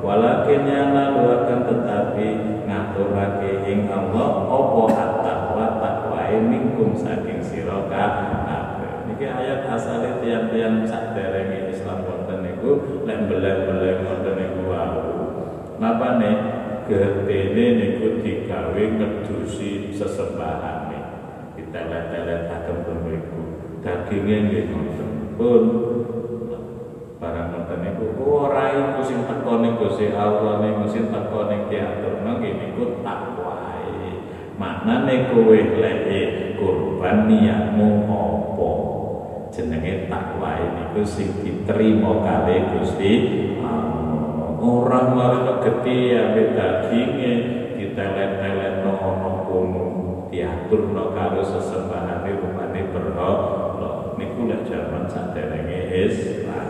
walakin 0.06 0.70
yang 0.70 0.94
lalu 0.94 1.34
akan 1.34 1.60
tetapi 1.66 2.28
ngaturake 2.70 3.66
ing 3.66 3.90
Allah 3.90 4.46
apa 4.46 4.84
at-taqwa 4.94 5.66
takwae 5.82 6.38
mingkum 6.46 6.94
saking 6.94 7.42
sira 7.42 7.90
kabeh. 7.90 9.10
Niki 9.10 9.26
ayat 9.26 9.66
asale 9.66 10.22
tiang-tiang 10.22 10.86
saderenge 10.86 11.74
Islam 11.74 12.06
wonten 12.06 12.46
niku 12.46 13.02
lek 13.10 13.26
beleh-beleh 13.26 14.06
wonten 14.06 14.34
niku 14.38 14.62
wau. 14.70 15.02
Napane 15.82 16.32
gedene 16.86 17.66
niku 17.82 18.22
digawe 18.22 18.78
ngedusi 18.78 19.90
sesembahane 19.90 21.02
ditelet-telet 21.58 22.46
agem 22.46 22.78
mriku 23.02 23.44
daginge 23.82 24.38
nggih 24.46 24.64
ngoten. 24.70 25.10
Pun 25.34 25.64
barang 27.18 27.48
ngoten 27.58 27.80
niku 27.82 28.06
ora 28.22 28.70
iku 28.70 29.02
sing 29.02 29.26
teko 29.26 29.54
ning 29.64 29.65
Gusti 29.80 30.12
Allah 30.16 30.64
niku 30.64 30.86
sing 30.88 31.12
teko 31.12 31.52
ning 31.52 31.68
diatur. 31.68 32.24
Nggih 32.26 32.54
niku 32.58 33.00
takwae 33.06 34.12
maknane 34.56 35.30
kowe 35.32 35.60
lek 35.60 36.08
kurban 36.56 37.28
niatmu 37.28 38.08
apa? 38.08 38.72
Jenenge 39.52 40.08
takwae 40.12 40.64
niku 40.76 41.02
sing 41.04 41.30
diterima 41.44 42.24
kali 42.24 42.56
Gusti 42.76 43.12
orang 44.66 45.14
marino 45.14 45.54
gede 45.62 45.98
ambek 46.18 46.58
daginge 46.58 47.34
ditelet-telet 47.78 48.82
no 48.82 48.92
ono 48.98 49.32
kono. 49.46 49.86
Diatur 50.34 50.92
no 50.92 51.14
karo 51.16 51.40
sesembahane 51.46 52.36
rupane 52.42 52.82
berhala 52.92 54.16
niku 54.18 54.50
lek 54.50 54.66
jaman 54.68 55.06
saderenge 55.06 55.80
Islam. 55.94 56.68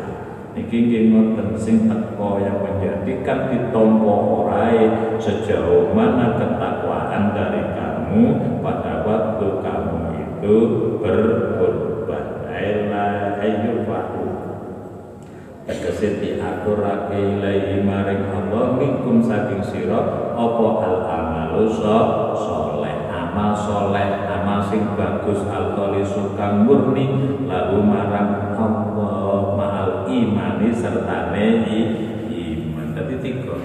Niki 0.55 0.77
nggih 0.87 1.03
ngoten 1.11 1.49
sing 1.59 1.87
teko 2.15 2.39
yang 2.39 2.63
menjadikan 2.63 3.51
ditompo 3.51 4.47
orae 4.47 4.87
sejauh 5.19 5.91
mana 5.91 6.39
ketakwaan 6.39 7.35
dari 7.35 7.75
kamu 7.75 8.23
pada 8.63 9.03
waktu 9.03 9.47
kamu 9.59 9.99
itu 10.23 10.55
berkorban. 11.03 12.47
Aila 12.47 13.35
ayyufahu. 13.43 14.23
Tegese 15.67 16.23
diaturake 16.23 17.19
ilahi 17.19 17.83
maring 17.83 18.31
Allah 18.31 18.79
minkum 18.79 19.19
saking 19.19 19.59
sira 19.59 20.31
apa 20.39 20.67
al 20.87 20.97
amalu 21.03 21.67
soleh 21.67 23.11
amal 23.11 23.51
soleh 23.51 24.23
amal 24.23 24.63
sing 24.71 24.95
bagus 24.95 25.43
al 25.51 25.75
kang 26.39 26.63
murni 26.63 27.11
lalu 27.49 27.79
marang 27.83 28.55
Allah 28.55 29.14
imani 30.15 30.71
sertane 30.71 31.45
iman. 32.31 32.87
Tadi 32.95 33.15
tiga. 33.19 33.55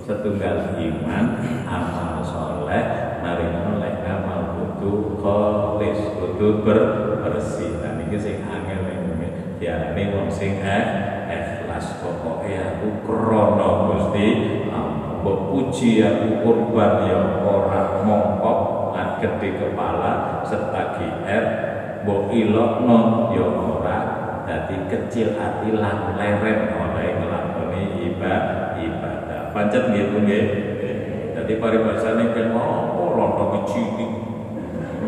Setunggal 0.00 0.80
iman 0.80 1.24
amal 1.68 2.24
soleh 2.24 2.84
mari 3.20 3.46
oleh 3.46 3.94
amal 4.08 4.56
kudu 4.56 5.20
kholis 5.20 6.00
kudu 6.16 6.64
ber 6.64 6.80
bersih 7.20 7.78
nah 7.84 8.00
ini 8.00 8.16
sing 8.16 8.42
angel 8.48 8.90
ini 8.90 9.28
diarani 9.60 10.02
wong 10.16 10.26
sing 10.32 10.58
ikhlas. 10.58 12.00
Pokoknya 12.00 12.80
aku 12.80 13.06
krono 13.06 13.92
Gusti 13.92 14.58
mbok 15.20 15.52
puji 15.52 16.00
aku 16.00 16.40
kurban 16.40 17.04
ya 17.04 17.44
ora 17.44 18.00
mongkok 18.00 18.58
lan 18.96 19.20
gede 19.20 19.60
kepala 19.60 20.42
serta 20.48 20.96
GR 20.96 21.44
mbok 22.02 22.32
ilokno 22.32 23.28
ya 23.36 23.44
dadi 24.60 24.76
kecil 24.92 25.40
hati 25.40 25.72
lan 25.72 26.20
leren 26.20 26.68
oleh 26.76 27.08
nglakoni 27.16 28.12
ibadah 28.12 28.76
ibadah. 28.76 29.56
Pancet 29.56 29.88
nggih 29.88 30.12
nggih? 30.20 30.44
Dadi 31.32 31.56
paribasane 31.56 32.36
kan 32.36 32.52
oh 32.52 33.16
lontong 33.16 33.64
cilik 33.64 34.12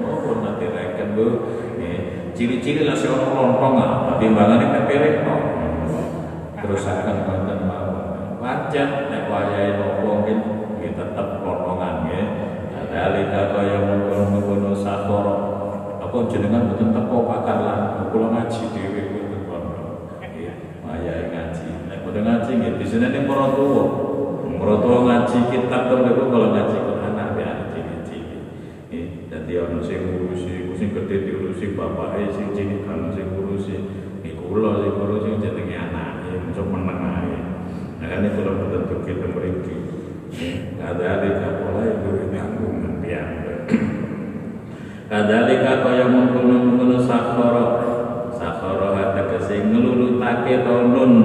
oh 0.01 0.41
nanti 0.41 0.65
reken 0.73 1.09
Bu? 1.13 1.27
Ciri-ciri 2.33 2.89
lah 2.89 2.97
seorang 2.97 3.37
lontong 3.37 3.77
ah 3.77 4.17
timbangane 4.17 4.73
pepere 4.73 5.21
no 5.21 5.37
terus 6.65 6.89
akan 6.89 7.29
konten 7.29 7.69
mawon. 7.69 8.41
Pancet 8.41 9.13
nek 9.13 9.29
wayahe 9.29 9.77
lontong 9.77 10.25
nggih 10.81 10.97
tetep 10.97 11.29
lontongan 11.45 12.09
nggih. 12.09 12.25
Dalika 12.93 13.53
kaya 13.57 13.85
mengkono-mengkono 13.89 14.77
sakoro 14.77 15.37
apa 15.97 16.29
jenengan 16.29 16.69
mboten 16.69 16.93
teko 16.93 17.25
pakar 17.25 17.59
lan 17.65 17.81
kula 18.13 18.29
ngaji 18.37 18.69
dhewe 18.77 19.02
ngaji 22.83 22.99
di 22.99 23.09
nih 23.15 23.23
para 23.31 23.47
tua. 23.55 23.85
Para 24.59 24.75
ngaji 25.07 25.39
kitab 25.55 25.83
mereka 25.91 26.23
kalau 26.27 26.49
ngaji 26.51 26.77
Quran 26.83 27.13
nabi 27.15 27.43
ada 27.47 27.65
ciri-ciri 27.71 28.39
jadi 29.31 29.53
orang 29.63 29.83
sing 29.87 29.99
ngurusi 30.03 30.75
sing 30.75 30.89
gede 30.91 31.17
diurusi 31.31 31.79
bapak 31.79 32.19
eh 32.19 32.29
sing 32.35 32.51
cini 32.51 32.83
kan 32.83 33.15
sing 33.15 33.31
ngurusi. 33.39 33.77
Ini 34.23 34.39
kula 34.39 34.83
sing 34.83 34.93
ngurusi 34.99 35.31
jenenge 35.39 35.77
anak 35.79 36.27
ya 36.27 36.43
nah 38.03 38.19
itu 38.19 38.43
lah 38.43 38.55
betul 38.67 38.99
kita 39.07 39.31
meriki 39.31 39.79
ada 40.83 41.23
ada 41.23 41.29
kapola 41.39 41.87
itu 41.87 42.11
ini 42.27 42.39
anggungan 42.43 42.95
biang 42.99 43.31
kadalika 45.11 45.87
kaya 45.87 46.11
mengkono-mengkono 46.11 46.99
sakhara. 46.99 47.67
Sakhara 48.33 49.15
tegese 49.15 49.71
ngelulutake 49.71 50.67
to 50.67 50.75
nunduk 50.89 51.23